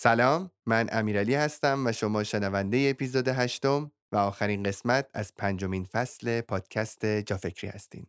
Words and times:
سلام 0.00 0.50
من 0.66 0.88
امیرعلی 0.92 1.34
هستم 1.34 1.86
و 1.86 1.92
شما 1.92 2.24
شنونده 2.24 2.86
اپیزود 2.90 3.28
هشتم 3.28 3.92
و 4.12 4.16
آخرین 4.16 4.62
قسمت 4.62 5.10
از 5.14 5.34
پنجمین 5.34 5.84
فصل 5.84 6.40
پادکست 6.40 7.06
جافکری 7.06 7.70
هستین. 7.70 8.06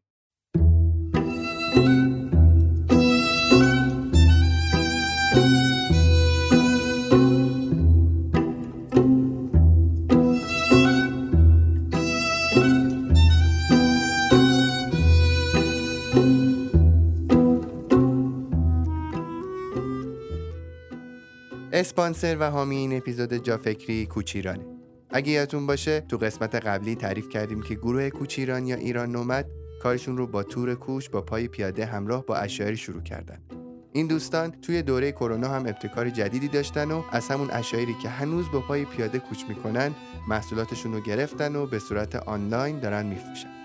اسپانسر 21.80 22.38
و 22.40 22.50
حامی 22.50 22.76
این 22.76 22.98
اپیزود 22.98 23.34
جافکری 23.34 24.06
کوچیرانه. 24.06 24.66
اگه 25.10 25.32
یادتون 25.32 25.68
باشه 25.68 26.02
تو 26.02 26.18
قسمت 26.18 26.56
قبلی 26.56 26.96
تعریف 26.96 27.30
کردیم 27.30 27.62
که 27.62 27.76
گروه 27.76 28.10
کوچیران 28.10 28.68
یا 28.68 28.76
ایران 28.76 29.12
نومد 29.12 29.46
کارشون 29.82 30.18
رو 30.18 30.28
با 30.28 30.44
تور 30.44 30.76
کوش 30.76 31.10
با 31.10 31.22
پای 31.22 31.48
پیاده 31.48 31.86
همراه 31.86 32.26
با 32.26 32.36
اشعاری 32.36 32.78
شروع 32.78 33.02
کردن. 33.02 33.40
این 33.94 34.08
دوستان 34.08 34.52
توی 34.52 34.82
دوره 34.82 35.12
کرونا 35.12 35.48
هم 35.48 35.66
ابتکار 35.66 36.10
جدیدی 36.10 36.48
داشتن 36.48 36.92
و 36.92 37.04
از 37.12 37.28
همون 37.28 37.50
اشعاری 37.52 37.96
که 38.02 38.10
هنوز 38.10 38.46
با 38.52 38.60
پای 38.60 38.86
پیاده 38.86 39.20
کوچ 39.20 39.44
می‌کنن 39.50 39.96
محصولاتشون 40.28 40.94
رو 40.94 41.02
گرفتن 41.02 41.56
و 41.56 41.66
به 41.66 41.80
صورت 41.80 42.16
آنلاین 42.16 42.80
دارن 42.80 43.06
میفروشن. 43.06 43.59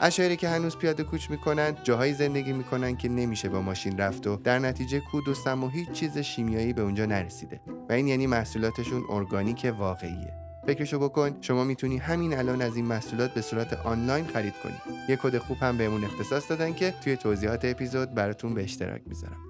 اشعاری 0.00 0.36
که 0.36 0.48
هنوز 0.48 0.76
پیاده 0.76 1.02
کوچ 1.02 1.30
می‌کنن 1.30 1.76
جاهایی 1.84 2.12
زندگی 2.12 2.52
می‌کنن 2.52 2.96
که 2.96 3.08
نمیشه 3.08 3.48
با 3.48 3.60
ماشین 3.60 3.98
رفت 3.98 4.26
و 4.26 4.36
در 4.36 4.58
نتیجه 4.58 5.00
کود 5.00 5.28
و 5.28 5.34
سم 5.34 5.64
و 5.64 5.68
هیچ 5.68 5.90
چیز 5.90 6.18
شیمیایی 6.18 6.72
به 6.72 6.82
اونجا 6.82 7.06
نرسیده. 7.06 7.60
و 7.88 7.92
این 7.92 8.08
یعنی 8.08 8.26
محصولاتشون 8.26 9.02
ارگانیک 9.10 9.72
واقعیه. 9.78 10.32
فکرشو 10.66 10.98
بکن 10.98 11.36
شما 11.40 11.64
می‌تونی 11.64 11.98
همین 11.98 12.38
الان 12.38 12.62
از 12.62 12.76
این 12.76 12.84
محصولات 12.84 13.34
به 13.34 13.40
صورت 13.40 13.72
آنلاین 13.72 14.26
خرید 14.26 14.54
کنی. 14.62 14.96
یه 15.08 15.16
کد 15.16 15.38
خوب 15.38 15.56
هم 15.60 15.78
بهمون 15.78 16.04
اختصاص 16.04 16.50
دادن 16.50 16.74
که 16.74 16.94
توی 17.04 17.16
توضیحات 17.16 17.64
اپیزود 17.64 18.14
براتون 18.14 18.54
به 18.54 18.62
اشتراک 18.64 19.02
می‌ذارم. 19.06 19.40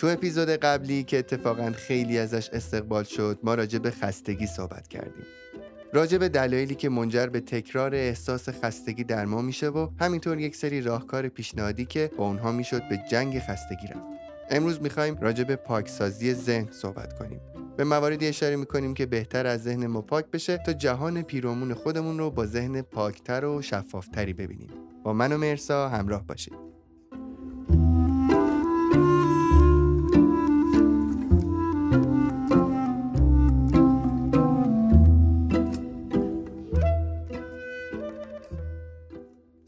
تو 0.00 0.06
اپیزود 0.06 0.48
قبلی 0.48 1.04
که 1.04 1.18
اتفاقا 1.18 1.70
خیلی 1.70 2.18
ازش 2.18 2.48
استقبال 2.52 3.04
شد 3.04 3.38
ما 3.42 3.54
راجع 3.54 3.78
به 3.78 3.90
خستگی 3.90 4.46
صحبت 4.46 4.88
کردیم. 4.88 5.24
راجع 5.92 6.18
به 6.18 6.28
دلایلی 6.28 6.74
که 6.74 6.88
منجر 6.88 7.26
به 7.26 7.40
تکرار 7.40 7.94
احساس 7.94 8.48
خستگی 8.48 9.04
در 9.04 9.24
ما 9.24 9.42
میشه 9.42 9.68
و 9.68 9.88
همینطور 10.00 10.38
یک 10.38 10.56
سری 10.56 10.80
راهکار 10.80 11.28
پیشنهادی 11.28 11.84
که 11.84 12.10
با 12.16 12.26
اونها 12.26 12.52
می‌شد 12.52 12.88
به 12.88 13.00
جنگ 13.10 13.38
خستگی 13.38 13.86
رفت. 13.86 14.02
امروز 14.50 14.82
می‌خوایم 14.82 15.18
راجع 15.20 15.44
به 15.44 15.56
پاکسازی 15.56 16.34
ذهن 16.34 16.68
صحبت 16.70 17.18
کنیم. 17.18 17.40
به 17.76 17.84
مواردی 17.84 18.26
اشاره 18.26 18.56
می‌کنیم 18.56 18.94
که 18.94 19.06
بهتر 19.06 19.46
از 19.46 19.62
ذهن 19.62 19.86
ما 19.86 20.02
پاک 20.02 20.26
بشه 20.26 20.58
تا 20.58 20.72
جهان 20.72 21.22
پیرامون 21.22 21.74
خودمون 21.74 22.18
رو 22.18 22.30
با 22.30 22.46
ذهن 22.46 22.82
پاکتر 22.82 23.44
و 23.44 23.62
شفافتری 23.62 24.32
ببینیم. 24.32 24.70
با 25.04 25.12
من 25.12 25.32
و 25.32 25.38
مرسا 25.38 25.88
همراه 25.88 26.26
باشید. 26.26 26.69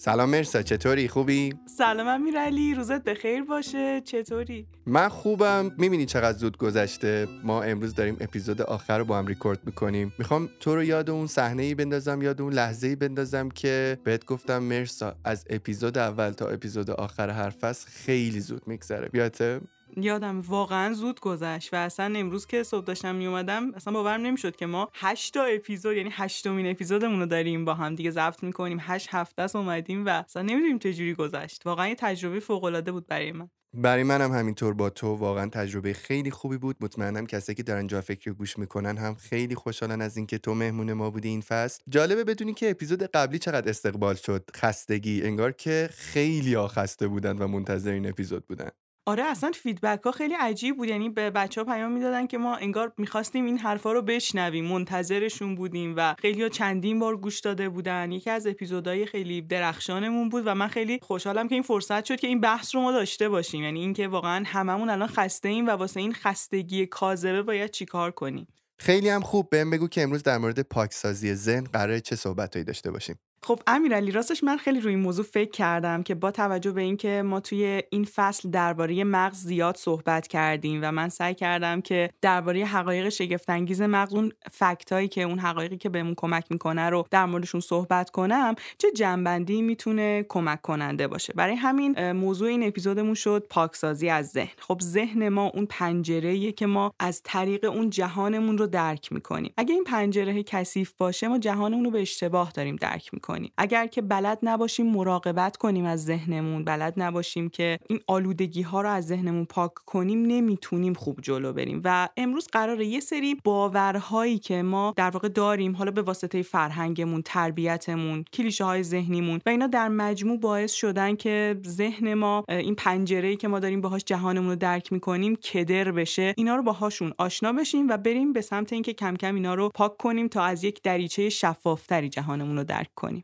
سلام 0.04 0.30
مرسا 0.30 0.62
چطوری؟ 0.62 1.08
خوبی؟ 1.08 1.54
سلام 1.66 2.08
امیرعلی 2.08 2.74
روزت 2.74 3.04
بخیر 3.04 3.42
باشه. 3.42 4.00
چطوری؟ 4.04 4.66
من 4.86 5.08
خوبم. 5.08 5.70
می‌بینی 5.78 6.06
چقدر 6.06 6.38
زود 6.38 6.56
گذشته؟ 6.56 7.28
ما 7.44 7.62
امروز 7.62 7.94
داریم 7.94 8.16
اپیزود 8.20 8.62
آخر 8.62 8.98
رو 8.98 9.04
با 9.04 9.18
هم 9.18 9.26
ریکورد 9.26 9.58
می‌کنیم. 9.66 10.12
می‌خوام 10.18 10.48
تو 10.60 10.74
رو 10.74 10.84
یاد 10.84 11.10
اون 11.10 11.26
صحنه 11.26 11.62
ای 11.62 11.74
بندازم 11.74 12.22
یاد 12.22 12.42
اون 12.42 12.52
لحظه 12.52 12.86
ای 12.86 12.96
بندازم 12.96 13.48
که 13.48 13.98
بهت 14.04 14.24
گفتم 14.24 14.58
مرسا 14.58 15.14
از 15.24 15.44
اپیزود 15.50 15.98
اول 15.98 16.30
تا 16.30 16.48
اپیزود 16.48 16.90
آخر 16.90 17.30
هر 17.30 17.50
فصل 17.50 17.90
خیلی 17.90 18.40
زود 18.40 18.62
میگذره. 18.66 19.08
بیاته 19.08 19.60
یادم 19.96 20.40
واقعا 20.40 20.94
زود 20.94 21.20
گذشت 21.20 21.74
و 21.74 21.76
اصلا 21.76 22.18
امروز 22.18 22.46
که 22.46 22.62
صبح 22.62 22.84
داشتم 22.84 23.14
میومدم 23.14 23.74
اصلا 23.74 23.92
باورم 23.92 24.20
نمی‌شد 24.20 24.56
که 24.56 24.66
ما 24.66 24.88
هشت 24.94 25.34
تا 25.34 25.44
اپیزود 25.44 25.96
یعنی 25.96 26.10
هشتمین 26.12 26.70
اپیزودمون 26.70 27.20
رو 27.20 27.26
داریم 27.26 27.64
با 27.64 27.74
هم 27.74 27.94
دیگه 27.94 28.10
ضبط 28.10 28.42
می‌کنیم. 28.42 28.78
هشت 28.80 29.08
هفته 29.10 29.42
است 29.42 29.56
اومدیم 29.56 30.06
و 30.06 30.08
اصلا 30.08 30.42
نمی‌دونیم 30.42 30.78
چجوری 30.78 31.14
گذشت. 31.14 31.66
واقعا 31.66 31.88
یه 31.88 31.94
تجربه 31.94 32.40
فوق 32.40 32.64
العاده 32.64 32.92
بود 32.92 33.06
برای 33.06 33.32
من. 33.32 33.50
برای 33.74 34.02
منم 34.02 34.32
همینطور 34.32 34.74
با 34.74 34.90
تو 34.90 35.14
واقعا 35.14 35.46
تجربه 35.46 35.92
خیلی 35.92 36.30
خوبی 36.30 36.58
بود. 36.58 36.76
مطمئنم 36.80 37.26
کسایی 37.26 37.56
که 37.56 37.62
دارن 37.62 37.86
جا 37.86 38.00
فکر 38.00 38.32
گوش 38.32 38.58
می‌کنن 38.58 38.98
هم 38.98 39.14
خیلی 39.14 39.54
خوشحالن 39.54 40.00
از 40.02 40.16
اینکه 40.16 40.38
تو 40.38 40.54
مهمون 40.54 40.92
ما 40.92 41.10
بودی 41.10 41.28
این 41.28 41.40
فصل. 41.40 41.82
جالبه 41.88 42.24
بدونی 42.24 42.54
که 42.54 42.70
اپیزود 42.70 43.02
قبلی 43.02 43.38
چقدر 43.38 43.70
استقبال 43.70 44.14
شد. 44.14 44.50
خستگی 44.56 45.22
انگار 45.22 45.52
که 45.52 45.88
خیلی 45.92 46.66
خسته 46.66 47.08
بودن 47.08 47.38
و 47.38 47.46
منتظر 47.46 47.90
این 47.92 48.08
اپیزود 48.08 48.46
بودن. 48.46 48.70
آره 49.06 49.22
اصلا 49.22 49.50
فیدبک 49.54 50.00
ها 50.04 50.10
خیلی 50.10 50.34
عجیب 50.34 50.76
بود. 50.76 50.88
یعنی 50.88 51.08
به 51.08 51.30
بچه 51.30 51.60
ها 51.60 51.64
پیام 51.64 51.92
می‌دادن 51.92 52.26
که 52.26 52.38
ما 52.38 52.56
انگار 52.56 52.92
می‌خواستیم 52.98 53.44
این 53.44 53.58
حرفا 53.58 53.92
رو 53.92 54.02
بشنویم 54.02 54.64
منتظرشون 54.64 55.54
بودیم 55.54 55.94
و 55.96 56.14
خیلی 56.18 56.42
ها 56.42 56.48
چندین 56.48 56.98
بار 56.98 57.16
گوش 57.16 57.40
داده 57.40 57.68
بودن. 57.68 58.12
یکی 58.12 58.30
از 58.30 58.46
اپیزودهای 58.46 59.06
خیلی 59.06 59.42
درخشانمون 59.42 60.28
بود 60.28 60.42
و 60.46 60.54
من 60.54 60.68
خیلی 60.68 60.98
خوشحالم 61.02 61.48
که 61.48 61.54
این 61.54 61.62
فرصت 61.62 62.04
شد 62.04 62.20
که 62.20 62.26
این 62.26 62.40
بحث 62.40 62.74
رو 62.74 62.80
ما 62.80 62.92
داشته 62.92 63.28
باشیم. 63.28 63.62
یعنی 63.62 63.80
اینکه 63.80 64.08
واقعا 64.08 64.44
هممون 64.46 64.90
الان 64.90 65.08
خسته 65.08 65.48
ایم 65.48 65.66
و 65.66 65.70
واسه 65.70 66.00
این 66.00 66.12
خستگی 66.12 66.86
کاذبه 66.86 67.42
باید 67.42 67.70
چیکار 67.70 68.10
کنیم؟ 68.10 68.46
خیلی 68.78 69.08
هم 69.08 69.20
خوب. 69.20 69.50
بهم 69.50 69.70
بگو 69.70 69.88
که 69.88 70.02
امروز 70.02 70.22
در 70.22 70.38
مورد 70.38 70.60
پاکسازی 70.60 71.34
ذهن 71.34 71.64
قرار 71.64 71.98
چه 71.98 72.16
صحبتهایی 72.16 72.64
داشته 72.64 72.90
باشیم. 72.90 73.18
خب 73.44 73.60
امیرعلی 73.66 74.10
راستش 74.10 74.44
من 74.44 74.56
خیلی 74.56 74.80
روی 74.80 74.94
این 74.94 75.02
موضوع 75.02 75.24
فکر 75.24 75.50
کردم 75.50 76.02
که 76.02 76.14
با 76.14 76.30
توجه 76.30 76.72
به 76.72 76.82
اینکه 76.82 77.22
ما 77.22 77.40
توی 77.40 77.82
این 77.90 78.04
فصل 78.04 78.50
درباره 78.50 79.04
مغز 79.04 79.36
زیاد 79.36 79.76
صحبت 79.76 80.26
کردیم 80.26 80.80
و 80.82 80.92
من 80.92 81.08
سعی 81.08 81.34
کردم 81.34 81.80
که 81.80 82.10
درباره 82.20 82.64
حقایق 82.64 83.08
شگفتانگیز 83.08 83.82
مغز 83.82 84.14
اون 84.14 84.32
فکتایی 84.50 85.08
که 85.08 85.22
اون 85.22 85.38
حقایقی 85.38 85.76
که 85.76 85.88
بهمون 85.88 86.14
کمک 86.16 86.44
می‌کنه 86.50 86.90
رو 86.90 87.06
در 87.10 87.26
موردشون 87.26 87.60
صحبت 87.60 88.10
کنم 88.10 88.54
چه 88.78 88.92
جنبندی 88.92 89.62
می‌تونه 89.62 90.26
کمک 90.28 90.62
کننده 90.62 91.08
باشه. 91.08 91.32
برای 91.32 91.54
همین 91.54 92.12
موضوع 92.12 92.48
این 92.48 92.62
اپیزودمون 92.66 93.14
شد 93.14 93.46
پاکسازی 93.50 94.08
از 94.08 94.28
ذهن. 94.28 94.52
خب 94.58 94.80
ذهن 94.82 95.28
ما 95.28 95.46
اون 95.46 95.66
پنجره 95.66 96.52
که 96.52 96.66
ما 96.66 96.92
از 96.98 97.20
طریق 97.24 97.64
اون 97.64 97.90
جهانمون 97.90 98.58
رو 98.58 98.66
درک 98.66 99.12
می‌کنیم. 99.12 99.52
اگه 99.56 99.74
این 99.74 99.84
پنجره 99.84 100.42
کثیف 100.42 100.92
باشه 100.98 101.28
ما 101.28 101.38
جهانمون 101.38 101.84
رو 101.84 101.90
به 101.90 102.00
اشتباه 102.00 102.50
داریم 102.50 102.76
درک 102.76 103.14
می‌کنیم. 103.14 103.31
اگر 103.58 103.86
که 103.86 104.02
بلد 104.02 104.38
نباشیم 104.42 104.86
مراقبت 104.86 105.56
کنیم 105.56 105.84
از 105.84 106.04
ذهنمون 106.04 106.64
بلد 106.64 106.94
نباشیم 106.96 107.48
که 107.48 107.78
این 107.88 108.00
آلودگی 108.06 108.62
ها 108.62 108.80
رو 108.80 108.88
از 108.88 109.06
ذهنمون 109.06 109.44
پاک 109.44 109.74
کنیم 109.74 110.22
نمی‌تونیم 110.22 110.94
خوب 110.94 111.20
جلو 111.20 111.52
بریم. 111.52 111.80
و 111.84 112.08
امروز 112.16 112.46
قراره 112.52 112.86
یه 112.86 113.00
سری 113.00 113.36
باورهایی 113.44 114.38
که 114.38 114.62
ما 114.62 114.94
در 114.96 115.10
واقع 115.10 115.28
داریم 115.28 115.76
حالا 115.76 115.90
به 115.90 116.02
واسطه 116.02 116.42
فرهنگمون 116.42 117.22
تربیتمون 117.24 118.24
کلیشه 118.32 118.64
های 118.64 118.82
ذهنیمون 118.82 119.40
و 119.46 119.48
اینا 119.48 119.66
در 119.66 119.88
مجموع 119.88 120.38
باعث 120.38 120.72
شدن 120.72 121.16
که 121.16 121.60
ذهن 121.66 122.14
ما 122.14 122.44
این 122.48 122.74
پنجره 122.74 123.36
که 123.36 123.48
ما 123.48 123.58
داریم 123.58 123.80
باهاش 123.80 124.02
جهانمون 124.06 124.50
رو 124.50 124.56
درک 124.56 124.92
می‌کنیم 124.92 125.36
کدر 125.36 125.92
بشه. 125.92 126.34
اینا 126.36 126.56
رو 126.56 126.62
باهاشون 126.62 127.12
آشنا 127.18 127.52
بشیم 127.52 127.88
و 127.88 127.96
بریم 127.96 128.32
به 128.32 128.40
سمت 128.40 128.72
اینکه 128.72 128.92
کم 128.92 129.16
کم 129.16 129.34
اینا 129.34 129.54
رو 129.54 129.68
پاک 129.68 129.96
کنیم 129.96 130.28
تا 130.28 130.42
از 130.42 130.64
یک 130.64 130.82
دریچه 130.82 131.28
شفافتری 131.28 132.08
جهانمون 132.08 132.56
رو 132.56 132.64
درک 132.64 132.90
کنیم. 132.94 133.21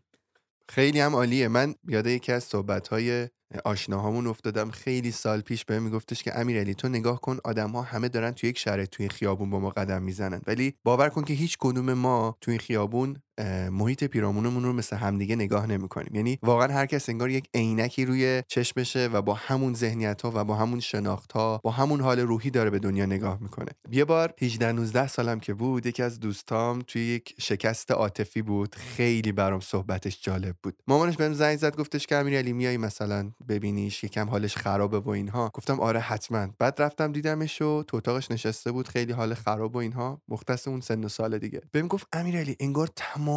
خیلی 0.70 1.00
هم 1.00 1.15
عالیه. 1.15 1.49
من 1.49 1.75
یاد 1.88 2.06
یکی 2.06 2.32
از 2.32 2.44
صحبت‌های 2.44 3.29
آشناهامون 3.65 4.26
افتادم. 4.26 4.70
خیلی 4.70 5.11
سال 5.11 5.41
پیش 5.41 5.65
بهم 5.65 5.82
میگفتش 5.82 6.23
که 6.23 6.38
امیرعلی 6.38 6.75
تو 6.75 6.88
نگاه 6.88 7.20
کن 7.20 7.38
آدم 7.44 7.70
ها 7.70 7.82
همه 7.82 8.09
دارن 8.09 8.31
توی 8.31 8.50
یک 8.50 8.59
شهر 8.59 8.85
توی 8.85 9.09
خیابون 9.09 9.50
با 9.50 9.61
ما 9.61 9.70
قدم 9.70 10.03
می‌زنن. 10.03 10.41
ولی 10.47 10.75
باور 10.85 11.09
کن 11.09 11.25
که 11.25 11.35
هیچ 11.35 11.56
کدوم 11.61 11.93
ما 11.93 12.37
توی 12.41 12.59
خیابون 12.59 13.23
محیط 13.70 14.05
پیرامونمون 14.05 14.64
رو 14.64 14.73
مثل 14.73 14.96
همدیگه 14.96 15.37
نگاه 15.37 15.67
نمی‌کنیم. 15.67 16.14
یعنی 16.14 16.38
واقعا 16.43 16.73
هر 16.75 16.87
کس 16.87 17.08
انگار 17.08 17.31
یک 17.31 17.49
عینکی 17.55 18.05
روی 18.05 18.43
چشمشه 18.49 19.06
و 19.06 19.23
با 19.23 19.35
همون 19.35 19.75
ذهنیت 19.75 20.23
ها 20.23 20.32
و 20.35 20.44
با 20.44 20.55
همون 20.55 20.81
شناخت 20.81 21.32
ها 21.32 21.61
با 21.64 21.70
همون 21.70 22.00
حال 22.00 22.20
روحی 22.20 22.50
داره 22.50 22.70
به 22.70 22.79
دنیا 22.79 23.06
نگاه 23.06 23.38
می‌کنه. 23.40 23.73
یه 23.90 24.05
بار 24.05 24.35
18 24.43 24.73
19 24.73 25.06
سالم 25.06 25.40
که 25.40 25.55
بود 25.55 25.87
یکی 25.87 26.02
از 26.02 26.20
دوستام 26.20 26.82
توی 26.87 27.02
یک 27.02 27.35
شکست 27.38 27.90
عاطفی 27.90 28.43
بود. 28.43 28.75
خیلی 28.75 29.32
برام 29.32 29.61
صحبتش 29.61 30.23
جالب 30.23 30.56
بود. 30.62 30.75
مامانش 30.87 31.17
بهم 31.17 31.32
زنگ 31.32 31.58
زد 31.58 31.76
گفتش 31.76 32.06
که 32.06 32.17
امیرعلی 32.17 32.52
میای 32.52 32.76
مثلا 32.76 33.31
ببینیش 33.49 34.05
یکم 34.05 34.29
حالش 34.29 34.56
خرابه 34.56 34.99
و 34.99 35.08
اینها. 35.11 35.50
گفتم 35.55 35.81
آره 35.81 36.00
حتما. 36.00 36.49
بعد 36.58 36.82
رفتم 36.82 37.12
دیدمش 37.12 37.62
و 37.62 37.82
تو 37.82 37.96
اتاقش 37.96 38.31
نشسته 38.31 38.73
بود 38.73 38.88
خیلی 38.88 39.12
حال 39.12 39.34
خراب 39.34 39.76
و 39.76 39.79
اینها. 39.79 40.23
مختص 40.29 40.69
اون 40.69 40.81
سن 40.81 41.05
و 41.05 41.08
سال 41.08 41.38
دیگه. 41.38 41.61
بهم 41.73 41.88
گفت 41.88 42.06
امیرعلی 42.12 42.56
انگار 42.61 42.88
تمام 42.96 43.27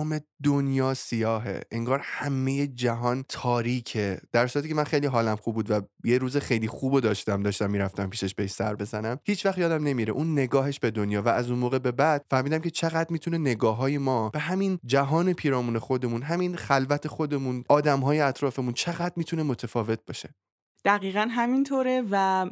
دنیا 0.43 0.93
سیاهه. 0.93 1.61
انگار 1.71 2.01
همه 2.03 2.67
جهان 2.67 3.25
تاریکه. 3.29 4.21
در 4.31 4.47
صورتی 4.47 4.67
که 4.67 4.75
من 4.75 4.83
خیلی 4.83 5.07
حالم 5.07 5.35
خوب 5.35 5.55
بود 5.55 5.71
و 5.71 5.81
یه 6.03 6.17
روز 6.17 6.38
خیلی 6.38 6.67
خوب 6.67 6.99
داشتم 6.99 7.43
داشتم 7.43 7.69
می‌رفتم 7.69 8.09
پیشش 8.09 8.35
بهش 8.35 8.51
سر 8.51 8.75
بزنم. 8.75 9.19
هیچ 9.23 9.45
وقت 9.45 9.57
یادم 9.57 9.83
نمیره. 9.83 10.13
اون 10.13 10.31
نگاهش 10.33 10.79
به 10.79 10.91
دنیا 10.91 11.21
و 11.21 11.29
از 11.29 11.49
اون 11.49 11.59
موقع 11.59 11.79
به 11.79 11.91
بعد 11.91 12.25
فهمیدم 12.29 12.59
که 12.59 12.69
چقدر 12.69 13.07
می‌تونه 13.09 13.38
نگاه 13.38 13.77
های 13.77 13.97
ما 13.97 14.29
به 14.29 14.39
همین 14.39 14.79
جهان 14.85 15.33
پیرامون 15.33 15.79
خودمون 15.79 16.21
همین 16.21 16.55
خلوت 16.55 17.07
خودمون 17.07 17.63
آدم 17.69 17.99
های 17.99 18.19
اطرافمون 18.19 18.73
چقدر 18.73 19.13
می‌تونه 19.15 19.44
متفاوت 19.44 19.99
باشه. 20.07 20.29
دقیقا 20.86 21.28
همینطوره 21.31 22.04
و 22.12 22.45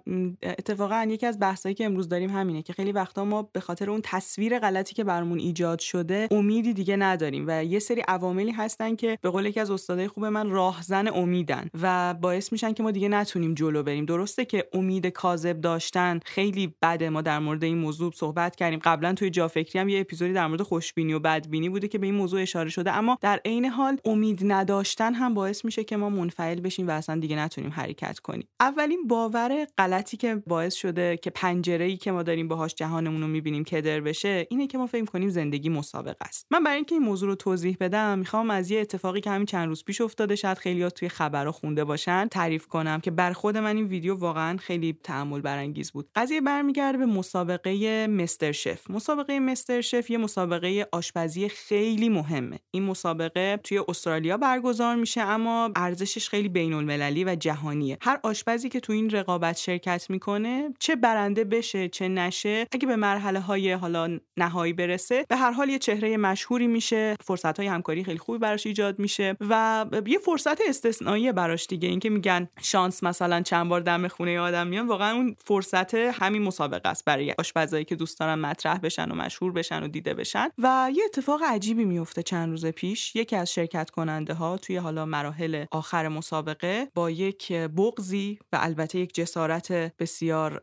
اتفاقا 0.44 1.08
یکی 1.10 1.26
از 1.26 1.40
بحثایی 1.40 1.76
که 1.76 1.86
امروز 1.86 2.10
داریم 2.10 2.30
همینه 2.30 2.62
که 2.62 2.74
خیلی 2.74 2.92
وقتا 2.92 3.26
ما 3.26 3.50
به 3.54 3.60
خاطر 3.60 3.90
اون 3.90 4.02
تصویر 4.04 4.60
غلطی 4.60 4.96
که 4.96 5.04
برامون 5.04 5.40
ایجاد 5.40 5.80
شده 5.80 6.28
امیدی 6.31 6.74
دیگه 6.74 6.96
نداریم 6.96 7.46
و 7.48 7.64
یه 7.64 7.80
سری 7.80 8.02
عواملی 8.08 8.52
هستن 8.52 8.96
که 8.96 9.18
به 9.22 9.30
قول 9.30 9.46
یکی 9.46 9.60
از 9.60 9.72
استادای 9.72 10.08
خوب 10.08 10.26
من 10.26 10.50
راهزن 10.50 11.08
امیدن 11.08 11.70
و 11.81 12.14
باعث 12.14 12.52
میشن 12.52 12.74
که 12.74 12.84
ما 12.84 12.92
دیگه 12.92 13.10
نتونیم 13.10 13.54
جلو 13.54 13.84
بریم. 13.84 14.06
درسته 14.06 14.46
که 14.46 14.70
امید 14.74 15.08
کاذب 15.08 15.62
داشتن 15.62 16.20
خیلی 16.26 16.74
بده. 16.81 17.10
ما 17.10 17.22
در 17.22 17.40
مورد 17.40 17.64
این 17.64 17.78
موضوع 17.78 18.12
صحبت 18.16 18.56
کردیم. 18.56 18.80
قبلا 18.84 19.14
توی 19.14 19.30
جا 19.30 19.48
فکری 19.48 19.80
هم 19.80 19.90
یه 19.90 20.00
اپیزودی 20.00 20.34
در 20.34 20.48
مورد 20.48 20.62
خوشبینی 20.62 21.14
و 21.14 21.20
بدبینی 21.20 21.70
بوده 21.70 21.88
که 21.88 21.98
به 21.98 22.06
این 22.06 22.16
موضوع 22.16 22.42
اشاره 22.42 22.70
شده. 22.70 22.92
اما 22.92 23.18
در 23.22 23.42
عین 23.46 23.66
حال 23.66 23.98
امید 24.06 24.42
نداشتن 24.46 25.14
هم 25.14 25.34
باعث 25.34 25.66
میشه 25.66 25.84
که 25.84 25.98
ما 25.98 26.10
منفعل 26.10 26.60
بشیم 26.60 26.88
و 26.88 26.92
اصلا 26.92 27.20
دیگه 27.20 27.36
نتونیم 27.36 27.72
حرکت 27.72 28.19
کنیم 28.19 28.48
اولین 28.60 29.07
باور 29.07 29.68
غلطی 29.77 30.18
که 30.18 30.36
باعث 30.48 30.74
شده 30.74 31.18
که 31.18 31.30
پنجره 31.30 31.86
ای 31.86 31.98
که 31.98 32.12
ما 32.12 32.24
داریم 32.24 32.48
باهاش 32.48 32.75
جهانمون 32.75 33.21
رو 33.21 33.27
می‌بینیم 33.27 33.63
کدر 33.63 34.01
بشه 34.01 34.48
اینه 34.50 34.68
که 34.68 34.77
ما 34.77 34.88
فکر 34.88 35.06
کنیم 35.06 35.30
زندگی 35.30 35.69
مسابقه 35.69 36.25
است. 36.25 36.45
من 36.51 36.63
برای 36.63 36.75
اینکه 36.75 36.95
این 36.95 37.04
موضوع 37.04 37.30
رو 37.30 37.36
توضیح 37.36 37.77
بدم 37.80 38.19
می‌خوام 38.19 38.50
از 38.50 38.71
یه 38.71 38.80
اتفاقی 38.81 39.21
که 39.21 39.30
همین 39.30 39.45
چند 39.45 39.68
روز 39.68 39.83
پیش 39.83 40.01
افتاده 40.01 40.36
شاید 40.36 40.57
خیلیات 40.57 40.94
توی 40.94 41.10
خبرها 41.10 41.51
خونده 41.51 41.83
باشن 41.83 42.27
تعریف 42.27 42.68
کنم 42.68 43.00
که 43.00 43.12
بر 43.12 43.33
خود 43.33 43.57
من 43.57 43.75
این 43.75 43.86
ویدیو 43.86 44.16
واقعا 44.16 44.57
خیلی 44.57 44.98
تعامل 45.04 45.42
برانگیز 45.42 45.92
بود. 45.92 46.10
قضیه 46.16 46.42
برمیگرده 46.42 46.98
به 46.98 47.06
مسابقه 47.06 48.07
مستر 48.07 48.51
شف. 48.51 48.89
مسابقه 48.89 49.39
مستر 49.39 49.81
شف 49.81 50.10
یه 50.10 50.18
مسابقه 50.18 50.88
آشپزی 50.92 51.50
خیلی 51.50 52.10
مهمه. 52.10 52.60
این 52.71 52.83
مسابقه 52.83 53.60
توی 53.63 53.81
استرالیا 53.88 54.38
برگزار 54.38 54.95
میشه 54.95 55.21
اما 55.21 55.71
ارزشش 55.75 56.30
خیلی 56.30 56.50
بین 56.50 56.74
المللی 56.74 57.24
و 57.24 57.36
جهانیه. 57.36 57.98
هر 58.09 58.19
آشپزی 58.23 58.69
که 58.69 58.79
تو 58.79 58.94
این 58.94 59.09
رقابت 59.09 59.57
شرکت 59.57 60.09
می‌کنه 60.09 60.73
چه 60.79 60.95
برنده 60.95 61.44
بشه 61.44 61.89
چه 61.89 62.07
نشه 62.07 62.67
اگه 62.71 62.88
به 62.88 62.95
مرحله 62.95 63.39
های 63.39 63.71
حالا 63.71 64.19
نهایی 64.38 64.73
برسه 64.73 65.25
به 65.29 65.35
هر 65.35 65.51
حال 65.51 65.69
یه 65.69 65.79
چهره 65.79 66.17
مشهوری 66.17 66.67
میشه 66.67 67.15
فرصت 67.23 67.59
های 67.59 67.67
همکاری 67.67 68.03
خیلی 68.03 68.17
خوبی 68.17 68.38
براش 68.38 68.67
ایجاد 68.67 69.00
میشه 69.00 69.38
و 69.50 69.85
یه 70.07 70.17
فرصت 70.17 70.61
استثنایی 70.67 71.31
براش 71.31 71.67
دیگه. 71.67 71.89
اینکه 71.89 72.09
میگن 72.09 72.47
شانس 72.61 73.03
مثلا 73.03 73.41
چند 73.41 73.69
بار 73.69 73.81
دم 73.81 74.07
خونه 74.07 74.39
آدم 74.39 74.67
میان 74.67 74.88
واقعا 74.88 75.15
اون 75.15 75.35
فرصت 75.45 75.95
همین 75.95 76.41
مسابقه 76.41 76.89
است 76.89 77.06
برای 77.06 77.35
آشپزایی 77.39 77.85
که 77.85 77.95
دوست 77.95 78.19
دارن 78.19 78.35
مطرح 78.35 78.77
بشن 78.77 79.11
و 79.11 79.15
مشهور 79.15 79.51
بشن 79.51 79.83
و 79.83 79.88
دیده 79.88 80.13
بشن. 80.13 80.50
و 80.57 80.91
یه 80.94 81.03
اتفاق 81.06 81.44
عجیبی 81.44 81.85
میفته 81.85 82.23
چند 82.23 82.50
روز 82.50 82.65
پیش. 82.65 83.15
یکی 83.15 83.35
از 83.35 83.53
شرکت 83.53 83.89
کننده 83.89 84.33
ها 84.33 84.57
توی 84.57 84.77
حالا 84.77 85.06
مراحل 85.06 85.65
آخر 85.71 86.07
مسابقه 86.07 86.88
با 86.95 87.09
یک 87.09 87.53
بغزی 88.00 88.40
و 88.54 88.57
البته 88.62 89.00
یک 89.00 89.13
جسارت 89.13 89.72
بسیار 89.72 90.62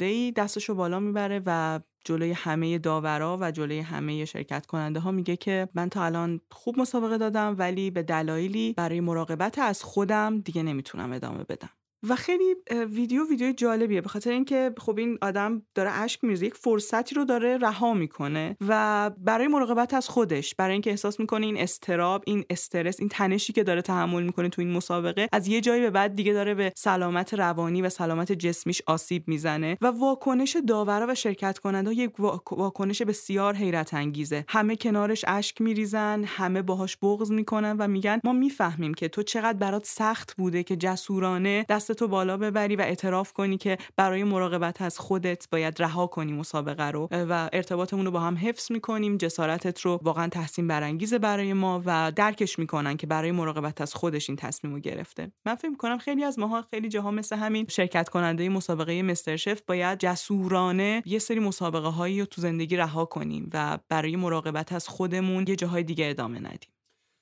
ای 0.00 0.32
دستشو 0.36 0.74
بالا 0.74 1.00
می‌بره 1.00 1.42
و 1.46 1.80
جلوی 2.04 2.32
همه 2.32 2.78
داورا 2.78 3.38
و 3.40 3.50
جلوی 3.50 3.80
همه 3.80 4.24
شرکت 4.24 4.66
کننده 4.66 5.00
ها 5.00 5.10
میگه 5.10 5.36
که 5.36 5.68
من 5.74 5.88
تا 5.88 6.04
الان 6.04 6.40
خوب 6.50 6.80
مسابقه 6.80 7.18
دادم 7.18 7.56
ولی 7.58 7.90
به 7.90 8.02
دلایلی 8.02 8.74
برای 8.76 9.00
مراقبت 9.00 9.58
از 9.58 9.82
خودم 9.82 10.40
دیگه 10.40 10.62
نمی‌تونم 10.62 11.12
ادامه 11.12 11.44
بدم. 11.44 11.77
و 12.02 12.16
خیلی 12.16 12.54
ویدیو 12.70 13.28
ویدیو 13.28 13.52
جالبیه. 13.52 14.00
به 14.00 14.08
خاطر 14.08 14.30
اینکه 14.30 14.72
خب 14.78 14.98
این 14.98 15.18
آدم 15.22 15.62
داره 15.74 15.90
اشک 15.90 16.24
میریزه 16.24 16.46
یک 16.46 16.54
فرصتی 16.54 17.14
رو 17.14 17.24
داره 17.24 17.56
رها 17.56 17.94
می‌کنه 17.94 18.56
و 18.68 19.10
برای 19.18 19.48
مراقبت 19.48 19.94
از 19.94 20.08
خودش 20.08 20.54
برای 20.54 20.72
اینکه 20.72 20.90
احساس 20.90 21.20
می‌کنه 21.20 21.46
این 21.46 21.58
استراب 21.58 22.22
این 22.26 22.44
استرس 22.50 23.00
این 23.00 23.08
تنشی 23.08 23.52
که 23.52 23.62
داره 23.62 23.82
تحمل 23.82 24.22
می‌کنه 24.22 24.48
تو 24.48 24.62
این 24.62 24.70
مسابقه 24.70 25.28
از 25.32 25.48
یه 25.48 25.60
جایی 25.60 25.82
به 25.82 25.90
بعد 25.90 26.14
دیگه 26.14 26.32
داره 26.32 26.54
به 26.54 26.72
سلامت 26.76 27.34
روانی 27.34 27.82
و 27.82 27.88
سلامت 27.88 28.32
جسمیش 28.32 28.82
آسیب 28.86 29.28
می‌زنه 29.28 29.78
و 29.80 29.86
واکنش 29.86 30.56
داورا 30.68 31.06
و 31.08 31.14
شرکت 31.14 31.58
کننده 31.58 31.94
یک 31.94 32.20
واکنش 32.50 33.02
بسیار 33.02 33.54
حیرت 33.54 33.94
انگیزه. 33.94 34.44
همه 34.48 34.76
کنارش 34.76 35.24
اشک 35.28 35.60
میریزن 35.60 36.24
همه 36.26 36.62
باهاش 36.62 36.96
بغض 37.02 37.30
می‌کنن 37.30 37.76
و 37.78 37.88
میگن 37.88 38.20
ما 38.24 38.32
می‌فهمیم 38.32 38.94
که 38.94 39.08
تو 39.08 39.22
چقدر 39.22 39.58
برات 39.58 39.86
سخت 39.86 40.36
بوده 40.36 40.62
که 40.62 40.76
جسورانه 40.76 41.66
دست 41.68 41.87
تو 41.94 42.08
بالا 42.08 42.36
ببری 42.36 42.76
و 42.76 42.80
اعتراف 42.80 43.32
کنی 43.32 43.58
که 43.58 43.78
برای 43.96 44.24
مراقبت 44.24 44.82
از 44.82 44.98
خودت 44.98 45.48
باید 45.50 45.82
رها 45.82 46.06
کنی 46.06 46.32
مسابقه 46.32 46.90
رو. 46.90 47.08
و 47.10 47.48
ارتباطمون 47.52 48.04
رو 48.04 48.10
با 48.10 48.20
هم 48.20 48.36
حفظ 48.36 48.72
می‌کنیم. 48.72 49.16
جسارتت 49.16 49.80
رو 49.80 50.00
واقعا 50.02 50.28
تحسین 50.28 50.68
برانگیزه 50.68 51.18
برای 51.18 51.52
ما 51.52 51.82
و 51.86 52.12
درکش 52.16 52.58
می‌کنن 52.58 52.96
که 52.96 53.06
برای 53.06 53.32
مراقبت 53.32 53.80
از 53.80 53.94
خودش 53.94 54.30
این 54.30 54.36
تصمیم 54.36 54.74
رو 54.74 54.80
گرفته. 54.80 55.32
من 55.46 55.54
فکر 55.54 55.68
می‌کنم 55.68 55.98
خیلی 55.98 56.24
از 56.24 56.38
ماها 56.38 56.62
خیلی 56.62 56.88
جاها 56.88 57.10
مثل 57.10 57.36
همین 57.36 57.66
شرکت 57.70 58.08
کننده 58.08 58.48
مسابقه 58.48 59.02
مستر 59.02 59.36
شف 59.36 59.60
باید 59.66 59.98
جسورانه 59.98 61.02
یه 61.06 61.18
سری 61.18 61.38
مسابقه 61.40 61.88
هایی 61.88 62.20
رو 62.20 62.26
تو 62.26 62.40
زندگی 62.40 62.76
رها 62.76 63.04
کنیم 63.04 63.50
و 63.52 63.78
برای 63.88 64.16
مراقبت 64.16 64.72
از 64.72 64.88
خودمون 64.88 65.44
یه 65.48 65.56
جاهای 65.56 65.82
دیگه 65.82 66.10
ادامه 66.10 66.38
ندیم. 66.38 66.70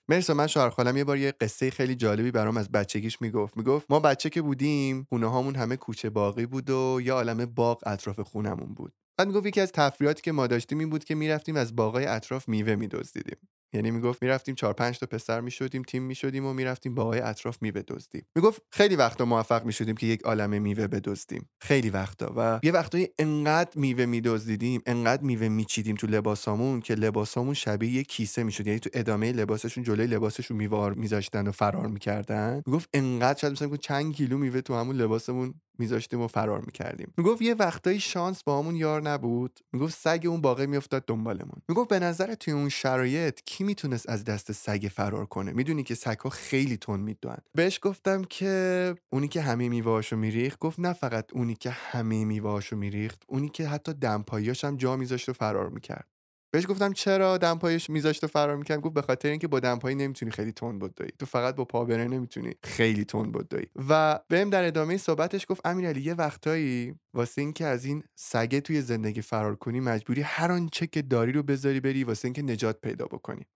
مرسا 0.08 0.35
من 0.35 0.47
شوهر 0.47 0.70
خالم 0.70 0.97
یه 0.97 1.05
بار 1.05 1.19
یه 1.19 1.32
قصه 1.41 1.70
خیلی 1.70 1.94
جالبی 1.94 2.31
برام 2.31 2.56
از 2.56 2.70
بچگیش 2.73 3.23
می‌گفت. 3.23 3.56
می‌گفت 3.56 3.87
ما 3.91 4.00
بچه 4.00 4.31
که 4.31 4.43
بودیم 4.43 5.06
خونه 5.08 5.26
هامون 5.26 5.56
همه 5.56 5.76
کوچه 5.76 6.11
باقی 6.11 6.47
بود 6.47 6.70
و 6.70 7.00
یه 7.05 7.12
عالم 7.12 7.47
باغ 7.47 7.82
اطراف 7.87 8.20
خونمون 8.20 8.75
بود. 8.75 8.93
بعد 9.19 9.29
می‌گفت 9.29 9.47
یکی 9.47 9.61
از 9.61 9.73
تفریحاتی 9.73 10.23
که 10.23 10.32
ما 10.32 10.47
داشتیم 10.47 10.79
این 10.79 10.91
بود 10.91 11.05
که 11.05 11.14
می‌رفتیم 11.14 11.56
از 11.56 11.76
باغای 11.76 12.06
اطراف 12.06 12.49
میوه 12.49 12.75
میدزدیدیم. 12.75 13.37
یعنی 13.72 13.90
می‌گفت 13.90 14.22
می‌رفتیم 14.22 14.54
چهار 14.54 14.72
پنج 14.72 14.98
تا 14.98 15.06
پسر 15.06 15.40
می‌شدیم 15.40 15.82
تیم 15.82 16.02
می‌شدیم 16.02 16.46
و 16.46 16.52
می‌رفتیم 16.52 16.94
باغای 16.94 17.20
اطراف 17.20 17.58
میوه 17.60 17.82
دزدیم. 17.88 18.26
می‌گفت 18.36 18.62
خیلی 18.70 18.96
وقتا 18.96 19.24
موفق 19.24 19.64
می‌شدیم 19.64 19.96
که 19.96 20.06
یک 20.06 20.22
عالمه 20.22 20.58
میوه 20.58 20.86
بدزدیم. 20.86 21.48
خیلی 21.60 21.90
وقتا 21.90 22.32
و 22.36 22.60
یه 22.62 22.72
وقتایی 22.72 23.08
انقدر 23.18 23.70
میوه 23.74 24.06
میدزدیدیم 24.06 24.82
انقدر 24.86 25.22
میوه 25.22 25.48
میچیدیم 25.48 25.96
تو 25.96 26.06
لباسامون 26.06 26.80
که 26.80 26.94
لباسامون 26.94 27.54
شبیه 27.54 27.90
یه 27.90 28.04
کیسه 28.04 28.42
می‌شد. 28.42 28.66
یعنی 28.66 28.78
تو 28.78 28.90
ادامه 28.92 29.32
لباسشون 29.32 29.84
جلوی 29.84 30.06
لباسشون 30.06 30.56
میوار 30.56 30.94
میذاشتن 30.94 31.46
و 31.48 31.52
فرار 31.52 31.86
می‌کردن. 31.86 32.62
می‌گفت 32.67 32.88
انقدر 32.94 33.38
شاید 33.38 33.52
مثلا 33.52 33.76
چند 33.76 34.14
کیلو 34.14 34.38
میوه 34.38 34.60
تو 34.60 34.74
همون 34.74 34.96
لباسمون 34.96 35.55
میذاشتیم 35.79 36.20
و 36.20 36.26
فرار 36.26 36.60
می‌کردیم. 36.60 37.12
می‌گفت 37.17 37.43
یه 37.43 37.55
وقتایی 37.55 38.00
شانس 38.00 38.43
با 38.43 38.58
همون 38.58 38.76
یار 38.76 39.02
نبود. 39.02 39.60
می‌گفت 39.72 39.98
سگ 39.98 40.26
اون 40.29 40.41
باقی 40.41 40.67
میافتاد 40.67 41.05
دنبالمون. 41.06 41.62
می‌گفت 41.69 41.88
به 41.88 41.98
نظر 41.98 42.34
توی 42.34 42.52
اون 42.52 42.69
شرایط 42.69 43.41
کی 43.56 43.65
می‌تونست 43.65 44.08
از 44.08 44.25
دست 44.25 44.53
سگ 44.53 44.89
فرار 44.94 45.27
کنه؟ 45.27 45.53
می‌دونی 45.53 45.82
که 45.82 45.94
سگها 45.94 46.31
خیلی 46.31 46.77
تون 46.77 47.01
می‌دوند. 47.01 47.43
بهش 47.55 47.79
گفتم 47.82 48.25
که 48.25 48.94
اونی 49.10 49.29
که 49.29 49.41
همه 49.41 49.69
میوهاشو 49.69 50.17
میریخت 50.17 50.58
گفت 50.58 50.81
نه 50.81 50.93
فقط 50.93 51.32
اونی 51.32 51.55
که 51.55 51.70
همه 51.70 52.25
میوهاشو 52.25 52.77
میریخت 52.77 53.22
اونی 53.29 53.48
که 53.48 53.69
حتی 53.69 53.94
دمپاییاش 53.94 54.65
هم 54.65 54.77
جا 54.77 54.96
میذاشت 54.96 55.29
و 55.29 55.32
فرار 55.32 55.69
می‌کرد. 55.69 56.08
بهش 56.56 56.67
گفتم 56.67 56.93
چرا 56.93 57.39
دمپایش 57.39 57.91
میذاشت 57.91 58.25
و 58.25 58.27
فرار 58.27 58.56
می‌کرد؟ 58.56 58.81
گفت 58.81 58.94
به 58.94 59.03
خاطر 59.03 59.29
اینکه 59.29 59.48
با 59.48 59.60
دمپایی 59.60 59.96
نمی‌تونی 59.96 60.31
خیلی 60.31 60.53
تون 60.53 60.79
بدوی 60.79 61.08
تو 61.19 61.27
فقط 61.27 61.56
با 61.56 61.65
پابره 61.65 62.05
نمی‌تونی 62.05 62.55
خیلی 62.65 63.05
تون 63.05 63.32
بدوی 63.32 63.67
و 63.89 64.20
بهم 64.29 64.51
در 64.51 64.65
ادامه 64.65 64.96
صحبتش 64.96 65.46
گفت 65.48 65.67
امیرعلی 65.67 66.01
یه 66.01 66.15
وقتایی 66.15 66.94
واسه 67.15 67.41
اینکه 67.41 67.67
از 67.67 67.84
این 67.84 68.03
سگه 68.15 68.60
توی 68.60 68.82
زندگی 68.82 69.22
فرار 69.22 69.56
کنی 69.56 69.81
مجبوری 69.81 70.22
هر 70.22 70.53
آنچه 70.53 70.86
که 70.86 71.03
داری 71.03 71.32
رو 71.32 71.43
بذاری 71.43 71.81
بری 71.81 72.05
واسه 72.05 72.27
اینکه 72.27 72.43
نجات 72.43 72.81
پیدا 72.81 73.06
بکنی. 73.06 73.46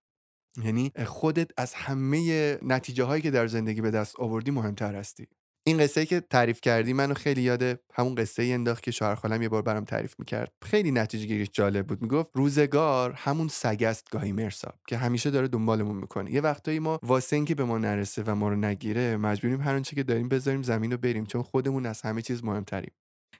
یعنی 0.64 0.92
خودت 1.06 1.50
از 1.56 1.74
همه 1.74 2.58
نتیجه 2.62 3.04
هایی 3.04 3.22
که 3.22 3.30
در 3.30 3.46
زندگی 3.46 3.80
به 3.80 3.90
دست 3.90 4.20
آوردی 4.20 4.50
مهمتر 4.50 4.94
هستی. 4.94 5.26
این 5.66 5.78
قصه 5.78 6.06
که 6.06 6.20
تعریف 6.20 6.60
کردی 6.60 6.92
منو 6.92 7.14
خیلی 7.14 7.42
یاد 7.42 7.80
همون 7.94 8.14
قصه 8.14 8.42
ای 8.42 8.52
انداخت 8.52 8.82
که 8.82 8.90
شوهر 8.90 9.14
خالم 9.14 9.42
یه 9.42 9.48
بار 9.48 9.62
برام 9.62 9.84
تعریف 9.84 10.14
می‌کرد. 10.18 10.52
خیلی 10.62 10.90
نتیجه 10.90 11.26
گیریش 11.26 11.48
جالب 11.52 11.86
بود. 11.86 12.02
می‌گفت 12.02 12.30
روزگار 12.34 13.12
همون 13.16 13.48
سگست 13.48 14.10
گاهی 14.10 14.32
مرسا 14.32 14.74
که 14.88 14.96
همیشه 14.96 15.30
داره 15.30 15.48
دنبالمون 15.48 15.96
می‌کنه. 15.96 16.32
یه 16.32 16.40
وقتایی 16.40 16.78
ما 16.78 16.98
واسه 17.02 17.36
اینکه 17.36 17.54
به 17.54 17.64
ما 17.64 17.78
نرسه 17.78 18.22
و 18.26 18.34
ما 18.34 18.48
رو 18.48 18.56
نگیره 18.56 19.16
مجبوریم 19.16 19.60
هر 19.60 19.74
آنچه 19.74 19.96
که 19.96 20.02
داریم 20.02 20.28
بذاریم 20.28 20.62
زمین 20.62 20.92
رو 20.92 20.98
بریم 20.98 21.26
چون 21.26 21.42
خودمون 21.42 21.86
از 21.86 22.02
همه 22.02 22.22
چیز 22.22 22.44
مهمتریم. 22.44 22.92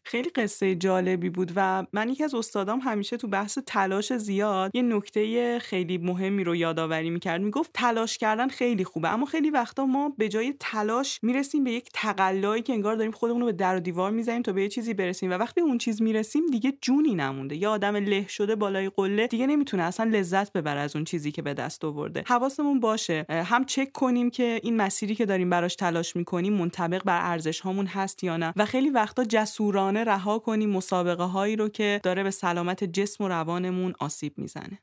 خیلی 0.05 0.29
قصه 0.29 0.75
جالبی 0.75 1.31
بود 1.31 1.53
و 1.57 1.87
من 1.93 2.09
یکی 2.09 2.25
از 2.25 2.35
استادام 2.35 2.81
همیشه 2.81 3.17
تو 3.17 3.29
بحث 3.29 3.59
تلاش 3.67 4.13
زیاد 4.13 4.71
یه 4.75 4.83
نکته 4.83 5.59
خیلی 5.59 5.99
مهمی 5.99 6.45
رو 6.45 6.57
یادآوری 6.57 7.11
می‌کرد. 7.11 7.41
می‌گفت 7.41 7.71
تلاش 7.75 8.19
کردن 8.19 8.49
خیلی 8.49 8.85
خوبه 8.85 9.13
اما 9.13 9.27
خیلی 9.27 9.51
وقتا 9.51 9.87
ما 9.87 10.15
به 10.19 10.29
جای 10.29 10.55
تلاش 10.61 11.19
می‌رسیم 11.23 11.65
به 11.65 11.71
یک 11.71 11.89
تقلایی 11.95 12.63
که 12.63 12.73
انگار 12.73 12.95
داریم 12.95 13.13
خودمون 13.13 13.41
رو 13.41 13.47
به 13.47 13.53
در 13.53 13.77
و 13.77 13.81
دیوار 13.81 14.11
می‌زنیم 14.11 14.43
تا 14.43 14.53
به 14.53 14.63
یه 14.63 14.69
چیزی 14.69 14.95
برسیم 14.95 15.31
و 15.31 15.35
وقتی 15.35 15.61
اون 15.61 15.79
چیز 15.79 16.03
می‌رسیم 16.03 16.47
دیگه 16.47 16.73
جونی 16.81 17.15
نمونده. 17.15 17.57
یا 17.57 17.71
آدم 17.71 17.97
له 17.97 18.29
شده 18.29 18.57
بالای 18.57 18.89
قله 18.89 19.27
دیگه 19.27 19.47
نمی‌تونه 19.47 19.83
اصلا 19.83 20.11
لذت 20.11 20.53
ببره 20.53 20.81
از 20.81 20.97
اون 20.97 21.05
چیزی 21.05 21.33
که 21.33 21.43
به 21.43 21.55
دست 21.55 21.85
آورده. 21.85 22.25
حواسمون 22.27 22.81
باشه 22.81 23.27
هم 23.29 23.65
چک 23.65 23.93
کنیم 23.93 24.31
که 24.31 24.61
این 24.63 24.77
مسیری 24.77 25.15
که 25.15 25.27
داریم 25.27 25.51
براش 25.51 25.75
تلاش 25.77 26.17
می‌کنیم 26.17 26.53
منطبق 26.53 27.03
بر 27.05 27.31
ارزش 27.31 27.61
هامون 27.61 27.87
هست 27.87 28.25
یا 28.25 28.37
نه. 28.37 28.53
و 28.57 28.65
خیلی 28.65 28.91
وقتا 28.91 29.25
جسورانه 29.91 30.11
رها 30.11 30.39
کنیم 30.39 30.71
مسابقه 30.71 31.25
هایی 31.25 31.57
رو 31.57 31.69
که 31.69 32.01
داره 32.03 32.23
به 32.23 32.31
سلامت 32.31 32.85
جسم 32.85 33.25
و 33.25 33.29
روانمون 33.29 33.95
آسیب 34.01 34.39
می‌زنه. 34.39 34.79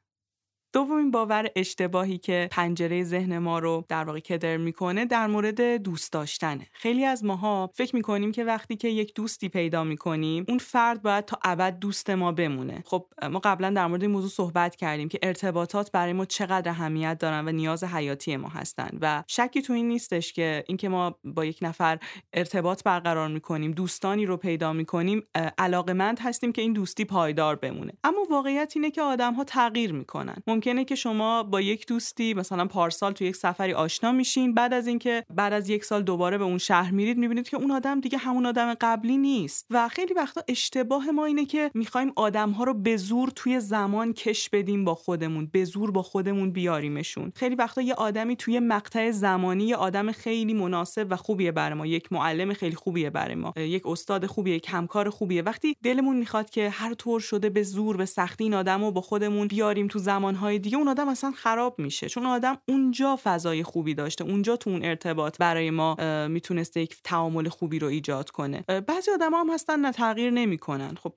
دومین 0.77 1.12
باور 1.12 1.50
اشتباهی 1.55 2.17
که 2.17 2.48
پنجره 2.51 3.03
ذهن 3.03 3.38
ما 3.38 3.60
رو 3.60 3.86
در 3.89 4.03
واقع 4.03 4.19
کدر 4.19 4.57
می‌کنه 4.57 5.05
در 5.05 5.27
مورد 5.27 5.62
دوست 5.62 6.13
داشتنه. 6.13 6.67
خیلی 6.74 7.05
از 7.05 7.24
ماها 7.25 7.72
فکر 7.74 7.96
می‌کنیم 7.96 8.31
که 8.31 8.43
وقتی 8.43 8.75
که 8.75 8.88
یک 8.88 9.13
دوستی 9.13 9.50
پیدا 9.50 9.84
می‌کنیم 9.84 10.46
اون 10.48 10.57
فرد 10.57 11.01
باید 11.01 11.25
تا 11.25 11.39
ابد 11.43 11.79
دوست 11.79 12.10
ما 12.10 12.31
بمونه. 12.31 12.84
خب 12.86 13.05
ما 13.31 13.39
قبلا 13.39 13.69
در 13.69 13.88
مورد 13.88 14.01
این 14.01 14.12
موضوع 14.12 14.29
صحبت 14.29 14.75
کردیم 14.75 15.10
که 15.10 15.19
ارتباطات 15.24 15.91
برای 15.91 16.13
ما 16.13 16.25
چقدر 16.25 16.72
اهمیت 16.72 17.17
دارن 17.19 17.48
و 17.48 17.51
نیاز 17.51 17.84
حیاتی 17.84 18.38
ما 18.38 18.48
هستن 18.48 18.89
و 19.01 19.24
شکی 19.27 19.62
تو 19.62 19.74
این 19.74 19.88
نیستش 19.88 20.34
که 20.34 20.63
اینکه 20.67 20.89
ما 20.89 21.15
با 21.24 21.46
یک 21.46 21.60
نفر 21.62 22.00
ارتباط 22.34 22.84
برقرار 22.84 23.27
می‌کنیم 23.27 23.72
دوستانی 23.72 24.25
رو 24.25 24.38
پیدا 24.38 24.74
می‌کنیم 24.74 25.24
علاقمند 25.57 26.19
هستیم 26.19 26.51
که 26.51 26.62
این 26.62 26.74
دوستی 26.74 27.05
پایدار 27.05 27.55
بمونه. 27.55 27.93
اما 28.03 28.24
واقعیت 28.29 28.74
اینه 28.75 28.91
که 28.91 29.01
آدم 29.01 29.34
ها 29.34 29.43
تغییر 29.43 29.93
می‌کنن. 29.93 30.36
ممکنه 30.67 30.86
که 30.86 30.95
شما 30.95 31.43
با 31.43 31.62
یک 31.62 31.88
دوستی 31.88 32.33
مثلا 32.33 32.65
پارسال 32.65 33.12
تو 33.12 33.24
یک 33.24 33.36
سفری 33.36 33.74
آشنا 33.74 34.12
میشین 34.12 34.53
بعد 34.53 34.74
از 34.74 34.88
اینکه 34.88 35.24
بعد 35.36 35.53
از 35.53 35.69
یک 35.69 35.86
سال 35.86 36.03
دوباره 36.03 36.38
به 36.38 36.43
اون 36.43 36.57
شهر 36.57 36.91
میرید 36.91 37.17
می‌بینید 37.17 37.50
که 37.50 37.57
اون 37.57 37.71
آدم 37.71 38.00
دیگه 38.00 38.17
همون 38.17 38.45
آدم 38.45 38.74
قبلی 38.81 39.17
نیست. 39.17 39.65
و 39.69 39.89
خیلی 39.89 40.13
وقتا 40.13 40.41
اشتباه 40.47 41.12
ما 41.12 41.25
اینه 41.25 41.45
که 41.45 41.71
می‌خوایم 41.74 42.12
آدم 42.15 42.50
ها 42.50 42.63
رو 42.63 42.74
به 42.74 42.97
زور 42.97 43.29
توی 43.29 43.59
زمان 43.59 44.13
کش 44.13 44.50
بدیم 44.50 44.86
با 44.86 44.95
خودمون 44.95 45.50
به 45.51 45.63
زور 45.65 45.91
با 45.91 46.03
خودمون 46.03 46.51
بیاریمشون. 46.51 47.31
خیلی 47.36 47.55
وقتا 47.55 47.81
یه 47.81 47.93
آدمی 47.93 48.36
توی 48.36 48.59
مقطع 48.59 49.12
زمانی 49.12 49.63
یه 49.63 49.75
آدم 49.75 50.12
خیلی 50.12 50.53
مناسب 50.53 51.07
و 51.09 51.15
خوبیه 51.15 51.51
برای 51.51 51.77
ما 51.77 51.86
یک 51.86 52.13
معلم 52.13 52.53
خیلی 52.53 52.75
خوبیه 52.75 53.09
برای 53.09 53.36
ما 53.36 53.53
یک 53.57 53.88
استاد 53.88 54.25
خوبیه 54.25 54.55
یک 54.55 54.67
همکار 54.69 55.09
خوبیه. 55.09 55.41
وقتی 55.41 55.75
دلمون 55.83 56.17
می‌خواد 56.17 56.50
که 56.50 56.69
هر 56.69 56.93
طور 56.93 57.19
شده 57.19 57.50
به 57.50 57.63
زور 57.63 57.97
به 57.97 58.05
سختی 58.05 58.43
این 58.43 58.53
آدم 58.53 58.83
رو 58.83 58.91
با 58.91 59.01
خودمون 59.01 59.47
بیاریم 59.47 59.88
تو 59.88 60.00
زمانهای 60.47 60.59
دیگه 60.59 60.77
اون 60.77 60.87
آدم 60.87 61.07
اصلا 61.07 61.31
خراب 61.31 61.79
میشه. 61.79 62.09
چون 62.09 62.25
آدم 62.25 62.57
اونجا 62.67 63.19
فضای 63.23 63.63
خوبی 63.63 63.93
داشته 63.93 64.23
اونجا 64.23 64.55
تو 64.55 64.69
اون 64.69 64.85
ارتباط 64.85 65.37
برای 65.37 65.69
ما 65.69 65.95
می‌تونسته 66.27 66.81
یک 66.81 66.97
تعامل 67.03 67.49
خوبی 67.49 67.79
رو 67.79 67.87
ایجاد 67.87 68.29
کنه. 68.29 68.61
بعضی 68.87 69.11
آدم 69.11 69.33
هم 69.33 69.49
هستن 69.49 69.79
نه 69.79 69.91
تغییر 69.91 70.31
نمی‌کنن. 70.31 70.95
خب 70.95 71.13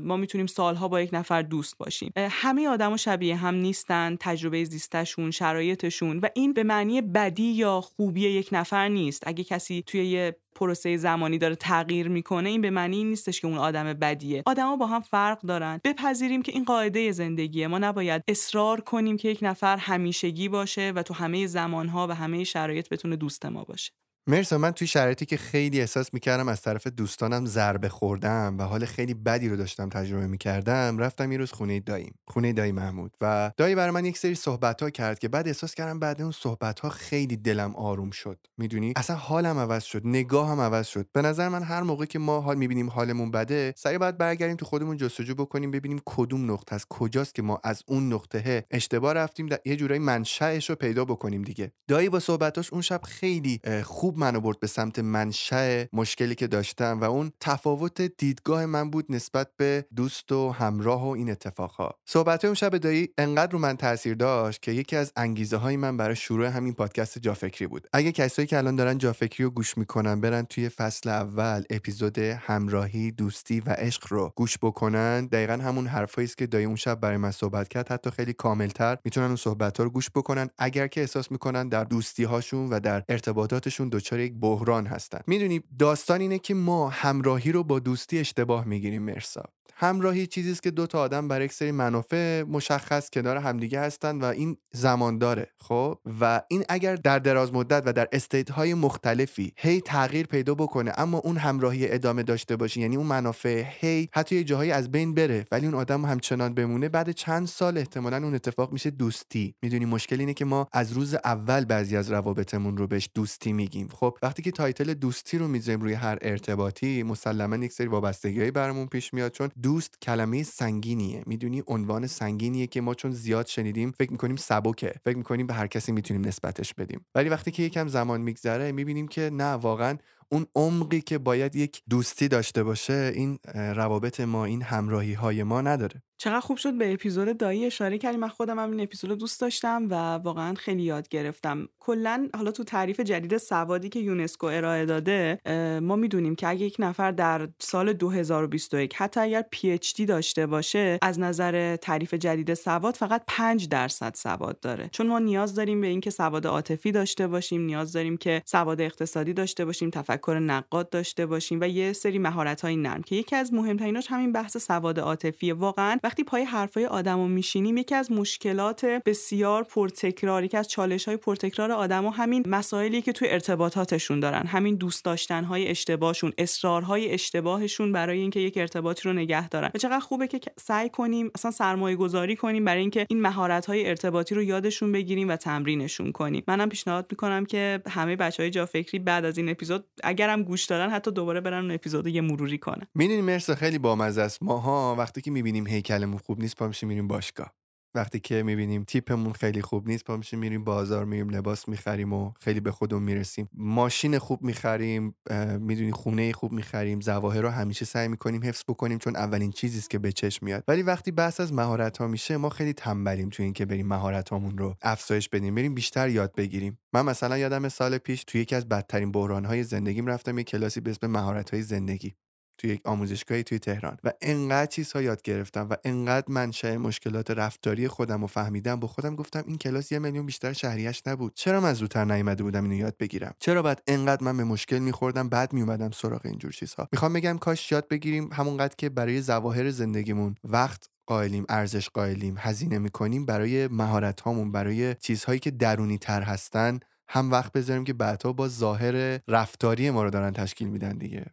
ما 0.00 0.16
می‌تونیم 0.16 0.46
سالها 0.46 0.88
با 0.88 1.00
یک 1.00 1.10
نفر 1.12 1.42
دوست 1.42 1.78
باشیم. 1.78 2.12
همه 2.16 2.68
آدما 2.68 2.96
شبیه 2.96 3.36
هم 3.36 3.54
نیستن 3.54 4.16
تجربه 4.20 4.64
زیستشون 4.64 5.30
شرایطشون 5.30 6.18
و 6.18 6.28
این 6.34 6.52
به 6.52 6.62
معنی 6.62 7.02
بدی 7.02 7.42
یا 7.52 7.80
خوبی 7.80 8.20
یک 8.20 8.48
نفر 8.52 8.88
نیست. 8.88 9.22
اگه 9.26 9.44
کسی 9.44 9.82
توی 9.86 10.06
یه 10.06 10.36
پروسه 10.54 10.96
زمانی 10.96 11.38
داره 11.38 11.54
تغییر 11.54 12.08
می‌کنه 12.08 12.48
این 12.48 12.60
به 12.60 12.70
معنی 12.70 13.04
نیستش 13.04 13.40
که 13.40 13.46
اون 13.46 13.58
آدم 13.58 13.92
بدیه. 13.92 14.42
آدما 14.46 14.76
با 14.76 14.86
هم 14.86 15.00
فرق 15.00 15.40
دارن. 15.40 15.80
بپذیریم 15.84 16.42
که 16.42 16.52
این 16.52 16.64
قاعده 16.64 17.12
زندگیه. 17.12 17.68
ما 17.68 17.78
نباید 17.78 18.22
اصرار 18.28 18.80
کنیم 18.80 19.16
که 19.16 19.28
یک 19.28 19.38
نفر 19.42 19.76
همیشگی 19.76 20.48
باشه 20.48 20.92
و 20.96 21.02
تو 21.02 21.14
همه 21.14 21.46
زمانها 21.46 22.06
و 22.06 22.14
همه 22.14 22.44
شرایط 22.44 22.88
بتونه 22.88 23.16
دوست 23.16 23.46
ما 23.46 23.64
باشه. 23.64 23.92
مرسا 24.26 24.58
من 24.58 24.70
توی 24.70 24.86
شرایطی 24.86 25.26
که 25.26 25.36
خیلی 25.36 25.80
احساس 25.80 26.14
می‌کردم 26.14 26.48
از 26.48 26.62
طرف 26.62 26.86
دوستانم 26.86 27.46
ضربه 27.46 27.88
خوردم 27.88 28.56
و 28.58 28.62
حال 28.62 28.84
خیلی 28.84 29.14
بدی 29.14 29.48
رو 29.48 29.56
داشتم 29.56 29.88
تجربه 29.88 30.26
می‌کردم 30.26 30.98
رفتم 30.98 31.32
یه 31.32 31.38
روز 31.38 31.52
خونه 31.52 31.80
داییم 31.80 32.14
خونه 32.28 32.52
دایی 32.52 32.72
محمود 32.72 33.16
و 33.20 33.52
دایی 33.56 33.74
برای 33.74 33.90
من 33.90 34.04
یک 34.04 34.18
سری 34.18 34.34
صحبت 34.34 34.82
ها 34.82 34.90
کرد 34.90 35.18
که 35.18 35.28
بعد 35.28 35.46
احساس 35.46 35.74
کردم 35.74 35.98
بعد 35.98 36.22
اون 36.22 36.30
صحبت 36.30 36.80
ها 36.80 36.88
خیلی 36.88 37.36
دلم 37.36 37.76
آروم 37.76 38.10
شد. 38.10 38.38
می‌دونی؟ 38.58 38.92
اصلا 38.96 39.16
حالم 39.16 39.58
عوض 39.58 39.84
شد 39.84 40.02
نگاهم 40.04 40.60
عوض 40.60 40.86
شد. 40.86 41.06
به 41.12 41.22
نظر 41.22 41.48
من 41.48 41.62
هر 41.62 41.82
موقع 41.82 42.04
که 42.04 42.18
ما 42.18 42.40
حال 42.40 42.56
می‌بینیم 42.56 42.90
حالمون 42.90 43.30
بده 43.30 43.74
سعی 43.76 43.98
باید 43.98 44.18
برگردیم 44.18 44.56
تو 44.56 44.64
خودمون 44.64 44.96
جستجو 44.96 45.34
بکنیم 45.34 45.70
ببینیم 45.70 46.00
کدوم 46.04 46.50
نقطه 46.52 46.74
از 46.74 46.86
کجاست 46.90 47.34
که 47.34 47.42
ما 47.42 47.60
از 47.64 47.82
اون 47.86 48.12
نقطه 48.12 48.66
اشتباه 48.70 49.12
رفتیم 49.12 49.48
یه 49.64 49.76
جورایی 49.76 50.00
منشأش 50.00 50.70
رو 50.70 50.76
پیدا 50.76 51.04
بکنیم 51.04 51.42
دیگه. 51.42 51.72
دایی 51.88 52.08
با 52.08 52.20
صحبتاش 52.20 52.72
اون 52.72 52.82
شب 52.82 53.00
خیلی 53.02 53.60
خوب 53.82 54.13
خوب 54.14 54.20
منو 54.20 54.40
برد 54.40 54.60
به 54.60 54.66
سمت 54.66 54.98
منشأ 54.98 55.84
مشکلی 55.92 56.34
که 56.34 56.46
داشتم 56.46 57.00
و 57.00 57.04
اون 57.04 57.32
تفاوت 57.40 58.02
دیدگاه 58.02 58.66
من 58.66 58.90
بود 58.90 59.06
نسبت 59.08 59.48
به 59.56 59.86
دوست 59.96 60.32
و 60.32 60.50
همراه 60.50 61.04
و 61.04 61.08
این 61.08 61.30
اتفاقها. 61.30 61.94
صحبت 62.06 62.44
اون 62.44 62.54
شب 62.54 62.78
دایی 62.78 63.08
انقدر 63.18 63.52
رو 63.52 63.58
من 63.58 63.76
تاثیر 63.76 64.14
داشت 64.14 64.62
که 64.62 64.72
یکی 64.72 64.96
از 64.96 65.12
انگیزه 65.16 65.56
های 65.56 65.76
من 65.76 65.96
برای 65.96 66.16
شروع 66.16 66.46
همین 66.46 66.74
پادکست 66.74 67.18
جافکری 67.18 67.66
بود. 67.66 67.86
اگه 67.92 68.12
کسایی 68.12 68.48
که 68.48 68.58
الان 68.58 68.76
دارن 68.76 68.98
جافکری 68.98 69.44
رو 69.44 69.50
گوش 69.50 69.78
می‌کنن 69.78 70.20
برن 70.20 70.42
توی 70.42 70.68
فصل 70.68 71.08
اول 71.08 71.62
اپیزود 71.70 72.18
همراهی 72.18 73.10
دوستی 73.10 73.60
و 73.60 73.70
عشق 73.70 74.06
رو 74.08 74.32
گوش 74.36 74.58
بکنن 74.58 75.26
دقیقا 75.26 75.52
همون 75.52 75.86
حرفایی 75.86 76.24
است 76.24 76.38
که 76.38 76.46
دایی 76.46 76.64
اون 76.64 76.76
شب 76.76 77.00
برای 77.00 77.16
من 77.16 77.30
صحبت 77.30 77.68
کرد. 77.68 77.92
حتی 77.92 78.10
خیلی 78.10 78.32
کاملتر 78.32 78.98
می‌تونن 79.04 79.26
اون 79.26 79.36
صحبت 79.36 79.78
ها 79.78 79.84
رو 79.84 79.90
گوش 79.90 80.10
بکنن. 80.10 80.50
اگر 80.58 80.86
که 80.86 81.00
احساس 81.00 81.30
می‌کنن 81.30 81.68
در 81.68 81.84
دوستی 81.84 82.24
هاشون 82.24 82.70
و 82.70 82.80
در 82.80 83.04
ارتباطاتشون 83.08 83.88
دچار 84.04 84.20
یک 84.20 84.34
بحران 84.40 84.86
هستن. 84.86 85.20
می‌دونی 85.26 85.62
داستان 85.78 86.20
اینه 86.20 86.38
که 86.38 86.54
ما 86.54 86.88
همراهی 86.88 87.52
رو 87.52 87.64
با 87.64 87.78
دوستی 87.78 88.18
اشتباه 88.18 88.64
می‌گیریم 88.64 89.02
مرسا. 89.02 89.44
همراهی 89.74 90.26
چیزی 90.26 90.52
است 90.52 90.62
که 90.62 90.70
دو 90.70 90.86
تا 90.86 91.00
آدم 91.00 91.28
برای 91.28 91.44
یک 91.44 91.52
سری 91.52 91.72
منافع 91.72 92.42
مشخص 92.42 93.10
کنار 93.10 93.36
همدیگه 93.36 93.80
هستن 93.80 94.20
و 94.20 94.24
این 94.24 94.56
زمان 94.72 95.18
داره 95.18 95.50
خب؟ 95.60 95.98
و 96.20 96.42
این 96.48 96.64
اگر 96.68 96.96
در 96.96 97.18
دراز 97.18 97.54
مدت 97.54 97.82
و 97.86 97.92
در 97.92 98.08
state 98.12 98.50
های 98.50 98.74
مختلفی 98.74 99.52
هی 99.56 99.80
تغییر 99.80 100.26
پیدا 100.26 100.54
بکنه 100.54 100.92
اما 100.96 101.18
اون 101.18 101.36
همراهی 101.36 101.92
ادامه 101.92 102.22
داشته 102.22 102.56
باشه 102.56 102.80
یعنی 102.80 102.96
اون 102.96 103.06
منافع 103.06 103.64
هی 103.80 104.08
حتی 104.12 104.36
یه 104.36 104.44
جاهایی 104.44 104.70
از 104.70 104.90
بین 104.90 105.14
بره 105.14 105.44
ولی 105.52 105.66
اون 105.66 105.74
آدم 105.74 106.04
همچنان 106.04 106.54
بمونه 106.54 106.88
بعد 106.88 107.10
چند 107.10 107.46
سال 107.46 107.78
احتمالا 107.78 108.16
اون 108.16 108.34
اتفاق 108.34 108.72
میشه 108.72 108.90
دوستی. 108.90 109.54
می‌دونی 109.62 109.84
مشکل 109.84 110.20
اینه 110.20 110.34
که 110.34 110.44
ما 110.44 110.66
از 110.72 110.92
روز 110.92 111.14
اول 111.14 111.64
بعضی 111.64 111.96
از 111.96 112.10
روابطمون 112.10 112.76
رو 112.76 112.86
بهش 112.86 113.08
دوستی 113.14 113.52
میگیم. 113.52 113.88
خب 113.88 114.18
وقتی 114.22 114.42
که 114.42 114.50
title 114.50 114.94
دوستی 114.94 115.38
رو 115.38 115.48
می‌ذاریم 115.48 115.80
روی 115.80 115.92
هر 115.92 116.18
ارتباطی 116.22 117.02
مسلما 117.02 117.56
یک 117.56 117.72
سری 117.72 117.86
وابستگیایی 117.86 118.50
برامون 118.50 118.86
پیش 118.86 119.14
میاد 119.14 119.32
چون 119.32 119.50
دوست 119.62 120.00
کلمه 120.02 120.42
سنگینیه. 120.42 121.22
می‌دونی 121.26 121.62
عنوان 121.66 122.06
سنگینیه 122.06 122.66
که 122.66 122.80
ما 122.80 122.94
چون 122.94 123.10
زیاد 123.10 123.46
شنیدیم 123.46 123.90
فکر 123.90 124.12
می‌کنیم 124.12 124.36
سبکه. 124.36 124.94
فکر 125.04 125.16
می‌کنیم 125.16 125.46
به 125.46 125.54
هر 125.54 125.66
کسی 125.66 125.92
می‌تونیم 125.92 126.26
نسبتش 126.26 126.74
بدیم. 126.74 127.06
ولی 127.14 127.28
وقتی 127.28 127.50
که 127.50 127.62
یکم 127.62 127.88
زمان 127.88 128.20
میگذره 128.20 128.72
می‌بینیم 128.72 129.08
که 129.08 129.30
نه 129.32 129.52
واقعا 129.52 129.98
اون 130.28 130.46
عمقی 130.54 131.00
که 131.00 131.18
باید 131.18 131.56
یک 131.56 131.82
دوستی 131.90 132.28
داشته 132.28 132.62
باشه 132.62 133.12
این 133.14 133.38
روابط 133.54 134.20
ما 134.20 134.44
این 134.44 134.62
همراهی 134.62 135.12
های 135.12 135.42
ما 135.42 135.60
نداره. 135.60 136.02
چقدر 136.18 136.40
خوب 136.40 136.56
شد 136.56 136.78
به 136.78 136.92
اپیزود 136.92 137.36
دایی 137.36 137.66
اشاره 137.66 137.98
کردیم 137.98 138.20
من 138.20 138.28
خودم 138.28 138.58
هم 138.58 138.70
این 138.70 138.80
اپیزود 138.80 139.18
دوست 139.18 139.40
داشتم 139.40 139.86
و 139.90 139.94
واقعا 139.94 140.54
خیلی 140.54 140.82
یاد 140.82 141.08
گرفتم. 141.08 141.68
کلا 141.80 142.28
حالا 142.34 142.50
تو 142.50 142.64
تعریف 142.64 143.00
جدید 143.00 143.36
سوادی 143.36 143.88
که 143.88 144.00
یونسکو 144.00 144.46
ارائه 144.46 144.86
داده 144.86 145.38
ما 145.82 145.96
می‌دونیم 145.96 146.34
که 146.34 146.48
اگه 146.48 146.66
یک 146.66 146.76
نفر 146.78 147.10
در 147.10 147.48
سال 147.58 147.92
2021 147.92 148.94
حتی 148.96 149.20
اگر 149.20 149.44
پی 149.50 149.70
اچ 149.70 149.94
دی 149.94 150.06
داشته 150.06 150.46
باشه 150.46 150.98
از 151.02 151.20
نظر 151.20 151.76
تعریف 151.76 152.14
جدید 152.14 152.54
سواد 152.54 152.94
فقط 152.94 153.22
5 153.26 153.68
درصد 153.68 154.14
سواد 154.14 154.60
داره. 154.60 154.88
چون 154.92 155.06
ما 155.06 155.18
نیاز 155.18 155.54
داریم 155.54 155.80
به 155.80 155.86
اینکه 155.86 156.10
سواد 156.10 156.46
عاطفی 156.46 156.92
داشته 156.92 157.26
باشیم 157.26 157.60
نیاز 157.60 157.92
داریم 157.92 158.16
که 158.16 158.42
سواد 158.46 158.80
اقتصادی 158.80 159.32
داشته 159.32 159.64
باشیم 159.64 159.90
تفکر 159.90 160.13
نقاد 160.28 160.90
داشته 160.90 161.26
باشیم 161.26 161.58
و 161.60 161.68
یه 161.68 161.92
سری 161.92 162.18
مهارت 162.18 162.60
های 162.60 162.76
نرم 162.76 163.02
که 163.02 163.16
یکی 163.16 163.36
از 163.36 163.54
مهمتریناش 163.54 164.06
همین 164.08 164.32
بحث 164.32 164.56
سواد 164.56 165.00
عاطفی. 165.00 165.52
واقعا 165.52 165.98
وقتی 166.04 166.24
پای 166.24 166.42
حرفای 166.42 166.86
آدمو 166.86 167.28
میشینیم 167.28 167.76
یکی 167.76 167.94
از 167.94 168.12
مشکلات 168.12 168.84
بسیار 168.84 169.62
پرتکرار 169.62 170.44
یکی 170.44 170.56
از 170.56 170.68
چالش 170.68 171.04
های 171.04 171.16
پرتکرار 171.16 171.72
آدما 171.72 172.10
همین 172.10 172.42
مسائلی 172.46 173.02
که 173.02 173.12
توی 173.12 173.28
ارتباطاتشون 173.28 174.20
دارن. 174.20 174.46
همین 174.46 174.74
دوست 174.74 175.04
داشتن 175.04 175.44
های 175.44 175.68
اشتباهشون 175.68 176.32
اصرارهای 176.38 177.12
اشتباهشون 177.12 177.92
برای 177.92 178.18
اینکه 178.18 178.40
یک 178.40 178.58
ارتباطی 178.58 179.08
رو 179.08 179.12
نگه 179.14 179.48
دارن. 179.48 179.70
و 179.74 179.78
چقدر 179.78 180.00
خوبه 180.00 180.28
که 180.28 180.40
سعی 180.58 180.88
کنیم 180.88 181.30
اصلا 181.34 181.50
سرمایه 181.50 181.96
گذاری 181.96 182.36
کنیم 182.36 182.64
برای 182.64 182.80
اینکه 182.80 183.06
این 183.08 183.22
مهارت 183.22 183.66
های 183.66 183.88
ارتباطی 183.88 184.34
رو 184.34 184.42
یادشون 184.42 184.92
بگیریم 184.92 185.28
و 185.28 185.36
تمرینشون 185.36 186.12
کنیم. 186.12 186.44
منم 186.48 186.68
پیشنهاد 186.68 187.06
می‌کنم 187.10 187.46
که 187.46 187.82
همه 187.88 188.16
بچه 188.16 188.42
های 188.42 188.50
جا 188.50 188.66
فکری 188.66 188.98
بعد 188.98 189.24
از 189.24 189.38
این 189.38 189.48
اپیزود 189.48 189.84
اگرم 190.04 190.42
گوش 190.42 190.64
دادن 190.64 190.90
حتی 190.90 191.10
دوباره 191.10 191.40
برن 191.40 191.62
اون 191.62 191.70
اپیزود 191.70 192.06
یه 192.06 192.20
مروری 192.20 192.58
کنن. 192.58 192.86
می‌دونی 192.94 193.22
مرسا 193.22 193.54
خیلی 193.54 193.78
بامزه 193.78 194.22
است. 194.22 194.42
ماها 194.42 194.94
وقتی 194.98 195.20
که 195.20 195.30
می‌بینیم 195.30 195.66
هیکلمون 195.66 196.18
خوب 196.18 196.40
نیست 196.40 196.56
پا 196.56 196.70
میریم 196.82 197.08
باشگاه. 197.08 197.52
وقتی 197.94 198.20
که 198.20 198.42
می‌بینیم 198.42 198.84
تیپمون 198.84 199.32
خیلی 199.32 199.62
خوب 199.62 199.88
نیست 199.88 200.04
پا 200.04 200.16
میشیم 200.16 200.38
میریم 200.38 200.64
بازار 200.64 201.04
میریم 201.04 201.28
لباس 201.28 201.68
می‌خریم 201.68 202.12
و 202.12 202.32
خیلی 202.40 202.60
به 202.60 202.70
خودمون 202.70 203.02
می‌رسیم. 203.02 203.48
ماشین 203.52 204.18
خوب 204.18 204.42
می‌خریم 204.42 205.14
می‌دونی 205.58 205.92
خونه 205.92 206.32
خوب 206.32 206.52
می‌خریم 206.52 207.00
ظواهر 207.00 207.40
رو 207.40 207.48
همیشه 207.48 207.84
سعی 207.84 208.08
می‌کنیم 208.08 208.44
حفظ 208.44 208.62
بکنیم 208.68 208.98
چون 208.98 209.16
اولین 209.16 209.52
چیزی 209.52 209.78
است 209.78 209.90
که 209.90 209.98
به 209.98 210.12
چشم 210.12 210.46
میاد. 210.46 210.64
ولی 210.68 210.82
وقتی 210.82 211.10
بحث 211.10 211.40
از 211.40 211.52
مهارت 211.52 211.98
ها 211.98 212.06
میشه 212.06 212.36
ما 212.36 212.48
خیلی 212.48 212.72
تنبلیم 212.72 213.28
تو 213.28 213.42
اینکه 213.42 213.64
بریم 213.64 213.86
مهارت 213.86 214.28
هامون 214.28 214.58
رو 214.58 214.76
افزایش 214.82 215.28
بدیم 215.28 215.54
بریم 215.54 215.74
بیشتر 215.74 216.08
یاد 216.08 216.34
بگیریم. 216.34 216.78
من 216.92 217.02
مثلا 217.02 217.38
یادم 217.38 217.68
سال 217.68 217.98
پیش 217.98 218.24
توی 218.24 218.40
یکی 218.40 218.54
از 218.54 218.68
بدترین 218.68 219.12
بحران 219.12 219.44
های 219.44 219.64
زندگیم 219.64 220.06
رفتم 220.06 220.38
یه 220.38 220.44
کلاسی 220.44 220.80
به 220.80 220.90
اسم 220.90 221.06
مهارت 221.06 221.50
های 221.50 221.62
زندگی. 221.62 222.14
توی 222.58 222.70
یک 222.70 222.86
آموزشگاهی 222.86 223.42
توی 223.42 223.58
تهران. 223.58 223.96
و 224.04 224.12
انقدر 224.22 224.66
چیزها 224.66 225.02
یاد 225.02 225.22
گرفتم 225.22 225.66
و 225.70 225.76
انقدر 225.84 226.26
منشأ 226.28 226.76
مشکلات 226.76 227.30
رفتاری 227.30 227.88
خودم 227.88 228.20
رو 228.20 228.26
فهمیدم 228.26 228.80
با 228.80 228.88
خودم 228.88 229.16
گفتم 229.16 229.44
این 229.46 229.58
کلاس 229.58 229.92
یه 229.92 229.98
میلیون 229.98 230.26
بیشتر 230.26 230.52
شهریش 230.52 231.02
نبود. 231.06 231.32
چرا 231.34 231.60
من 231.60 231.72
زودتر 231.72 232.04
نیومده 232.04 232.42
بودم 232.42 232.62
اینو 232.62 232.76
یاد 232.76 232.96
بگیرم؟ 232.96 233.34
چرا 233.38 233.62
بعد 233.62 233.82
انقدر 233.86 234.24
من 234.24 234.36
به 234.36 234.44
مشکل 234.44 234.78
میخوردم 234.78 235.28
بعد 235.28 235.52
میومدم 235.52 235.90
سراغ 235.90 236.20
اینجور 236.24 236.52
چیزها؟ 236.52 236.88
می‌خوام 236.92 237.12
بگم 237.12 237.38
کاش 237.38 237.72
یاد 237.72 237.88
بگیریم 237.88 238.30
همونقدر 238.32 238.74
که 238.78 238.88
برای 238.88 239.22
ظواهر 239.22 239.70
زندگیمون 239.70 240.34
وقت 240.44 240.88
قائلیم 241.06 241.44
ارزش 241.48 241.88
قائلیم 241.88 242.34
هزینه 242.38 242.78
می‌کنیم 242.78 243.26
برای 243.26 243.68
مهارت 243.68 244.20
هامون 244.20 244.52
برای 244.52 244.94
چیزهایی 244.94 245.38
که 245.38 245.50
درونی 245.50 245.98
تر 245.98 246.22
هستن 246.22 246.80
هم 247.08 247.30
وقت 247.30 247.52
بذاریم 247.52 247.84
که 247.84 247.92
بعدها 247.92 248.32
با 248.32 248.48
ظاهر 248.48 249.20
رفتاری 249.28 249.90
ما 249.90 250.02
رو 250.02 250.10
دارن 250.10 250.32
تشکیل 250.32 250.68
میدن 250.68 250.98
دیگه. 250.98 251.26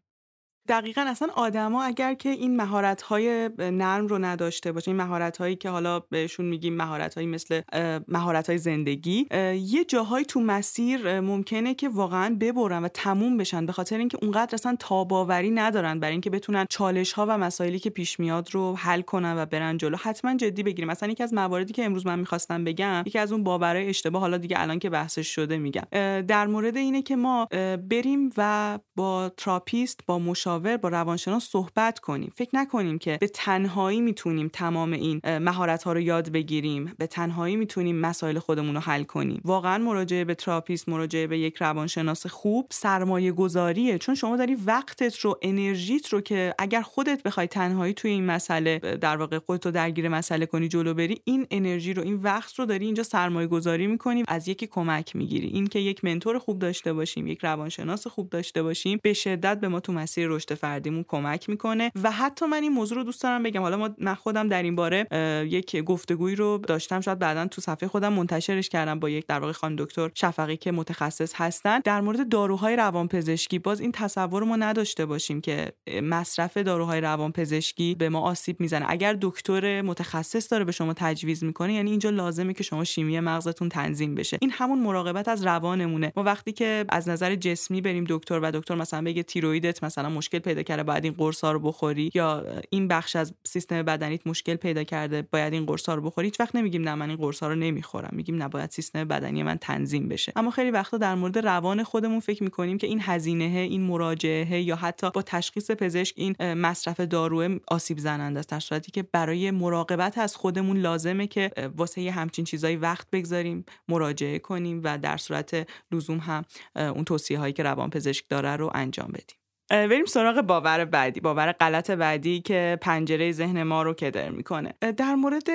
دقیقا 0.72 1.02
اصلا 1.02 1.28
آدما 1.36 1.84
اگر 1.84 2.14
که 2.14 2.30
این 2.30 2.56
مهارت 2.56 3.02
های 3.02 3.50
نرم 3.60 4.08
رو 4.08 4.18
نداشته 4.18 4.72
باشه 4.72 4.92
این 4.92 4.98
مهارت 4.98 5.38
هایی 5.38 5.56
که 5.56 5.70
حالا 5.70 6.00
بهشون 6.00 6.46
میگیم 6.46 6.74
مهارت 6.74 7.16
هایی 7.16 7.28
مثل 7.28 7.62
مهارت 8.08 8.50
های 8.50 8.58
زندگی 8.58 9.28
یه 9.56 9.86
جاهایی 9.88 10.26
تو 10.26 10.40
مسیر 10.40 11.20
ممکنه 11.20 11.74
که 11.74 11.90
واقعا 11.90 12.38
ببرن 12.40 12.84
و 12.84 12.88
تموم 12.88 13.38
بشن 13.38 13.66
به 13.66 13.72
خاطر 13.72 13.98
اینکه 13.98 14.18
اونقدر 14.22 14.56
اصلا 14.56 14.76
تاباوری 14.80 15.52
ندارن 15.52 16.00
برای 16.00 16.12
اینکه 16.12 16.30
بتونن 16.30 16.66
چالش 16.70 17.14
ها 17.14 17.26
و 17.30 17.38
مسائلی 17.38 17.80
که 17.80 17.90
پیش 17.90 18.20
میاد 18.20 18.56
رو 18.56 18.76
حل 18.76 19.02
کنن 19.02 19.38
و 19.38 19.46
برن 19.46 19.78
جلو. 19.78 19.98
حتما 19.98 20.38
جدی 20.38 20.64
بگیریم. 20.64 20.92
مثلا 20.92 21.10
یکی 21.10 21.24
از 21.24 21.34
مواردی 21.34 21.74
که 21.74 21.86
امروز 21.86 22.06
من 22.08 22.20
می‌خواستم 22.20 22.64
بگم 22.64 23.04
یکی 23.06 23.20
از 23.20 23.32
اون 23.32 23.44
باورهای 23.44 23.90
اشتباه 23.90 24.22
حالا 24.22 24.38
دیگه 24.38 24.62
الان 24.62 24.80
که 24.80 24.90
بحثش 24.90 25.28
شده 25.36 25.58
میگم. 25.58 25.84
در 26.22 26.48
مورد 26.48 26.78
اینه 26.78 27.02
که 27.02 27.16
ما 27.16 27.46
بریم 27.90 28.30
و 28.38 28.80
با 28.96 29.32
تراپیست 29.38 30.00
با 30.06 30.20
مشاور 30.20 30.61
با 30.62 30.90
روانشناس 30.90 31.50
صحبت 31.50 32.00
کنیم. 32.00 32.32
فکر 32.36 32.50
نکنیم 32.54 32.98
که 32.98 33.18
به 33.22 33.28
تنهایی 33.28 34.02
می‌تونیم 34.02 34.50
تمام 34.54 34.94
این 34.94 35.22
مهارت 35.26 35.84
ها 35.84 35.94
رو 35.94 36.00
یاد 36.00 36.30
بگیریم. 36.30 36.94
به 36.98 37.08
تنهایی 37.08 37.56
می‌تونیم 37.56 37.96
مسائل 37.96 38.40
خودمون 38.40 38.76
رو 38.76 38.82
حل 38.82 39.04
کنیم. 39.04 39.42
واقعا 39.46 39.78
مراجعه 39.78 40.26
به 40.26 40.36
تراپیست 40.36 40.90
مراجعه 40.90 41.28
به 41.28 41.40
یک 41.40 41.56
روانشناس 41.56 42.28
خوب 42.28 42.68
سرمایه 42.70 43.32
گذاریه 43.32 43.98
چون 43.98 44.16
شما 44.16 44.38
داری 44.38 44.56
وقتت 44.56 45.20
رو 45.20 45.40
انرژیت 45.42 46.08
رو 46.08 46.22
که 46.22 46.54
اگر 46.60 46.82
خودت 46.82 47.24
بخوای 47.24 47.48
تنهایی 47.48 47.94
توی 47.94 48.12
این 48.12 48.26
مسئله 48.26 48.80
در 48.80 49.18
واقع 49.18 49.40
خودت 49.40 49.66
رو 49.66 49.72
درگیر 49.72 50.10
مسئله 50.10 50.46
کنی 50.46 50.68
جلو 50.68 50.94
بری 50.94 51.22
این 51.24 51.48
انرژی 51.52 51.94
رو 51.94 52.04
این 52.04 52.16
وقت 52.16 52.60
رو 52.60 52.66
داری 52.66 52.86
اینجا 52.86 53.04
سرمایه 53.04 53.48
گذاری 53.48 53.88
می‌کنیم 53.88 54.26
از 54.28 54.48
یکی 54.48 54.68
کمک 54.68 55.16
می‌گیری. 55.16 55.48
این 55.48 55.68
که 55.68 55.80
یک 55.80 56.06
منتور 56.06 56.40
خوب 56.40 56.60
داشته 56.60 56.94
باشیم 56.94 57.28
یک 57.28 57.40
روانشناس 57.44 58.08
خوب 58.08 58.30
داشته 58.30 58.64
باشیم 58.64 59.00
به 59.04 59.14
شدت 59.14 59.60
به 59.60 59.68
ما 59.68 59.80
تو 59.80 59.94
مسیر 59.94 60.28
رشد 60.28 60.51
فردیمون 60.56 61.06
کمک 61.08 61.50
می‌کنه. 61.50 61.92
و 62.04 62.12
حتی 62.12 62.46
من 62.46 62.64
این 62.64 62.72
موضوع 62.72 62.98
رو 62.98 63.04
دوست 63.04 63.24
دارم 63.24 63.44
بگم. 63.44 63.62
حالا 63.62 63.78
ما 63.78 63.90
من 63.98 64.16
خودم 64.16 64.48
در 64.48 64.64
این 64.64 64.76
باره 64.76 65.08
یک 65.50 65.76
گفتگویی 65.76 66.36
رو 66.36 66.58
داشتم. 66.58 67.02
شاید 67.02 67.20
بعدا 67.20 67.48
تو 67.48 67.62
صفحه 67.62 67.90
خودم 67.90 68.14
منتشرش 68.14 68.70
کردم 68.70 69.00
با 69.00 69.10
یک 69.10 69.28
در 69.28 69.40
واقع 69.40 69.52
خانم 69.52 69.76
دکتر 69.76 70.10
شفقی 70.14 70.58
که 70.58 70.72
متخصص 70.72 71.34
هستن. 71.36 71.80
در 71.80 72.02
مورد 72.02 72.30
داروهای 72.30 72.76
روانپزشکی 72.76 73.60
باز 73.60 73.80
این 73.80 73.92
تصور 73.92 74.44
ما 74.44 74.56
نداشته 74.56 75.06
باشیم 75.06 75.42
که 75.42 75.72
مصرف 76.04 76.58
داروهای 76.58 77.02
روانپزشکی 77.02 77.96
به 77.96 78.10
ما 78.10 78.22
آسیب 78.22 78.60
می‌زنه. 78.60 78.86
اگر 78.90 79.18
دکتر 79.22 79.82
متخصص 79.82 80.52
داره 80.52 80.66
به 80.66 80.72
شما 80.72 80.94
تجویز 80.94 81.44
می‌کنه 81.44 81.74
یعنی 81.74 81.90
اینجا 81.90 82.10
لازمه 82.10 82.54
که 82.54 82.64
شما 82.64 82.84
شیمی 82.84 83.20
مغزتون 83.20 83.70
تنظیم 83.70 84.16
بشه. 84.16 84.38
این 84.42 84.52
همون 84.52 84.80
مراقبت 84.80 85.28
از 85.28 85.46
روانمونه. 85.46 86.14
ما 86.16 86.24
وقتی 86.24 86.52
که 86.52 86.86
از 86.90 87.10
نظر 87.10 87.36
جسمی 87.36 87.82
بریم 87.82 88.06
دکتر 88.10 88.40
و 88.40 88.52
دکتر 88.52 88.76
مثلا 88.76 89.02
بگه 89.02 89.24
تیرویدت 89.24 89.84
مثلا 89.84 90.10
مشکل 90.10 90.31
پیدا 90.40 90.64
کرده 90.64 90.84
باید 90.84 91.04
این 91.04 91.14
قرص 91.14 91.44
ها 91.44 91.52
رو 91.52 91.60
بخوری؟ 91.60 92.12
یا 92.14 92.46
این 92.70 92.88
بخش 92.88 93.16
از 93.16 93.34
سیستم 93.44 93.84
بدنیت 93.84 94.28
مشکل 94.28 94.56
پیدا 94.56 94.84
کرده 94.84 95.22
باید 95.22 95.54
این 95.54 95.66
قرص 95.66 95.90
ها 95.90 95.96
رو 95.96 96.02
بخوری؟ 96.02 96.28
هیچ 96.28 96.40
وقت 96.40 96.56
نمیگیم 96.56 96.82
نه 96.82 96.96
من 96.96 97.10
این 97.10 97.18
قرص 97.18 97.44
ها 97.44 97.50
رو 97.50 97.56
نمی‌خورم. 97.56 98.10
میگیم 98.12 98.44
نباید 98.44 98.70
سیستم 98.70 99.04
بدنی 99.04 99.44
من 99.44 99.58
تنظیم 99.58 100.08
بشه. 100.08 100.34
اما 100.36 100.52
خیلی 100.52 100.72
وقتا 100.72 100.98
در 100.98 101.16
مورد 101.16 101.38
روان 101.38 101.84
خودمون 101.84 102.20
فکر 102.20 102.44
می‌کنیم 102.44 102.78
که 102.78 102.88
این 102.88 103.00
هزینه 103.02 103.44
این 103.44 103.82
مراجعه 103.82 104.62
یا 104.62 104.76
حتی 104.76 105.12
با 105.12 105.22
تشخیص 105.22 105.72
پزشک 105.72 106.14
این 106.18 106.54
مصرف 106.54 107.00
دارو 107.00 107.60
آسیب 107.68 107.98
زننده 108.00 108.40
است. 108.40 108.50
در 108.50 108.60
صورتی 108.60 108.92
که 108.92 109.04
برای 109.04 109.52
مراقبت 109.52 110.18
از 110.18 110.36
خودمون 110.36 110.78
لازمه 110.78 111.28
که 111.28 111.52
واسه 111.78 112.02
یه 112.02 112.12
همچین 112.12 112.46
چیزایی 112.46 112.76
وقت 112.76 113.08
بگذاریم 113.12 113.66
مراجعه 113.90 114.40
کنیم 114.40 114.82
و 114.84 114.98
در 114.98 115.18
صورت 115.18 115.68
لزوم 115.92 116.18
هم 116.18 116.46
اون 116.76 117.04
توصیه 117.04 117.40
هایی 117.40 117.54
که 117.54 117.64
روان 117.64 117.90
پزشک 117.90 118.26
داره 118.30 118.56
رو 118.56 118.72
انجام 118.74 119.08
بدیم. 119.08 119.41
بریم 119.72 120.06
سراغ 120.06 120.42
باور 120.42 120.86
بعدی 120.86 121.20
باور 121.20 121.52
غلط 121.52 121.92
بعدی 121.92 122.42
که 122.42 122.78
پنجره 122.82 123.32
ذهن 123.32 123.64
ما 123.64 123.84
رو 123.84 123.94
کدر 123.94 124.30
می‌کنه. 124.30 124.74
در 124.98 125.16
مورد 125.16 125.50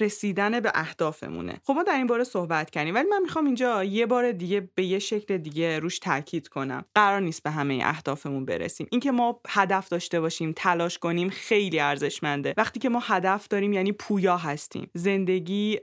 رسیدن 0.00 0.60
به 0.60 0.72
اهدافمونه. 0.74 1.54
خب 1.64 1.72
ما 1.72 1.82
در 1.82 1.96
این 1.96 2.06
باره 2.06 2.24
صحبت 2.24 2.70
کردیم 2.70 2.94
ولی 2.94 3.08
من 3.10 3.22
می‌خوام 3.22 3.44
اینجا 3.46 3.84
یه 3.84 4.06
بار 4.06 4.32
دیگه 4.32 4.68
به 4.74 4.84
یه 4.84 4.98
شکل 4.98 5.36
دیگه 5.36 5.78
روش 5.78 5.98
تاکید 5.98 6.48
کنم. 6.48 6.84
قرار 6.94 7.20
نیست 7.20 7.42
به 7.42 7.50
همه 7.50 7.80
اهدافمون 7.84 8.44
برسیم. 8.44 8.86
اینکه 8.90 9.10
ما 9.10 9.40
هدف 9.48 9.88
داشته 9.88 10.20
باشیم 10.20 10.52
تلاش 10.56 10.98
کنیم 10.98 11.28
خیلی 11.28 11.80
ارزشمنده. 11.80 12.54
وقتی 12.56 12.80
که 12.80 12.88
ما 12.88 13.02
هدف 13.02 13.48
داریم 13.48 13.72
یعنی 13.72 13.92
پویا 13.92 14.36
هستیم. 14.36 14.90
زندگی 14.94 15.78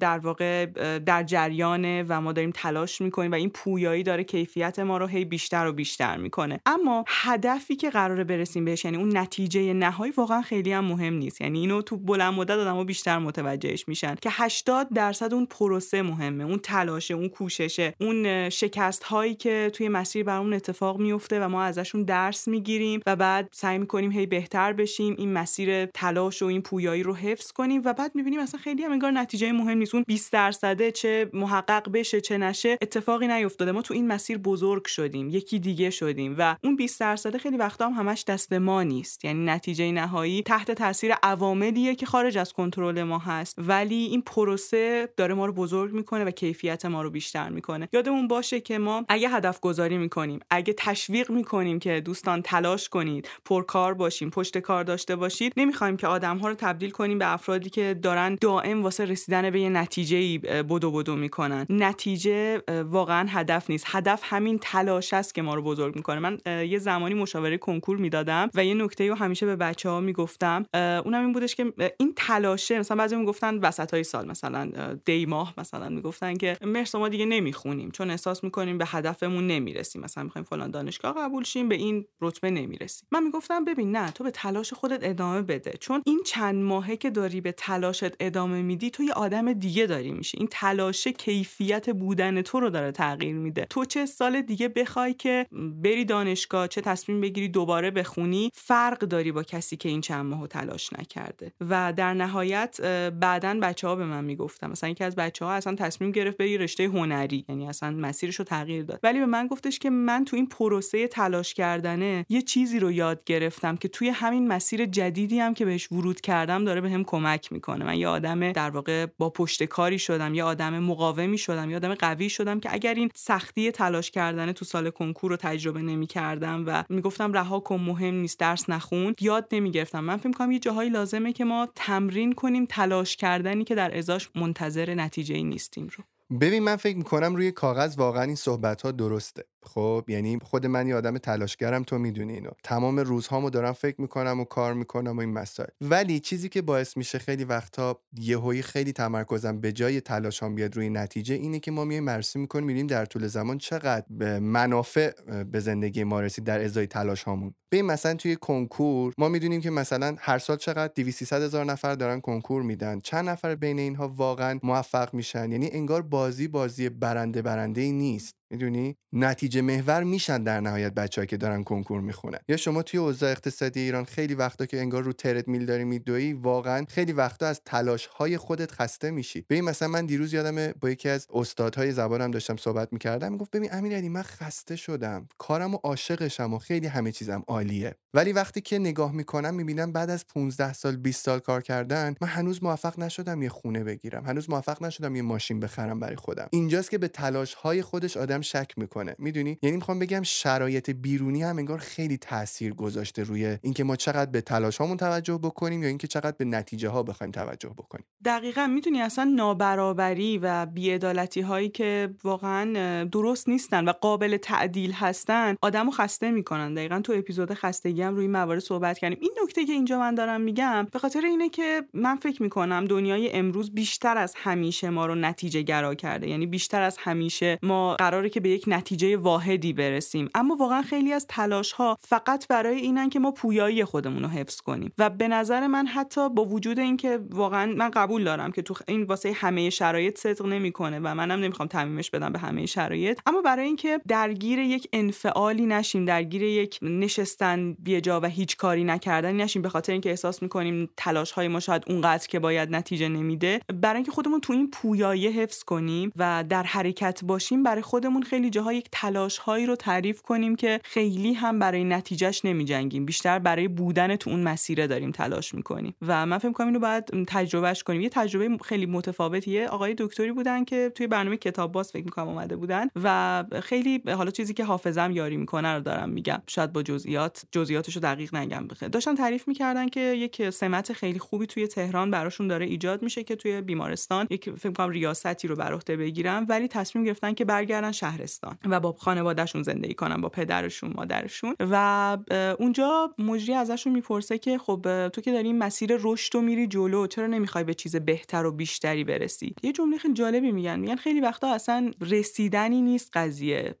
در 0.00 0.18
واقع 0.18 0.66
در 0.98 1.22
جریانه 1.22 2.04
و 2.08 2.20
ما 2.20 2.32
داریم 2.32 2.50
تلاش 2.54 3.00
می‌کنیم 3.00 3.32
و 3.32 3.34
این 3.34 3.50
پویایی 3.50 4.02
داره 4.02 4.24
کیفیت 4.24 4.78
ما 4.78 4.98
رو 4.98 5.06
هی 5.06 5.24
بیشتر 5.24 5.66
و 5.66 5.72
بیشتر 5.72 6.16
می‌کنه. 6.16 6.60
اما 6.66 7.04
هدفی 7.28 7.76
که 7.76 7.90
قراره 7.90 8.24
برسیم 8.24 8.64
بهش 8.64 8.84
یعنی 8.84 8.96
اون 8.96 9.16
نتیجه 9.16 9.72
نهایی 9.72 10.12
واقعا 10.16 10.42
خیلی 10.42 10.72
هم 10.72 10.84
مهم 10.84 11.14
نیست. 11.14 11.40
یعنی 11.40 11.60
اینو 11.60 11.82
تو 11.82 11.96
بلند 11.96 12.34
مدت 12.34 12.50
آدمو 12.50 12.84
بیشتر 12.84 13.18
متوجهش 13.18 13.88
میشن 13.88 14.14
که 14.22 14.28
80 14.32 14.88
درصد 14.94 15.34
اون 15.34 15.46
پروسه 15.46 16.02
مهمه 16.02 16.44
اون 16.44 16.58
تلاشه 16.58 17.14
اون 17.14 17.28
کوششه 17.28 17.94
اون 18.00 18.48
شکست 18.48 19.02
هایی 19.02 19.34
که 19.34 19.70
توی 19.74 19.88
مسیر 19.88 20.24
برامون 20.24 20.54
اتفاق 20.54 20.98
میفته 20.98 21.40
و 21.40 21.48
ما 21.48 21.62
ازشون 21.62 22.02
درس 22.02 22.48
می‌گیریم 22.48 23.00
و 23.06 23.16
بعد 23.16 23.48
سعی 23.52 23.78
می‌کنیم 23.78 24.12
هی 24.12 24.26
بهتر 24.26 24.72
بشیم 24.72 25.14
این 25.18 25.32
مسیر 25.32 25.86
تلاش 25.86 26.42
و 26.42 26.46
این 26.46 26.62
پویایی 26.62 27.02
رو 27.02 27.14
حفظ 27.14 27.52
کنیم 27.52 27.82
و 27.84 27.92
بعد 27.92 28.12
می‌بینیم 28.14 28.40
اصلا 28.40 28.60
خیلی 28.60 28.82
هم 28.82 28.92
انگار 28.92 29.10
نتیجه 29.10 29.52
مهم 29.52 29.78
نیست. 29.78 29.94
اون 29.94 30.04
20 30.06 30.32
درصده 30.32 30.90
چه 30.90 31.30
محقق 31.32 31.92
بشه 31.92 32.20
چه 32.20 32.38
نشه 32.38 32.78
اتفاقی 32.82 33.28
نیفتاده. 33.28 33.72
ما 33.72 33.82
تو 33.82 33.94
این 33.94 34.06
مسیر 34.06 34.38
بزرگ 34.38 34.86
شدیم 34.86 35.28
یکی 35.28 35.58
دیگه 35.58 35.90
شدیم 35.90 36.34
و 36.38 36.56
اون 36.64 36.76
20 36.76 37.00
درصد 37.18 37.36
خیلی 37.36 37.56
وقتا 37.56 37.88
هم 37.88 37.92
همش 37.92 38.24
دست 38.24 38.52
ما 38.52 38.82
نیست. 38.82 39.24
یعنی 39.24 39.44
نتیجه 39.44 39.92
نهایی 39.92 40.42
تحت 40.42 40.70
تاثیر 40.70 41.12
عواملیه 41.22 41.94
که 41.94 42.06
خارج 42.06 42.38
از 42.38 42.52
کنترل 42.52 43.02
ما 43.02 43.18
هست. 43.18 43.54
ولی 43.58 43.94
این 43.94 44.22
پروسه 44.22 45.08
داره 45.16 45.34
ما 45.34 45.46
رو 45.46 45.52
بزرگ 45.52 45.92
می‌کنه 45.92 46.24
و 46.24 46.30
کیفیت 46.30 46.84
ما 46.84 47.02
رو 47.02 47.10
بیشتر 47.10 47.48
می‌کنه. 47.48 47.88
یادمون 47.92 48.28
باشه 48.28 48.60
که 48.60 48.78
ما 48.78 49.04
اگه 49.08 49.28
هدف 49.28 49.60
گذاری 49.60 49.98
می‌کنیم 49.98 50.40
اگه 50.50 50.74
تشویق 50.78 51.30
می‌کنیم 51.30 51.78
که 51.78 52.00
دوستان 52.00 52.42
تلاش 52.42 52.88
کنید 52.88 53.28
پرکار 53.44 53.94
باشیم 53.94 54.30
پشت 54.30 54.58
کار 54.58 54.84
داشته 54.84 55.16
باشید 55.16 55.52
نمی‌خوایم 55.56 55.96
که 55.96 56.06
آدم 56.06 56.38
ها 56.38 56.48
رو 56.48 56.54
تبدیل 56.54 56.90
کنیم 56.90 57.18
به 57.18 57.32
افرادی 57.32 57.70
که 57.70 57.98
دارن 58.02 58.34
دائم 58.34 58.82
واسه 58.82 59.04
رسیدن 59.04 59.50
به 59.50 59.60
یه 59.60 59.68
نتیجه 59.68 60.38
بدو 60.62 60.90
بدو 60.90 61.16
می‌کنن. 61.16 61.66
نتیجه 61.70 62.62
واقعا 62.68 63.28
هدف 63.28 63.70
نیست. 63.70 63.84
هدف 63.88 64.20
همین 64.24 64.58
تلاش 64.58 65.14
است 65.14 65.34
که 65.34 65.42
ما 65.42 65.54
رو 65.54 65.62
بزرگ 65.62 65.96
می‌کنه. 65.96 66.18
من 66.18 66.38
یه 66.46 66.78
زمانی 66.98 67.14
مشاوره 67.14 67.58
کنکور 67.58 67.96
می‌دادم 67.96 68.50
و 68.54 68.64
یه 68.64 68.74
نکته 68.74 69.08
رو 69.08 69.14
همیشه 69.14 69.46
به 69.46 69.56
بچه 69.56 69.88
ها 69.88 70.00
می‌گفتم 70.00 70.66
اونم 70.74 71.20
این 71.20 71.32
بودش 71.32 71.54
که 71.54 71.72
این 71.98 72.12
تلاشه 72.16 72.78
مثلا 72.78 72.96
بعضی 72.96 73.16
می‌گفتن 73.16 73.58
وسط 73.58 73.94
های 73.94 74.04
سال 74.04 74.26
مثلا 74.26 74.70
دی 75.04 75.26
ماه 75.26 75.54
مثلا 75.58 75.88
می‌گفتن 75.88 76.34
که 76.36 76.56
مرس 76.62 76.94
ما 76.94 77.08
دیگه 77.08 77.24
نمی‌خونیم 77.24 77.90
چون 77.90 78.10
احساس 78.10 78.44
می‌کنیم 78.44 78.78
به 78.78 78.84
هدفمون 78.88 79.46
نمی‌رسیم 79.46 80.02
مثلا 80.02 80.24
می‌خوایم 80.24 80.44
فلان 80.44 80.70
دانشگاه 80.70 81.14
قبول 81.18 81.44
شیم 81.44 81.68
به 81.68 81.74
این 81.74 82.04
رتبه 82.20 82.50
نمی‌رسیم. 82.50 83.08
من 83.12 83.22
می‌گفتم 83.22 83.64
ببین 83.64 83.96
نه 83.96 84.10
تو 84.10 84.24
به 84.24 84.30
تلاش 84.30 84.72
خودت 84.72 84.98
ادامه 85.02 85.42
بده 85.42 85.72
چون 85.80 86.02
این 86.06 86.20
چند 86.26 86.62
ماهه 86.62 86.96
که 86.96 87.10
داری 87.10 87.40
به 87.40 87.52
تلاشت 87.52 88.12
ادامه 88.20 88.62
میدی 88.62 88.90
تو 88.90 89.02
یه 89.02 89.12
آدم 89.12 89.52
دیگه 89.52 89.86
داری 89.86 90.12
میشی. 90.12 90.38
این 90.38 90.48
تلاش 90.50 91.08
کیفیت 91.08 91.90
بودن 91.90 92.42
تو 92.42 92.60
رو 92.60 92.70
داره 92.70 92.92
تغییر 92.92 93.34
میده. 93.34 93.66
تو 93.70 93.84
چه 93.84 94.06
سال 94.06 94.40
دیگه 94.40 94.68
بخوای 94.68 95.14
که 95.14 95.46
بری 95.82 96.04
دانشگاه 96.04 96.68
چه 96.68 96.80
تصمیم 96.88 97.20
بگیری 97.20 97.48
دوباره 97.48 97.90
بخونی 97.90 98.50
فرق 98.54 98.98
داری 98.98 99.32
با 99.32 99.42
کسی 99.42 99.76
که 99.76 99.88
این 99.88 100.00
چند 100.00 100.26
ماه 100.26 100.46
تلاش 100.46 100.92
نکرده. 100.92 101.52
و 101.60 101.92
در 101.96 102.14
نهایت 102.14 102.80
بعدا 103.20 103.58
بچه 103.62 103.88
ها 103.88 103.96
به 103.96 104.04
من 104.04 104.24
می‌گفتم 104.24 104.70
مثلا 104.70 104.90
یکی 104.90 105.04
از 105.04 105.16
بچه 105.16 105.44
ها 105.44 105.52
اصلا 105.52 105.74
تصمیم 105.74 106.12
گرفت 106.12 106.36
بری 106.36 106.58
رشته 106.58 106.84
هنری 106.84 107.44
یعنی 107.48 107.68
اصلا 107.68 107.90
مسیرش 107.90 108.36
رو 108.36 108.44
تغییر 108.44 108.82
داد. 108.82 109.00
ولی 109.02 109.18
به 109.18 109.26
من 109.26 109.46
گفتش 109.46 109.78
که 109.78 109.90
من 109.90 110.24
تو 110.24 110.36
این 110.36 110.46
پروسه 110.46 111.08
تلاش 111.08 111.54
کردنه 111.54 112.26
یه 112.28 112.42
چیزی 112.42 112.78
رو 112.78 112.92
یاد 112.92 113.24
گرفتم 113.24 113.76
که 113.76 113.88
توی 113.88 114.08
همین 114.08 114.48
مسیر 114.48 114.86
جدیدی 114.86 115.40
هم 115.40 115.54
که 115.54 115.64
بهش 115.64 115.92
ورود 115.92 116.20
کردم 116.20 116.64
داره 116.64 116.80
به 116.80 116.90
هم 116.90 117.04
کمک 117.04 117.52
می‌کنه. 117.52 117.84
من 117.84 117.96
یه 117.96 118.08
آدم 118.08 118.52
در 118.52 118.70
واقع 118.70 119.06
با 119.18 119.30
پشت 119.30 119.64
کاری 119.64 119.98
شدم 119.98 120.34
یه 120.34 120.44
آدم 120.44 120.78
مقاومی 120.78 121.38
شدم 121.38 121.70
یه 121.70 121.76
آدم 121.76 121.94
قوی 121.94 122.30
شدم 122.30 122.60
که 122.60 122.68
اگر 122.72 122.94
این 122.94 123.10
سختی 123.14 123.70
تلاش 123.70 124.10
کردن 124.10 124.52
تو 124.52 124.64
سال 124.64 124.90
کنکور 124.90 125.30
رو 125.30 125.36
تجربه 125.36 125.82
نمی 125.82 126.06
کردم 126.06 126.64
می‌گفتم 126.88 127.32
رها 127.32 127.60
کن 127.60 127.76
مهم 127.76 128.14
نیست 128.14 128.38
درس 128.38 128.70
نخون. 128.70 129.14
یاد 129.20 129.48
نمی 129.52 129.70
گرفتم 129.70 130.04
من 130.04 130.16
فکر 130.16 130.32
کنم 130.32 130.52
یه 130.52 130.58
جاهایی 130.58 130.90
لازمه 130.90 131.32
که 131.32 131.44
ما 131.44 131.68
تمرین 131.74 132.32
کنیم 132.32 132.66
تلاش 132.66 133.16
کردنی 133.16 133.64
که 133.64 133.74
در 133.74 133.98
ازاش 133.98 134.30
منتظر 134.34 134.94
نتیجه 134.94 135.34
ای 135.34 135.44
نیستیم 135.44 135.88
رو. 135.96 136.04
ببین 136.40 136.62
من 136.62 136.76
فکر 136.76 136.96
می‌کنم 136.96 137.36
روی 137.36 137.52
کاغذ 137.52 137.98
واقعا 137.98 138.22
این 138.22 138.34
صحبت 138.34 138.82
ها 138.82 138.90
درسته. 138.90 139.44
خب 139.62 140.04
یعنی 140.08 140.38
خود 140.42 140.66
من 140.66 140.88
یه 140.88 140.94
آدم 140.94 141.18
تلاشگرم 141.18 141.82
تو 141.82 141.98
می‌دونی 141.98 142.32
اینو. 142.32 142.50
تمام 142.64 142.98
روزهامو 142.98 143.50
دارم 143.50 143.72
فکر 143.72 144.00
می‌کنم 144.00 144.40
و 144.40 144.44
کار 144.44 144.74
می‌کنم 144.74 145.16
و 145.16 145.20
این 145.20 145.32
مسائل. 145.32 145.68
ولی 145.80 146.20
چیزی 146.20 146.48
که 146.48 146.62
باعث 146.62 146.96
میشه 146.96 147.18
خیلی 147.18 147.44
وقتا 147.44 148.00
یهویی 148.20 148.62
خیلی 148.62 148.92
تمرکزم 148.92 149.60
به 149.60 149.72
جای 149.72 150.00
تلاشام 150.00 150.54
بیاد 150.54 150.76
روی 150.76 150.90
نتیجه 150.90 151.34
اینه 151.34 151.60
که 151.60 151.70
ما 151.70 151.84
میایم 151.84 152.04
مرسی 152.04 152.38
می‌کنیم 152.38 152.64
می‌بینیم 152.64 152.86
در 152.86 153.04
طول 153.04 153.26
زمان 153.26 153.58
چقدر 153.58 154.06
به 154.10 154.38
منافع 154.40 155.10
به 155.44 155.60
زندگی 155.60 156.04
ما 156.04 156.20
رسید 156.20 156.44
در 156.44 156.64
ازای 156.64 156.86
تلاش 156.86 157.22
هامون 157.22 157.54
ببین 157.72 157.86
مثلا 157.86 158.14
توی 158.14 158.36
کنکور 158.36 159.12
ما 159.18 159.28
می‌دونیم 159.28 159.60
که 159.60 159.70
مثلا 159.70 160.16
هر 160.18 160.38
سال 160.38 160.56
چقدر 160.56 160.92
200 160.96 161.32
هزار 161.32 161.64
نفر 161.64 161.94
دارن 161.94 162.20
کنکور 162.20 162.62
میدن. 162.62 163.00
چند 163.00 163.28
نفر 163.28 163.54
بین 163.54 163.78
اینها 163.78 164.08
واقعا 164.08 164.58
موفق 164.62 165.14
میشن؟ 165.14 165.52
یعنی 165.52 165.68
انگار 165.72 166.02
بازی 166.02 166.48
بازی 166.48 166.88
برنده 166.88 167.42
برنده 167.42 167.80
ای 167.80 167.92
نیست. 167.92 168.37
می‌دونی؟ 168.50 168.96
نتیجه 169.12 169.60
محور 169.60 170.02
میشن 170.02 170.42
در 170.42 170.60
نهایت 170.60 170.94
بچه‌ها 170.94 171.26
که 171.26 171.36
دارن 171.36 171.64
کنکور 171.64 172.00
می‌خونن. 172.00 172.38
یا 172.48 172.56
شما 172.56 172.82
توی 172.82 173.00
اوضاع 173.00 173.30
اقتصادی 173.30 173.80
ایران 173.80 174.04
خیلی 174.04 174.34
وقتا 174.34 174.66
که 174.66 174.80
انگار 174.80 175.02
رو 175.02 175.12
ترد 175.12 175.48
میل 175.48 175.66
داری 175.66 175.84
میدوی 175.84 176.32
واقعا 176.32 176.86
خیلی 176.88 177.12
وقتا 177.12 177.46
از 177.46 177.60
تلاش 177.64 178.06
های 178.06 178.36
خودت 178.36 178.72
خسته 178.72 179.10
میشی. 179.10 179.44
ببین 179.50 179.64
مثلا 179.64 179.88
من 179.88 180.06
دیروز 180.06 180.32
یادم 180.34 180.72
با 180.80 180.90
یکی 180.90 181.08
از 181.08 181.26
استادهای 181.34 181.92
زبانم 181.92 182.30
داشتم 182.30 182.56
صحبت 182.56 182.92
می‌کردم 182.92 183.32
می‌گفت 183.32 183.50
ببین 183.50 183.74
امیر 183.74 183.96
علی 183.96 184.08
من 184.08 184.22
خسته 184.22 184.76
شدم. 184.76 185.28
کارم 185.38 185.74
و 185.74 185.78
عاشقشم 185.82 186.54
و 186.54 186.58
خیلی 186.58 186.86
همه 186.86 187.12
چیزم 187.12 187.42
عالیه. 187.46 187.94
ولی 188.14 188.32
وقتی 188.32 188.60
که 188.60 188.78
نگاه 188.78 189.12
می‌کنم 189.12 189.54
می‌بینم 189.54 189.92
بعد 189.92 190.10
از 190.10 190.26
15 190.26 190.72
سال 190.72 190.96
20 190.96 191.24
سال 191.24 191.38
کار 191.38 191.62
کردن 191.62 192.14
من 192.20 192.28
هنوز 192.28 192.62
موفق 192.62 192.98
نشدم 192.98 193.42
یه 193.42 193.48
خونه 193.48 193.84
بگیرم. 193.84 194.24
هنوز 194.24 194.50
موفق 194.50 194.82
نشدم 194.82 195.16
یه 195.16 195.22
ماشین 195.22 195.60
بخرم 195.60 196.00
برای 196.00 196.16
خودم. 196.16 196.48
اینجاست 196.50 196.90
که 196.90 196.98
به 196.98 197.08
تلاش 197.08 197.54
های 197.54 197.82
خودش 197.82 198.16
آدم 198.38 198.42
شک 198.42 198.72
می‌کنه. 198.76 199.14
می‌دونی؟ 199.18 199.58
یعنی 199.62 199.76
می‌خوام 199.76 199.98
بگم 199.98 200.22
شرایط 200.22 200.90
بیرونی 200.90 201.42
هم 201.42 201.58
انگار 201.58 201.78
خیلی 201.78 202.16
تاثیر 202.16 202.74
گذاشته 202.74 203.22
روی 203.22 203.58
اینکه 203.62 203.84
ما 203.84 203.96
چقدر 203.96 204.30
به 204.30 204.40
تلاش 204.40 204.76
هامون 204.78 204.96
توجه 204.96 205.38
بکنیم 205.38 205.82
یا 205.82 205.88
اینکه 205.88 206.06
چقدر 206.06 206.36
به 206.38 206.44
نتیجه 206.44 206.88
ها 206.88 207.02
بخوایم 207.02 207.30
توجه 207.30 207.68
بکنیم. 207.68 208.04
دقیقا 208.24 208.66
می‌دونی 208.66 209.00
اصلا 209.00 209.24
نابرابری 209.24 210.38
و 210.38 210.66
بیعدالتی 210.66 211.40
هایی 211.40 211.68
که 211.68 212.14
واقعا 212.24 213.04
درست 213.04 213.48
نیستن 213.48 213.88
و 213.88 213.92
قابل 213.92 214.36
تعدیل 214.36 214.92
هستن 214.92 215.56
آدمو 215.62 215.90
خسته 215.90 216.30
می‌کنن. 216.30 216.74
دقیقا 216.74 217.00
تو 217.00 217.12
اپیزود 217.12 217.54
خستگی 217.54 218.02
هم 218.02 218.14
روی 218.14 218.26
موارد 218.26 218.60
صحبت 218.60 218.98
کردیم. 218.98 219.18
این 219.20 219.30
نکته 219.42 219.64
که 219.64 219.72
اینجا 219.72 219.98
من 219.98 220.14
دارم 220.14 220.40
میگم 220.40 220.86
به 220.92 220.98
خاطر 220.98 221.20
اینه 221.24 221.48
که 221.48 221.82
من 221.94 222.16
فکر 222.16 222.42
می‌کنم 222.42 222.84
دنیای 222.84 223.32
امروز 223.32 223.74
بیشتر 223.74 224.16
از 224.16 224.34
همیشه 224.36 224.90
ما 224.90 225.06
رو 225.06 225.14
نتیجه 225.14 225.62
گرا 225.62 225.94
کرده. 225.94 226.28
یعنی 226.28 226.46
بیشتر 226.46 226.82
از 226.82 226.96
همیشه 227.00 227.58
ما 227.62 227.96
قراره 228.28 228.34
که 228.34 228.40
به 228.40 228.48
یک 228.48 228.64
نتیجه 228.66 229.16
واحدی 229.16 229.72
برسیم. 229.72 230.28
اما 230.34 230.56
واقعا 230.56 230.82
خیلی 230.82 231.12
از 231.12 231.26
تلاش 231.26 231.72
ها 231.72 231.96
فقط 232.00 232.48
برای 232.48 232.76
اینن 232.76 233.08
که 233.08 233.18
ما 233.18 233.30
پویایی 233.30 233.84
خودمون 233.84 234.22
رو 234.22 234.28
حفظ 234.28 234.60
کنیم. 234.60 234.92
و 234.98 235.10
به 235.10 235.28
نظر 235.28 235.66
من 235.66 235.86
حتی 235.86 236.28
با 236.28 236.44
وجود 236.44 236.78
اینکه 236.78 237.20
واقعا 237.30 237.72
من 237.72 237.90
قبول 237.90 238.24
دارم 238.24 238.52
که 238.52 238.62
تو 238.62 238.74
این 238.88 239.02
واسه 239.02 239.32
همه 239.32 239.70
شرایط 239.70 240.18
صدق 240.18 240.46
نمی‌کنه 240.46 240.98
و 240.98 241.14
منم 241.14 241.40
نمی‌خوام 241.40 241.68
تعمیمش 241.68 242.10
بدم 242.10 242.32
به 242.32 242.38
همه 242.38 242.66
شرایط 242.66 243.20
اما 243.26 243.40
برای 243.42 243.66
اینکه 243.66 244.00
درگیر 244.08 244.58
یک 244.58 244.88
انفعالی 244.92 245.66
نشیم 245.66 246.04
درگیر 246.04 246.42
یک 246.42 246.78
نشستن 246.82 247.72
بیجا 247.72 248.20
و 248.20 248.26
هیچ 248.26 248.56
کاری 248.56 248.84
نکردن 248.84 249.36
نشیم 249.36 249.62
به 249.62 249.68
خاطر 249.68 249.92
اینکه 249.92 250.10
احساس 250.10 250.42
می‌کنیم 250.42 250.90
تلاش 250.96 251.32
های 251.32 251.48
ما 251.48 251.60
شاید 251.60 251.84
اونقدر 251.86 252.26
که 252.26 252.38
باید 252.38 252.70
نتیجه 252.70 253.08
نمیده 253.08 253.60
برای 253.74 253.96
اینکه 253.96 254.12
خودمون 254.12 254.40
تو 254.40 254.52
این 254.52 254.70
پویایی 254.70 255.28
حفظ 255.28 255.62
کنیم 255.62 256.12
و 256.16 256.44
در 256.48 256.62
حرکت 256.62 257.24
باشیم 257.24 257.62
برای 257.62 257.82
خودمون 257.82 258.17
خیلی 258.22 258.50
جاها 258.50 258.72
یک 258.72 258.88
تلاش 258.92 259.38
هایی 259.38 259.66
رو 259.66 259.76
تعریف 259.76 260.22
کنیم 260.22 260.56
که 260.56 260.80
خیلی 260.84 261.32
هم 261.32 261.58
برای 261.58 261.84
نتیجهش 261.84 262.44
نمی 262.44 262.64
جنگیم 262.64 263.04
بیشتر 263.04 263.38
برای 263.38 263.68
بودن 263.68 264.16
تو 264.16 264.30
اون 264.30 264.42
مسیره 264.42 264.86
داریم 264.86 265.10
تلاش 265.10 265.54
می‌کنیم. 265.54 265.94
و 266.02 266.26
من 266.26 266.38
فکر 266.38 266.52
کنم 266.52 266.66
اینو 266.66 266.78
باید 266.78 267.04
تجربهش 267.26 267.82
کنیم. 267.82 268.00
یه 268.00 268.08
تجربه 268.08 268.58
خیلی 268.64 268.86
متفاوتیه. 268.86 269.68
آقای 269.68 269.94
دکتری 269.98 270.32
بودن 270.32 270.64
که 270.64 270.92
توی 270.94 271.06
برنامه 271.06 271.36
کتاب 271.36 271.72
باز 271.72 271.92
فکر 271.92 272.04
می‌کنم 272.04 272.28
اومده 272.28 272.56
بودن 272.56 272.88
و 273.02 273.44
خیلی 273.62 274.02
حالا 274.06 274.30
چیزی 274.30 274.54
که 274.54 274.64
حافظم 274.64 275.10
یاری 275.10 275.36
می‌کنه 275.36 275.74
رو 275.74 275.80
دارم 275.80 276.10
میگم. 276.10 276.42
شاید 276.46 276.72
با 276.72 276.82
جزئیات 276.82 277.42
جزئیاتش 277.52 277.96
رو 277.96 278.02
دقیق 278.02 278.34
نگم 278.34 278.66
بخیر 278.66 278.88
داشتن 278.88 279.14
تعریف 279.14 279.48
می‌کردن 279.48 279.88
که 279.88 280.00
یک 280.00 280.50
سمت 280.50 280.92
خیلی 280.92 281.18
خوبی 281.18 281.46
توی 281.46 281.66
تهران 281.66 282.10
براشون 282.10 282.48
داره 282.48 282.66
ایجاد 282.66 283.02
میشه 283.02 283.24
که 283.24 283.36
توی 283.36 283.60
بیمارستان 283.60 284.26
یک 284.30 284.50
فکر 284.50 284.72
کنم 284.72 284.90
ریاستی 284.90 285.48
رو 285.48 285.56
بر 285.56 285.72
عهده 285.72 285.96
بگیرن. 285.96 286.46
ولی 286.48 286.68
تصمیم 286.68 287.04
گرفتن 287.04 287.34
که 287.34 287.44
برگردن 287.44 287.92
شهرستان 288.08 288.58
و 288.64 288.80
با 288.80 288.92
خانوادهشون 288.92 289.62
زندگی 289.62 289.94
کنن 289.94 290.20
با 290.20 290.28
پدرشون 290.28 290.92
مادرشون 290.96 291.54
و 291.60 292.18
اونجا 292.58 293.14
مجری 293.18 293.54
ازشون 293.54 293.92
می‌پرسه 293.92 294.38
که 294.38 294.58
خب 294.58 295.08
تو 295.08 295.20
که 295.20 295.32
داری 295.32 295.52
مسیر 295.52 295.98
رشد 296.00 296.36
و 296.36 296.40
میری 296.40 296.66
جلو 296.66 297.06
چرا 297.06 297.26
نمی‌خوای 297.26 297.64
به 297.64 297.74
چیز 297.74 297.96
بهتر 297.96 298.46
و 298.46 298.52
بیشتری 298.52 299.04
برسی؟ 299.04 299.54
یه 299.62 299.72
جمله 299.72 299.98
خیلی 299.98 300.14
جالبی 300.14 300.52
میگن 300.52 300.80
میگن 300.80 300.96
خیلی 300.96 301.20
وقتا 301.20 301.54
اصلا 301.54 301.90
رسیدنی 302.00 302.82
نیست 302.82 303.10
قضیه. 303.14 303.74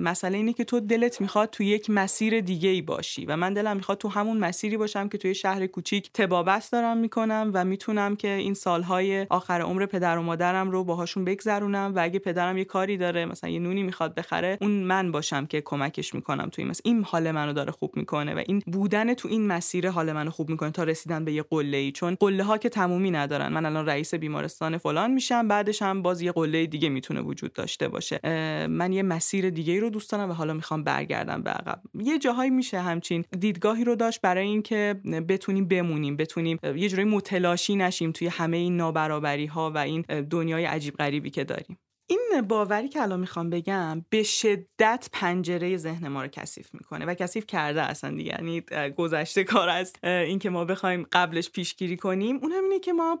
مسئله 0.00 0.36
اینه 0.36 0.52
که 0.52 0.64
تو 0.64 0.80
دلت 0.80 1.20
می‌خواد 1.20 1.50
تو 1.50 1.62
یک 1.62 1.90
مسیر 1.90 2.40
دیگه 2.40 2.68
ای 2.68 2.82
باشی 2.82 3.26
و 3.26 3.36
من 3.36 3.54
دلم 3.54 3.76
می‌خواد 3.76 3.98
تو 3.98 4.08
همون 4.08 4.38
مسیری 4.38 4.76
باشم 4.76 5.08
که 5.08 5.18
توی 5.18 5.34
شهر 5.34 5.66
کوچیک 5.66 6.10
تبابت 6.14 6.68
دارم 6.72 6.96
می‌کنم 6.96 7.50
و 7.54 7.64
می‌تونم 7.64 8.16
که 8.16 8.28
این 8.28 8.54
سالهای 8.54 9.26
آخر 9.30 9.60
عمر 9.60 9.86
پدر 9.86 10.18
و 10.18 10.22
مادرم 10.22 10.70
رو 10.70 10.84
باهاشون 10.84 11.24
بگذرونم 11.24 11.92
و 11.96 11.98
اگه 12.02 12.18
پدرم 12.18 12.58
یه 12.58 12.64
کاری 12.64 12.96
داره 12.96 13.24
مثلا 13.26 13.50
یه 13.50 13.58
نونی 13.68 13.82
می‌خواد 13.82 14.14
بخره 14.14 14.58
اون 14.60 14.70
من 14.70 15.12
باشم 15.12 15.46
که 15.46 15.60
کمکش 15.60 16.14
می‌کنم 16.14 16.48
تو 16.48 16.62
این 16.62 16.68
مسیر. 16.68 16.82
این 16.84 17.04
حال 17.04 17.30
منو 17.30 17.52
داره 17.52 17.72
خوب 17.72 17.96
می‌کنه 17.96 18.34
و 18.34 18.42
این 18.46 18.62
بودن 18.66 19.14
تو 19.14 19.28
این 19.28 19.46
مسیر 19.46 19.90
حال 19.90 20.12
منو 20.12 20.30
خوب 20.30 20.50
می‌کنه 20.50 20.70
تا 20.70 20.84
رسیدن 20.84 21.24
به 21.24 21.32
یه 21.32 21.42
قله 21.42 21.76
ای 21.76 21.92
چون 21.92 22.16
قله 22.20 22.44
ها 22.44 22.58
که 22.58 22.68
تمومی 22.68 23.10
ندارن. 23.10 23.52
من 23.52 23.66
الان 23.66 23.86
رئیس 23.86 24.14
بیمارستان 24.14 24.78
فلان 24.78 25.10
میشم 25.10 25.48
بعدش 25.48 25.82
هم 25.82 26.02
باز 26.02 26.22
یه 26.22 26.32
قله 26.32 26.66
دیگه 26.66 26.88
می‌تونه 26.88 27.20
وجود 27.20 27.52
داشته 27.52 27.88
باشه. 27.88 28.20
من 28.68 28.92
یه 28.92 29.02
مسیر 29.02 29.50
دیگه 29.50 29.80
رو 29.80 29.90
دوست 29.90 30.12
دارم 30.12 30.30
و 30.30 30.32
حالا 30.32 30.54
می‌خوام 30.54 30.84
برگردم 30.84 31.42
به 31.42 31.50
عقب. 31.50 31.82
یه 31.94 32.18
جاهایی 32.18 32.50
میشه 32.50 32.80
همچین 32.80 33.24
دیدگاهی 33.38 33.84
رو 33.84 33.94
داشت 33.94 34.20
برای 34.20 34.46
اینکه 34.46 34.94
بتونیم 35.28 35.68
بمونیم 35.68 36.16
بتونیم 36.16 36.58
یه 36.76 36.88
جوری 36.88 37.04
متلاشی 37.04 37.76
نشیم 37.76 38.12
توی 38.12 38.28
همه 38.28 38.56
این 38.56 38.76
نابرابری 38.76 39.46
ها 39.46 39.70
و 39.70 39.78
این 39.78 40.02
دنیای 40.30 40.64
عجیب 40.64 40.94
غریبی 40.94 41.30
که 41.30 41.44
داریم. 41.44 41.78
این 42.10 42.40
باوری 42.48 42.88
که 42.88 43.02
الان 43.02 43.20
می‌خوام 43.20 43.50
بگم 43.50 44.04
به 44.10 44.22
شدت 44.22 45.08
پنجره 45.12 45.76
ذهن 45.76 46.08
ما 46.08 46.22
رو 46.22 46.28
کثیف 46.28 46.74
می‌کنه 46.74 47.04
و 47.06 47.14
کثیف 47.14 47.46
کرده 47.46 47.82
اصلا 47.82 48.10
دیگه. 48.10 48.34
یعنی 48.40 48.60
گذشته 48.96 49.44
کار 49.44 49.68
از 49.68 49.92
اینکه 50.02 50.50
ما 50.50 50.64
بخوایم 50.64 51.06
قبلش 51.12 51.50
پیشگیری 51.50 51.96
کنیم. 51.96 52.38
اونم 52.42 52.64
اینه 52.64 52.80
که 52.80 52.92
ما 52.92 53.18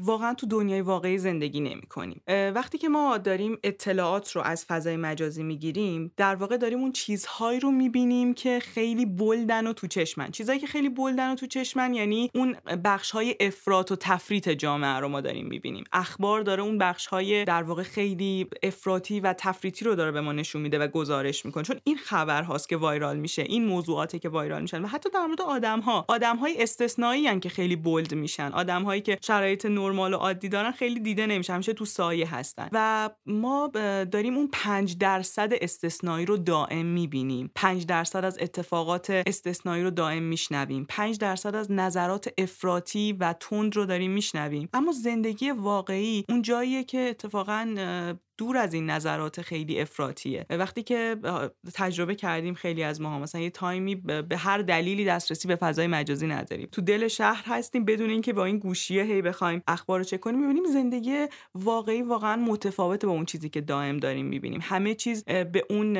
واقعا 0.00 0.34
تو 0.34 0.46
دنیای 0.46 0.80
واقعی 0.80 1.18
زندگی 1.18 1.60
نمی 1.60 1.86
کنیم 1.86 2.22
وقتی 2.28 2.78
که 2.78 2.88
ما 2.88 3.18
داریم 3.18 3.58
اطلاعات 3.64 4.32
رو 4.32 4.42
از 4.42 4.64
فضای 4.64 4.96
مجازی 4.96 5.42
می‌گیریم 5.42 6.12
در 6.16 6.34
واقع 6.34 6.56
داریم 6.56 6.78
اون 6.78 6.92
چیزهایی 6.92 7.60
رو 7.60 7.70
می‌بینیم 7.70 8.34
که 8.34 8.60
خیلی 8.60 9.06
بلدن 9.06 9.66
و 9.66 9.72
تو 9.72 9.86
چشمن. 9.86 10.30
چیزهایی 10.30 10.60
که 10.60 10.66
خیلی 10.66 10.88
بلدن 10.88 11.32
و 11.32 11.34
تو 11.34 11.46
چشمن 11.46 11.94
یعنی 11.94 12.30
اون 12.34 12.56
بخش 12.84 13.10
های 13.10 13.36
افراط 13.40 13.92
و 13.92 13.96
تفریط 13.96 14.48
جامعه 14.48 14.96
رو 15.00 15.08
ما 15.08 15.20
داریم 15.20 15.46
می‌بینیم. 15.46 15.84
اخبار 15.92 16.40
داره 16.40 16.62
اون 16.62 16.78
بخش 16.78 17.06
های 17.06 17.44
در 17.44 17.62
واقع 17.62 17.82
خیلی 17.82 18.17
خیلی 18.18 18.46
افراطی 18.62 19.20
و 19.20 19.32
تفریطی 19.32 19.84
رو 19.84 19.94
داره 19.94 20.12
به 20.12 20.20
ما 20.20 20.32
نشون 20.32 20.62
میده 20.62 20.78
و 20.78 20.86
گزارش 20.86 21.46
می‌کنه. 21.46 21.64
چون 21.64 21.80
این 21.84 21.96
خبر 21.96 22.42
هاست 22.42 22.68
که 22.68 22.76
وایرال 22.76 23.16
میشه 23.16 23.42
این 23.42 23.64
موضوعاتی 23.64 24.18
که 24.18 24.28
وایرال 24.28 24.62
میشن 24.62 24.82
و 24.82 24.86
حتی 24.86 25.10
در 25.10 25.26
مورد 25.26 25.42
آدم 25.42 25.80
ها 25.80 26.04
آدم 26.08 26.36
های 26.36 26.62
استثنایی 26.62 27.40
که 27.40 27.48
خیلی 27.48 27.76
بولد 27.76 28.14
میشن. 28.14 28.52
آدم 28.52 28.82
هایی 28.82 29.00
که 29.00 29.18
شرایط 29.22 29.66
نرمال 29.66 30.14
و 30.14 30.16
عادی 30.16 30.48
دارن 30.48 30.70
خیلی 30.70 31.00
دیده 31.00 31.26
نمیشن 31.26 31.54
همیشه 31.54 31.72
تو 31.72 31.84
سایه 31.84 32.34
هستن. 32.34 32.68
و 32.72 33.10
ما 33.26 33.70
داریم 34.12 34.36
اون 34.36 34.48
5 34.52 34.98
درصد 34.98 35.52
استثنایی 35.60 36.26
رو 36.26 36.36
دائم 36.36 36.86
می‌بینیم. 36.86 37.50
5 37.54 37.86
درصد 37.86 38.24
از 38.24 38.38
اتفاقات 38.40 39.10
استثنایی 39.10 39.82
رو 39.82 39.90
دائم 39.90 40.22
میشنویم. 40.22 40.86
5 40.88 41.18
درصد 41.18 41.54
از 41.54 41.72
نظرات 41.72 42.28
افراطی 42.38 43.12
و 43.12 43.34
تند 43.40 43.76
رو 43.76 43.86
داریم 43.86 44.10
میشنویم. 44.10 44.68
اما 44.72 44.92
زندگی 44.92 45.50
واقعی 45.50 46.24
اون 46.28 46.42
جاییه 46.42 46.84
که 46.84 46.98
اتفاقا 46.98 47.74
the 48.08 48.18
دور 48.38 48.56
از 48.56 48.74
این 48.74 48.90
نظرات 48.90 49.42
خیلی 49.42 49.80
افراطیه. 49.80 50.46
وقتی 50.50 50.82
که 50.82 51.16
تجربه 51.74 52.14
کردیم 52.14 52.54
خیلی 52.54 52.82
از 52.82 53.00
ما 53.00 53.18
مثلا 53.18 53.40
یه 53.40 53.50
تایمی 53.50 53.94
به 53.94 54.36
هر 54.36 54.58
دلیلی 54.58 55.04
دسترسی 55.04 55.48
به 55.48 55.56
فضای 55.56 55.86
مجازی 55.86 56.26
نداریم. 56.26 56.68
تو 56.72 56.82
دل 56.82 57.08
شهر 57.08 57.44
هستیم 57.46 57.84
بدون 57.84 58.10
اینکه 58.10 58.32
با 58.32 58.44
این 58.44 58.58
گوشیه 58.58 59.02
هی 59.02 59.22
بخوایم 59.22 59.62
اخبار 59.66 59.98
رو 59.98 60.04
چک 60.04 60.20
کنیم 60.20 60.40
می‌بینیم 60.40 60.64
زندگی 60.72 61.26
واقعی 61.54 62.02
واقعا 62.02 62.36
متفاوته 62.36 63.06
با 63.06 63.12
اون 63.12 63.24
چیزی 63.24 63.48
که 63.48 63.60
دائم 63.60 63.96
داریم 63.96 64.26
می‌بینیم. 64.26 64.60
همه 64.62 64.94
چیز 64.94 65.24
به 65.24 65.64
اون 65.70 65.96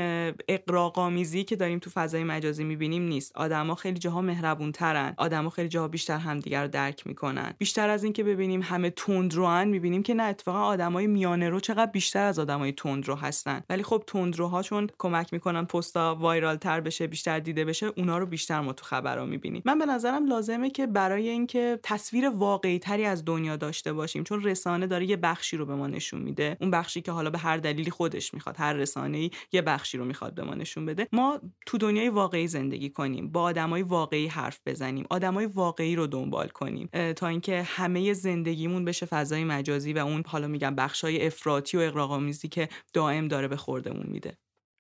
اقراق‌آمیزی 0.48 1.44
که 1.44 1.57
داریم 1.57 1.79
تو 1.79 1.90
فضای 1.90 2.24
مجازی 2.24 2.64
می‌بینیم 2.64 3.03
نیست. 3.03 3.37
آدما 3.37 3.74
خیلی 3.74 3.98
جاها 3.98 4.20
مهربون 4.20 4.72
ترن 4.72 5.14
آدما 5.16 5.51
خیلی 5.51 5.68
جاها 5.68 5.88
بیشتر 5.88 6.18
همدیگر 6.18 6.62
رو 6.62 6.68
درک 6.68 7.07
می‌کنن. 7.07 7.55
بیشتر 7.59 7.88
از 7.88 8.05
اینکه 8.05 8.24
ببینیم 8.24 8.62
همه 8.62 8.90
تندروان 8.90 9.68
می‌بینیم 9.68 10.03
که 10.03 10.14
نه 10.14 10.22
اتفاقا 10.22 10.62
آدمای 10.62 11.07
میانه 11.07 11.48
رو 11.48 11.61
چقدر 11.61 11.90
بیشتر 11.90 12.27
از 12.28 12.38
آدمای 12.38 12.72
تندرو 12.72 13.14
هستن. 13.14 13.62
ولی 13.70 13.82
خب 13.82 14.04
تندروها 14.06 14.62
چون 14.62 14.86
کمک 14.98 15.32
می‌کنن 15.32 15.64
پستا 15.64 16.14
وایرال 16.14 16.56
تر 16.56 16.80
بشه 16.80 17.06
بیشتر 17.06 17.38
دیده 17.38 17.64
بشه 17.64 17.86
اونا 17.96 18.18
رو 18.18 18.26
بیشتر 18.26 18.60
ما 18.60 18.72
تو 18.72 18.84
خبرها 18.84 19.24
می‌بینیم. 19.24 19.62
من 19.64 19.78
به 19.78 19.86
نظرم 19.86 20.26
لازمه 20.26 20.70
که 20.70 20.86
برای 20.86 21.28
اینکه 21.28 21.80
تصویر 21.82 22.28
واقعی 22.28 22.78
تری 22.78 23.04
از 23.04 23.24
دنیا 23.24 23.56
داشته 23.56 23.92
باشیم 23.92 24.24
چون 24.24 24.42
رسانه 24.42 24.86
داره 24.86 25.06
یه 25.06 25.16
بخشی 25.16 25.56
رو 25.56 25.66
به 25.66 25.74
ما 25.74 25.86
نشون 25.86 26.22
میده. 26.22 26.56
اون 26.60 26.70
بخشی 26.70 27.00
که 27.00 27.12
حالا 27.12 27.30
به 27.30 27.38
هر 27.38 27.56
دلیلی 27.56 27.90
خودش 27.90 28.34
می‌خواد 28.34 28.56
هر 28.58 28.72
رسانه‌ای 28.72 29.30
یه 29.52 29.62
بخشی 29.62 29.98
رو 29.98 30.04
می‌خواد 30.04 30.34
به 30.34 30.44
ما 30.44 30.54
نشون 30.54 30.86
بده. 30.86 31.08
ما 31.12 31.40
تو 31.66 31.78
دنیای 31.78 32.08
واقعی 32.08 32.48
زندگی 32.48 32.90
کنیم 32.90 33.32
با 33.32 33.42
آدمای 33.42 33.82
واقعی 33.82 34.26
حرف 34.26 34.60
بزنیم 34.66 35.06
آدمای 35.10 35.46
واقعی 35.46 35.96
رو 35.96 36.06
دنبال 36.06 36.48
کنیم 36.48 36.88
تا 37.16 37.26
اینکه 37.26 37.62
همه 37.62 38.12
زندگیمون 38.12 38.84
بشه 38.84 39.06
فضای 39.06 39.44
مجازی 39.44 39.92
و 39.92 39.98
اون 39.98 40.22
حالا 40.26 40.46
میگم 40.46 40.74
بخشای 40.74 41.26
افراطی 41.26 41.76
و 41.76 41.80
اقراق‌آمیزی 42.18 42.48
که 42.48 42.68
دائم 42.92 43.28
داره 43.28 43.48
به 43.48 43.57
خوردمون 43.57 44.07
میده. 44.07 44.37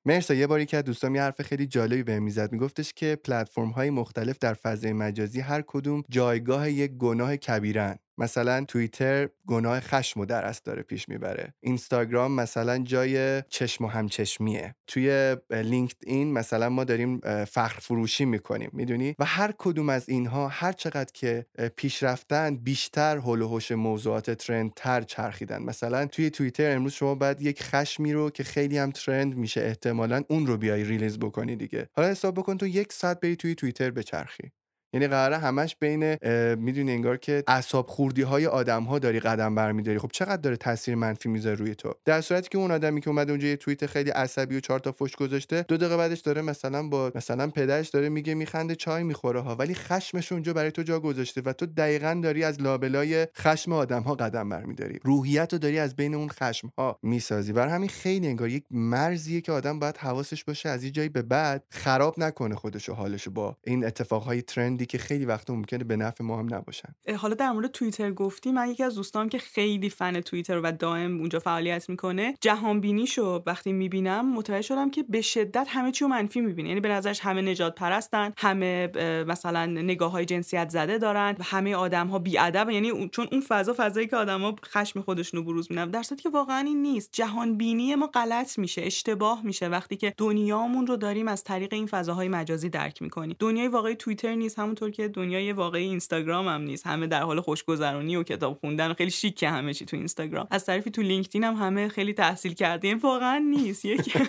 مرسا 0.06 0.34
یه 0.34 0.46
باری 0.46 0.66
که 0.66 0.76
از 0.76 0.84
دوستان 0.84 1.14
یه 1.14 1.22
حرف 1.22 1.42
خیلی 1.42 1.66
جالبی 1.66 2.02
به 2.02 2.20
می‌زد 2.20 2.52
میگفتش 2.52 2.92
که 2.92 3.16
پلتفرم 3.24 3.70
های 3.70 3.90
مختلف 3.90 4.38
در 4.38 4.54
فضای 4.54 4.92
مجازی 4.92 5.40
هر 5.40 5.62
کدوم 5.66 6.02
جایگاه 6.10 6.70
یک 6.70 6.90
گناه 6.90 7.36
کبیرن. 7.36 7.98
مثلا 8.18 8.64
توییتر 8.64 9.28
گناه 9.46 9.80
خشم 9.80 10.20
و 10.20 10.24
درست 10.24 10.64
داره 10.64 10.82
پیش 10.82 11.08
می‌بره. 11.08 11.54
اینستاگرام 11.60 12.32
مثلا 12.32 12.78
جای 12.78 13.42
چشم 13.42 13.84
و 13.84 13.88
همچشمیه. 13.88 14.74
توی 14.86 15.36
لینکد 15.50 15.96
این 16.06 16.32
مثلا 16.32 16.68
ما 16.68 16.84
داریم 16.84 17.20
فخر 17.44 17.80
فروشی 17.80 18.24
می‌کنیم 18.24 18.70
می‌دونی؟ 18.72 19.14
و 19.18 19.24
هر 19.24 19.54
کدوم 19.58 19.88
از 19.88 20.08
اینها 20.08 20.48
هر 20.48 20.72
چقدر 20.72 21.10
که 21.14 21.46
پیش 21.76 22.02
رفتن 22.02 22.56
بیشتر 22.56 23.16
هول 23.16 23.42
و 23.42 23.60
موضوعات 23.70 24.30
ترند 24.30 24.72
تر 24.76 25.02
چرخیدن. 25.02 25.62
مثلا 25.62 26.06
توی 26.06 26.30
توییتر 26.30 26.76
امروز 26.76 26.92
شما 26.92 27.14
باید 27.14 27.40
یک 27.40 27.62
خشمی 27.62 28.12
رو 28.12 28.30
که 28.30 28.44
خیلی 28.44 28.78
هم 28.78 28.90
ترند 28.90 29.36
میشه 29.36 29.60
احتمالا 29.60 30.22
اون 30.28 30.46
رو 30.46 30.56
بیای 30.56 30.84
ریلیز 30.84 31.18
بکنی 31.18 31.56
دیگه. 31.56 31.88
حالا 31.96 32.08
حساب 32.08 32.34
بکن 32.34 32.58
تو 32.58 32.66
یک 32.66 32.92
ساعت 32.92 33.20
بری 33.20 33.36
توی 33.36 33.54
توییتر 33.54 33.90
بچرخی. 33.90 34.50
یعنی 34.92 35.06
قراره 35.06 35.38
همش 35.38 35.76
بین 35.80 36.16
می‌دونی 36.54 36.92
انگار 36.92 37.16
که 37.16 37.44
اعصاب 37.46 37.86
خوردی 37.86 38.22
های 38.22 38.46
آدم 38.46 38.84
ها 38.84 38.98
داری 38.98 39.20
قدم 39.20 39.54
برمیداری. 39.54 39.98
خب 39.98 40.10
چقدر 40.12 40.36
داره 40.36 40.56
تاثیر 40.56 40.94
منفی 40.94 41.28
می‌ذاره 41.28 41.56
روی 41.56 41.74
تو؟ 41.74 41.94
در 42.04 42.20
صورتی 42.20 42.48
که 42.48 42.58
اون 42.58 42.70
آدمی 42.70 43.00
که 43.00 43.08
اومده 43.08 43.32
اونجا 43.32 43.48
یه 43.48 43.56
توییت 43.56 43.86
خیلی 43.86 44.10
عصبی 44.10 44.56
و 44.56 44.60
چهار 44.60 44.80
تا 44.80 44.92
فوش 44.92 45.16
گذاشته 45.16 45.64
دو 45.68 45.76
دقیقه 45.76 45.96
بعدش 45.96 46.20
داره 46.20 46.42
مثلا 46.42 46.88
با 46.88 47.12
مثلا 47.14 47.46
پدرش 47.46 47.88
داره 47.88 48.08
میگه 48.08 48.34
میخنده 48.34 48.74
چای 48.74 49.02
می‌خوره 49.02 49.40
ها 49.40 49.56
ولی 49.56 49.74
خشمش 49.74 50.32
اونجا 50.32 50.52
برای 50.52 50.70
تو 50.70 50.82
جا 50.82 51.00
گذاشته 51.00 51.40
و 51.44 51.52
تو 51.52 51.66
دقیقا 51.66 52.20
داری 52.22 52.44
از 52.44 52.62
لابلای 52.62 53.26
خشم 53.36 53.72
آدم 53.72 54.02
ها 54.02 54.14
قدم 54.14 54.48
برمیداری. 54.48 54.98
روحیت 55.04 55.52
رو 55.52 55.58
داری 55.58 55.78
از 55.78 55.96
بین 55.96 56.14
اون 56.14 56.28
خشم 56.28 56.72
ها 56.78 56.98
می‌سازی. 57.02 57.52
بر 57.52 57.68
همین 57.68 57.88
خیلی 57.88 58.26
انگار 58.26 58.48
یک 58.48 58.64
مرزیه 58.70 59.40
که 59.40 59.52
آدم 59.52 59.78
باید 59.78 59.96
حواسش 59.96 60.44
باشه 60.44 60.68
از 60.68 60.82
این 60.82 60.92
جایی 60.92 61.08
به 61.08 61.22
بعد 61.22 61.64
خراب 61.70 62.14
نکنه 62.18 62.54
خودش 62.54 62.88
و 62.88 62.92
حالش 62.94 63.28
با 63.28 63.56
این 63.64 63.84
اتفاقهای 63.84 64.42
ترند 64.42 64.77
که 64.86 64.98
خیلی 64.98 65.24
وقت 65.24 65.50
ممکنه 65.50 65.84
به 65.84 65.96
نفع 65.96 66.24
ما 66.24 66.38
هم 66.38 66.54
نباشن. 66.54 66.94
حالا 67.16 67.34
در 67.34 67.50
مورد 67.50 67.70
توییتر 67.70 68.10
گفتی 68.10 68.52
من 68.52 68.70
یکی 68.70 68.84
از 68.84 68.94
دوستام 68.94 69.28
که 69.28 69.38
خیلی 69.38 69.90
فن 69.90 70.20
توییتر 70.20 70.60
و 70.60 70.72
دائم 70.72 71.18
اونجا 71.18 71.38
فعالیت 71.38 71.88
می‌کنه 71.88 72.34
جهان 72.40 72.80
بینیشو 72.80 73.42
وقتی 73.46 73.72
می‌بینم 73.72 74.34
متوجه 74.34 74.62
شدم 74.62 74.90
که 74.90 75.02
به 75.02 75.20
شدت 75.20 75.66
همه 75.68 75.92
چی 75.92 76.04
رو 76.04 76.10
منفی 76.10 76.40
می‌بینه. 76.40 76.68
یعنی 76.68 76.80
به 76.80 76.88
نظرش 76.88 77.20
همه 77.20 77.42
نجات 77.42 77.74
پرستن 77.74 78.32
همه 78.38 78.88
مثلا 79.24 79.66
نگاه 79.66 80.12
های 80.12 80.24
جنسیت 80.24 80.68
زده 80.68 80.98
دارن 80.98 81.36
همه 81.42 81.74
آدم 81.74 82.06
ها 82.06 82.22
ادب 82.38 82.70
یعنی 82.70 83.08
چون 83.08 83.28
اون 83.32 83.40
فضا 83.40 83.74
فضایی 83.76 84.06
که 84.06 84.16
آدما 84.16 84.56
خشم 84.64 85.00
خودشونو 85.00 85.42
بروز 85.42 85.70
میدن 85.70 85.90
در 85.90 86.02
که 86.02 86.28
واقعا 86.28 86.58
این 86.58 86.82
نیست. 86.82 87.10
جهان 87.12 87.56
بینی 87.56 87.94
ما 87.94 88.06
غلط 88.06 88.58
میشه 88.58 88.82
اشتباه 88.82 89.42
میشه. 89.44 89.68
وقتی 89.68 89.96
که 89.96 90.14
دنیامون 90.16 90.86
رو 90.86 90.96
داریم 90.96 91.28
از 91.28 91.44
طریق 91.44 91.72
این 91.72 91.86
فضاهای 91.86 92.28
مجازی 92.28 92.68
درک 92.68 93.02
می‌کنیم. 93.02 93.36
دنیای 93.38 93.68
واقعی 93.68 93.94
توییتر 93.94 94.34
نیست 94.34 94.58
همونطور 94.68 94.90
که 94.90 95.08
دنیای 95.08 95.52
واقعی 95.52 95.84
اینستاگرام 95.84 96.48
هم 96.48 96.60
نیست. 96.60 96.86
همه 96.86 97.06
در 97.06 97.22
حال 97.22 97.40
خوشگذرانی 97.40 98.16
و 98.16 98.22
کتاب 98.22 98.58
خوندن 98.60 98.90
و 98.90 98.94
خیلی 98.94 99.10
شیکه 99.10 99.48
همه 99.48 99.74
چی 99.74 99.84
تو 99.84 99.96
اینستاگرام. 99.96 100.46
از 100.50 100.66
طرفی 100.66 100.90
تو 100.90 101.02
لینکدین 101.02 101.44
هم 101.44 101.54
همه 101.54 101.88
خیلی 101.88 102.12
تحصیل 102.12 102.54
کرده 102.54 102.88
این 102.88 102.98
واقعا 102.98 103.38
نیست. 103.38 103.84
یک 103.84 104.16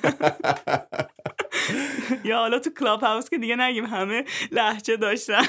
یا 2.25 2.37
حالا 2.37 2.59
تو 2.59 2.69
کلاب 2.79 3.01
هاوس 3.01 3.29
که 3.29 3.37
دیگه 3.37 3.55
نگیم 3.55 3.85
همه 3.85 4.25
لهجه 4.51 4.97
داشتن. 4.97 5.41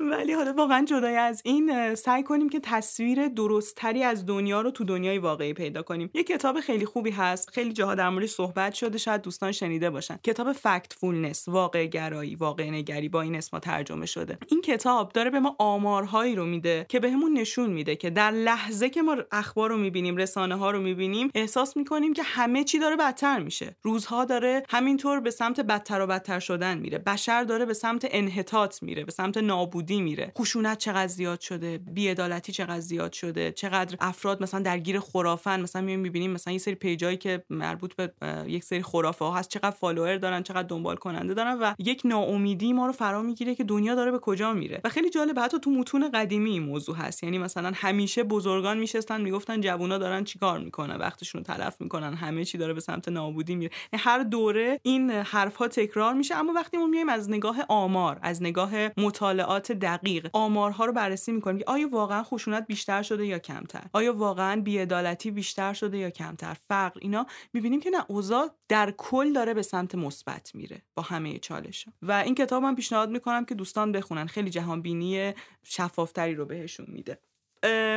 ولی 0.00 0.32
حالا 0.32 0.52
واقعا 0.52 0.84
جدای 0.84 1.16
از 1.16 1.42
این 1.44 1.94
سعی 1.94 2.22
کنیم 2.22 2.48
که 2.48 2.60
تصویر 2.60 3.28
درستتری 3.28 4.02
از 4.02 4.26
دنیا 4.26 4.60
رو 4.60 4.70
تو 4.70 4.84
دنیای 4.84 5.18
واقعی 5.18 5.54
پیدا 5.54 5.82
کنیم. 5.82 6.10
یه 6.14 6.22
کتاب 6.22 6.60
خیلی 6.60 6.84
خوبی 6.84 7.10
هست 7.10 7.50
خیلی 7.50 7.72
جاها 7.72 7.94
در 7.94 8.08
موردش 8.08 8.30
صحبت 8.30 8.74
شده 8.74 8.98
شاید 8.98 9.22
دوستان 9.22 9.52
شنیده 9.52 9.90
باشن. 9.90 10.18
کتاب 10.24 10.52
Factfulness 10.52 11.48
واقع 11.48 11.86
گرایی 11.86 12.34
واقع 12.34 12.70
نگری 12.70 13.08
با 13.08 13.22
این 13.22 13.36
اسم 13.36 13.58
ترجمه 13.58 14.06
شده. 14.06 14.38
این 14.48 14.60
کتاب 14.60 15.12
داره 15.12 15.30
به 15.30 15.40
ما 15.40 15.56
آمارهایی 15.58 16.34
رو 16.34 16.46
میده 16.46 16.86
که 16.88 17.00
بهمون 17.00 17.34
به 17.34 17.40
نشون 17.40 17.70
میده 17.70 17.96
که 17.96 18.10
در 18.10 18.30
لحظه 18.30 18.90
که 18.90 19.02
ما 19.02 19.16
اخبار 19.32 19.70
رو 19.70 19.76
می‌بینیم 19.76 20.16
رسانه 20.16 20.54
ها 20.54 20.70
رو 20.70 20.80
می‌بینیم 20.80 21.30
احساس 21.34 21.76
می‌کنیم 21.76 22.12
که 22.12 22.22
همه 22.22 22.64
چی 22.64 22.78
داره 22.78 22.96
بدتر 22.96 23.38
میشه. 23.38 23.76
روزها 23.82 24.24
داره 24.24 24.62
همینطور 24.68 25.20
به 25.20 25.30
سمت 25.30 25.60
بدتر 25.60 26.00
و 26.00 26.06
بدتر 26.06 26.38
شدن 26.38 26.78
میره. 26.78 26.98
بشر 26.98 27.44
داره 27.44 27.64
به 27.64 27.74
سمت 27.74 28.06
انحطاط 28.10 28.82
میره 28.82 29.04
به 29.04 29.12
سمت 29.12 29.36
نابودی 29.36 29.89
بالا 29.90 30.04
میره. 30.04 30.32
خشونت 30.38 30.78
چقدر 30.78 31.06
زیاد 31.06 31.40
شده 31.40 31.78
بیعدالتی 31.78 32.52
چقدر 32.52 32.80
زیاد 32.80 33.12
شده 33.12 33.52
چقدر 33.52 33.96
افراد 34.00 34.42
مثلا 34.42 34.60
درگیر 34.60 35.00
خرافن. 35.00 35.60
مثلا 35.60 35.82
میایم 35.82 36.00
می‌بینیم 36.00 36.30
مثلا 36.30 36.52
یه 36.52 36.58
سری 36.58 36.74
پیجایی 36.74 37.16
که 37.16 37.44
مربوط 37.50 37.94
به 37.94 38.12
یک 38.46 38.64
سری 38.64 38.82
خرافه 38.82 39.24
ها 39.24 39.34
هست 39.34 39.48
چقدر 39.48 39.70
فالوور 39.70 40.16
دارن 40.16 40.42
چقدر 40.42 40.68
دنبال 40.68 40.96
کننده 40.96 41.34
دارن 41.34 41.58
و 41.58 41.74
یک 41.78 42.02
ناامیدی 42.04 42.72
ما 42.72 42.86
رو 42.86 42.92
فرا 42.92 43.22
می‌گیره 43.22 43.54
که 43.54 43.64
دنیا 43.64 43.94
داره 43.94 44.10
به 44.10 44.18
کجا 44.18 44.52
میره. 44.52 44.80
و 44.84 44.88
خیلی 44.88 45.10
جالب 45.10 45.38
حتی 45.38 45.60
تو 45.60 45.70
متون 45.70 46.10
قدیمی 46.10 46.50
این 46.50 46.62
موضوع 46.62 46.96
هست. 46.96 47.22
یعنی 47.22 47.38
مثلا 47.38 47.72
همیشه 47.74 48.22
بزرگان 48.22 48.78
میشستن 48.78 49.20
می‌گفتن 49.20 49.60
جوونا 49.60 49.98
دارن 49.98 50.24
چیکار 50.24 50.58
می‌کنن؟ 50.58 50.96
وقتشون 50.96 51.44
رو 51.44 51.54
تلف 51.54 51.80
می‌کنن 51.80 52.14
همه 52.14 52.44
چی 52.44 52.58
داره 52.58 52.74
به 52.74 52.80
سمت 52.80 53.08
نابودی 53.08 53.54
میره. 53.54 53.70
یعنی 53.92 54.02
هر 54.04 54.22
دوره 54.22 54.80
این 54.82 55.10
حرف 55.10 55.56
ها 55.56 55.68
تکرار 55.68 56.14
میشه 56.14 56.36
اما 56.36 56.52
وقتی 56.52 56.76
ما 56.76 56.86
میایم 56.86 57.08
از 57.08 57.30
نگاه 57.30 57.56
آمار 57.68 58.18
از 58.22 58.42
نگاه 58.42 58.70
مطالعات 58.96 59.72
دقیق. 59.80 60.28
آمارها 60.32 60.84
رو 60.84 60.92
بررسی 60.92 61.32
می‌کنیم 61.32 61.58
که 61.58 61.64
آیا 61.66 61.88
واقعا 61.88 62.22
خشونت 62.22 62.66
بیشتر 62.66 63.02
شده 63.02 63.26
یا 63.26 63.38
کمتر؟ 63.38 63.84
آیا 63.92 64.14
واقعا 64.14 64.60
بیعدالتی 64.60 65.30
بیشتر 65.30 65.72
شده 65.72 65.98
یا 65.98 66.10
کمتر؟ 66.10 66.56
فقر 66.68 66.98
اینا 67.02 67.26
می‌بینیم 67.52 67.80
که 67.80 67.90
نه 67.90 68.04
اوضاع 68.08 68.50
در 68.68 68.94
کل 68.96 69.32
داره 69.32 69.54
به 69.54 69.62
سمت 69.62 69.94
مثبت 69.94 70.54
میره 70.54 70.82
با 70.94 71.02
همه 71.02 71.38
چالش. 71.38 71.86
و 72.02 72.12
این 72.12 72.34
کتاب 72.34 72.64
هم 72.64 72.76
پیشنهاد 72.76 73.10
می‌کنم 73.10 73.44
که 73.44 73.54
دوستان 73.54 73.92
بخونن. 73.92 74.26
خیلی 74.26 74.50
جهان 74.50 74.82
بینی 74.82 75.32
شفافتری 75.62 76.34
رو 76.34 76.44
بهشون 76.46 76.86
میده. 76.88 77.18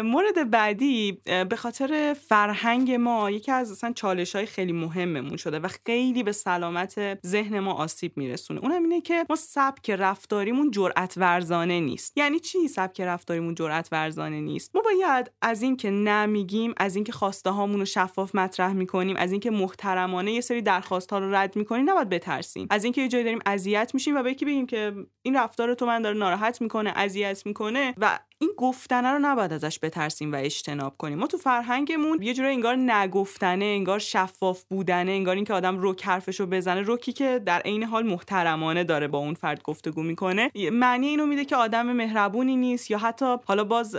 مورد 0.03 0.49
بعدی 0.49 1.21
به 1.49 1.55
خاطر 1.55 2.15
فرهنگ 2.27 2.91
ما 2.91 3.31
یکی 3.31 3.51
از 3.51 3.71
اصلا 3.71 3.93
چالش 3.93 4.35
های 4.35 4.45
خیلی 4.45 4.71
مهممون 4.71 5.37
شده 5.37 5.59
و 5.59 5.67
خیلی 5.85 6.23
به 6.23 6.31
سلامت 6.31 7.25
ذهن 7.27 7.59
ما 7.59 7.73
آسیب 7.73 8.17
میرسونه. 8.17 8.59
اونم 8.59 8.83
اینه 8.83 9.01
که 9.01 9.25
ما 9.29 9.35
سبک 9.35 9.89
رفتاریمون 9.89 10.71
جرأت 10.71 11.13
ورزانه 11.17 11.79
نیست. 11.79 12.17
یعنی 12.17 12.39
چی 12.39 12.67
سبک 12.67 13.01
رفتاریمون 13.01 13.55
جرأت 13.55 13.89
ورزانه 13.91 14.41
نیست؟ 14.41 14.75
ما 14.75 14.81
باید 14.81 15.31
از 15.41 15.61
اینکه 15.61 15.91
نمیگیم 15.91 16.73
از 16.77 16.95
اینکه 16.95 17.11
خواسته 17.11 17.49
هامون 17.49 17.79
رو 17.79 17.85
شفاف 17.85 18.35
مطرح 18.35 18.73
می‌کنیم 18.73 19.15
از 19.15 19.31
اینکه 19.31 19.51
محترمانه 19.51 20.31
یه 20.31 20.41
سری 20.41 20.61
درخواست 20.61 21.11
ها 21.11 21.19
رو 21.19 21.35
رد 21.35 21.55
می‌کنیم 21.55 21.89
نباید 21.89 22.09
بترسیم. 22.09 22.67
از 22.69 22.83
اینکه 22.83 23.01
یه 23.01 23.07
جایی 23.07 23.23
داریم 23.23 23.39
اذیت 23.45 23.91
میشیم 23.93 24.15
و 24.15 24.23
به 24.23 24.31
یکی 24.31 24.45
بگیم 24.45 24.65
که 24.65 24.93
این 25.21 25.35
رفتار 25.35 25.73
تو 25.73 25.85
من 25.85 26.01
داره 26.01 26.17
ناراحت 26.17 26.61
می‌کنه 26.61 26.93
اذیت 26.95 27.45
می‌کنه 27.45 27.93
و 27.97 28.19
این 28.43 28.53
گفتنه 28.57 29.07
رو 29.11 29.19
نباید 29.19 29.53
ازش 29.53 29.79
بترسیم 29.81 30.33
و 30.33 30.35
اجتناب 30.35 30.97
کنیم. 30.97 31.19
ما 31.19 31.27
تو 31.27 31.37
فرهنگمون 31.37 32.21
یه 32.21 32.33
جوری 32.33 32.47
انگار 32.47 32.75
نگفتنه 32.75 33.65
انگار 33.65 33.99
شفاف 33.99 34.63
بودنه 34.69 35.11
انگار 35.11 35.35
اینکه 35.35 35.53
آدم 35.53 35.77
رک 35.81 36.05
حرفشو 36.05 36.45
بزنه. 36.45 36.83
رکی 36.85 37.13
که 37.13 37.41
در 37.45 37.59
عین 37.59 37.83
حال 37.83 38.05
محترمانه 38.05 38.83
داره 38.83 39.07
با 39.07 39.17
اون 39.17 39.33
فرد 39.33 39.63
گفتگو 39.63 40.03
می‌کنه. 40.03 40.51
معنی 40.71 41.07
اینو 41.07 41.25
میده 41.25 41.45
که 41.45 41.55
آدم 41.55 41.91
مهربونی 41.91 42.55
نیست 42.55 42.91
یا 42.91 42.97
حتی 42.97 43.35
حالا 43.45 43.63
باز 43.63 43.95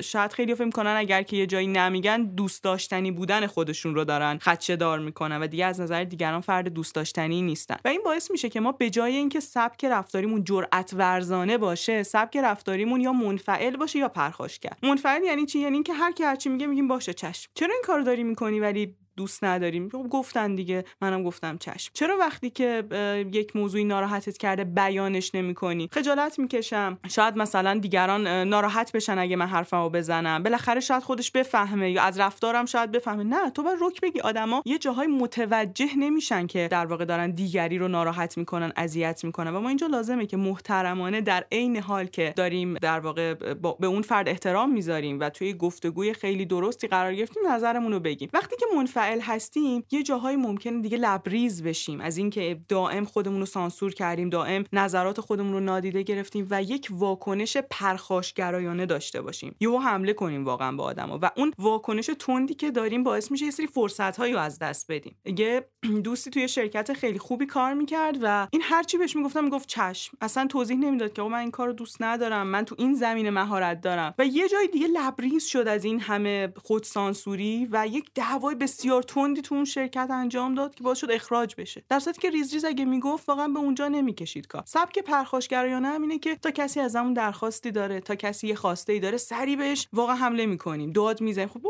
شاید 0.00 0.32
خیلی 0.32 0.54
فکر 0.54 0.70
کنن 0.70 0.94
اگر 0.96 1.22
که 1.22 1.36
یه 1.36 1.46
جایی 1.46 1.66
نمیگن 1.66 2.22
دوست 2.22 2.64
داشتنی 2.64 3.10
بودن 3.10 3.46
خودشون 3.46 3.94
رو 3.94 4.04
دارن 4.04 4.38
خدشه 4.38 4.76
دار 4.76 4.98
می‌کنن 4.98 5.42
و 5.42 5.46
دیگه 5.46 5.64
از 5.64 5.80
نظر 5.80 6.04
دیگران 6.04 6.40
فرد 6.40 6.68
دوست 6.68 6.94
داشتنی 6.94 7.42
نیستن. 7.42 7.76
و 7.84 7.88
این 7.88 8.00
باعث 8.04 8.30
میشه 8.30 8.48
که 8.48 8.60
ما 8.60 8.72
به 8.72 8.90
جای 8.90 9.16
اینکه 9.16 9.40
سبک 9.40 9.84
رفتاریمون 9.84 10.44
جرأت 10.44 10.94
ورزانه 10.94 11.58
باشه 11.58 12.02
سبک 12.02 12.36
رفتاریمون 12.36 13.00
یا 13.00 13.12
منفعل 13.48 13.76
باشه 13.76 13.98
یا 13.98 14.08
پرخاشگر 14.08 14.72
منفعل 14.82 15.22
یعنی 15.22 15.46
چی؟ 15.46 15.58
یعنی 15.58 15.74
اینکه 15.74 15.92
هر 15.92 16.12
کی 16.12 16.22
هرچی 16.22 16.48
میگه 16.48 16.66
میگیم 16.66 16.88
باشه 16.88 17.14
چشم. 17.14 17.50
چرا 17.54 17.74
این 17.74 17.82
کارو 17.84 18.02
داری 18.02 18.24
می‌کنی 18.24 18.60
ولی 18.60 18.96
دوست 19.16 19.44
نداریم. 19.44 19.88
خب 19.88 20.06
گفتن 20.10 20.54
دیگه 20.54 20.84
منم 21.00 21.22
گفتم 21.22 21.58
چشم. 21.58 21.90
چرا 21.94 22.16
وقتی 22.16 22.50
که 22.50 22.84
یک 23.32 23.56
موضوعی 23.56 23.84
ناراحتت 23.84 24.38
کرده 24.38 24.64
بیانش 24.64 25.34
نمی‌کنی؟ 25.34 25.88
خجالت 25.92 26.38
می‌کشم. 26.38 26.98
شاید 27.08 27.36
مثلا 27.36 27.78
دیگران 27.78 28.26
ناراحت 28.26 28.92
بشن 28.92 29.18
اگه 29.18 29.36
من 29.36 29.46
حرفمو 29.46 29.90
بزنم. 29.90 30.42
بالاخره 30.42 30.80
شاید 30.80 31.02
خودش 31.02 31.30
بفهمه 31.30 31.90
یا 31.90 32.02
از 32.02 32.20
رفتارم 32.20 32.66
شاید 32.66 32.92
بفهمه. 32.92 33.24
نه 33.24 33.50
تو 33.50 33.62
باید 33.62 33.78
رک 33.80 34.00
بگی 34.00 34.20
آدما 34.20 34.62
یه 34.64 34.78
جاهای 34.78 35.06
متوجه 35.06 35.96
نمیشن 35.98 36.46
که 36.46 36.68
در 36.70 36.86
واقع 36.86 37.04
دارن 37.04 37.30
دیگری 37.30 37.78
رو 37.78 37.88
ناراحت 37.88 38.38
می‌کنن 38.38 38.72
اذیت 38.76 39.24
می‌کنن. 39.24 39.54
و 39.54 39.60
ما 39.60 39.68
اینجا 39.68 39.86
لازمه 39.86 40.26
که 40.26 40.36
محترمانه 40.36 41.20
در 41.20 41.44
عین 41.52 41.76
حال 41.76 42.06
که 42.06 42.32
داریم 42.36 42.74
در 42.74 43.00
واقع 43.00 43.34
به 43.80 43.86
اون 43.86 44.02
فرد 44.02 44.28
احترام 44.28 44.72
می‌ذاریم 44.72 45.20
و 45.20 45.30
توی 45.30 45.54
گفتگوی 45.54 46.14
خیلی 46.14 46.46
درستی 46.46 46.88
قرار 46.88 47.14
گرفتیم 47.14 47.42
نظرمون 47.48 47.92
رو 47.92 48.00
بگیم. 48.00 48.28
وقتی 48.32 48.56
که 48.56 48.66
منفعل 48.76 49.05
منفعل 49.06 49.20
هستیم 49.20 49.84
یه 49.90 50.02
جاهایی 50.02 50.36
ممکنه 50.36 50.82
دیگه 50.82 50.98
لبریز 50.98 51.62
بشیم. 51.62 52.00
از 52.00 52.16
اینکه 52.16 52.60
دائم 52.68 53.04
خودمون 53.04 53.40
رو 53.40 53.46
سانسور 53.46 53.94
کردیم 53.94 54.30
دائم 54.30 54.64
نظرات 54.72 55.20
خودمون 55.20 55.52
رو 55.52 55.60
نادیده 55.60 56.02
گرفتیم 56.02 56.46
و 56.50 56.62
یک 56.62 56.88
واکنش 56.90 57.56
پرخاشگرایانه 57.56 58.86
داشته 58.86 59.22
باشیم. 59.22 59.56
یهو 59.60 59.78
حمله 59.78 60.12
کنیم 60.12 60.44
واقعا 60.44 60.72
به 60.72 60.82
آدما 60.82 61.18
و 61.22 61.30
اون 61.36 61.52
واکنش 61.58 62.10
تندی 62.18 62.54
که 62.54 62.70
داریم 62.70 63.02
باعث 63.02 63.30
میشه 63.30 63.44
یه 63.44 63.50
سری 63.50 63.66
فرصت 63.66 64.16
هایی 64.16 64.36
از 64.36 64.58
دست 64.58 64.92
بدیم. 64.92 65.16
یه 65.24 65.68
دوستی 66.04 66.30
توی 66.30 66.48
شرکت 66.48 66.92
خیلی 66.92 67.18
خوبی 67.18 67.46
کار 67.46 67.74
می‌کرد 67.74 68.18
و 68.22 68.48
این 68.50 68.62
هرچی 68.64 68.98
بهش 68.98 69.16
می‌گفتم 69.16 69.44
می‌گفت 69.44 69.68
چشم. 69.68 70.16
اصلا 70.20 70.46
توضیح 70.46 70.76
نمی‌داد 70.76 71.12
که 71.12 71.22
من 71.22 71.38
این 71.38 71.50
کارو 71.50 71.72
دوست 71.72 72.02
ندارم 72.02 72.46
من 72.46 72.64
تو 72.64 72.74
این 72.78 72.94
زمینه 72.94 73.30
مهارت 73.30 73.80
دارم. 73.80 74.14
و 74.18 74.26
یه 74.26 74.48
جای 74.48 74.68
دیگه 74.68 74.86
لبریز 74.86 75.44
شد 75.46 75.68
از 75.68 75.84
این 75.84 76.00
همه 76.00 76.52
خودسانسوری 76.64 77.68
و 77.70 77.86
یک 77.86 78.10
دعوای 78.14 78.54
بسیار 78.54 78.95
بسیار 78.96 79.26
تندی 79.26 79.42
تو 79.42 79.54
اون 79.54 79.64
شرکت 79.64 80.08
انجام 80.10 80.54
داد 80.54 80.74
که 80.74 80.84
باعث 80.84 80.98
شد 80.98 81.10
اخراج 81.10 81.54
بشه. 81.58 81.84
در 81.88 81.98
صورتی 81.98 82.20
که 82.20 82.30
ریز 82.30 82.54
ریز 82.54 82.64
اگه 82.64 82.84
می‌گفت 82.84 83.28
واقعا 83.28 83.48
به 83.48 83.58
اونجا 83.58 83.88
نمی‌کشید 83.88 84.46
کار. 84.46 84.62
سبک 84.66 84.98
پرخاشگرایانه 84.98 85.88
هم 85.88 86.02
اینه 86.02 86.18
که 86.18 86.36
تا 86.36 86.50
کسی 86.50 86.80
از 86.80 86.96
همون 86.96 87.12
درخواستی 87.12 87.70
داره 87.70 88.00
تا 88.00 88.14
کسی 88.14 88.48
یه 88.48 88.54
خواسته 88.54 88.92
ای 88.92 89.00
داره 89.00 89.16
سری 89.16 89.56
بهش 89.56 89.88
واقعا 89.92 90.16
حمله 90.16 90.46
می‌کنیم. 90.46 90.92
داد 90.92 91.20
می‌زنیم. 91.20 91.48
خب 91.48 91.60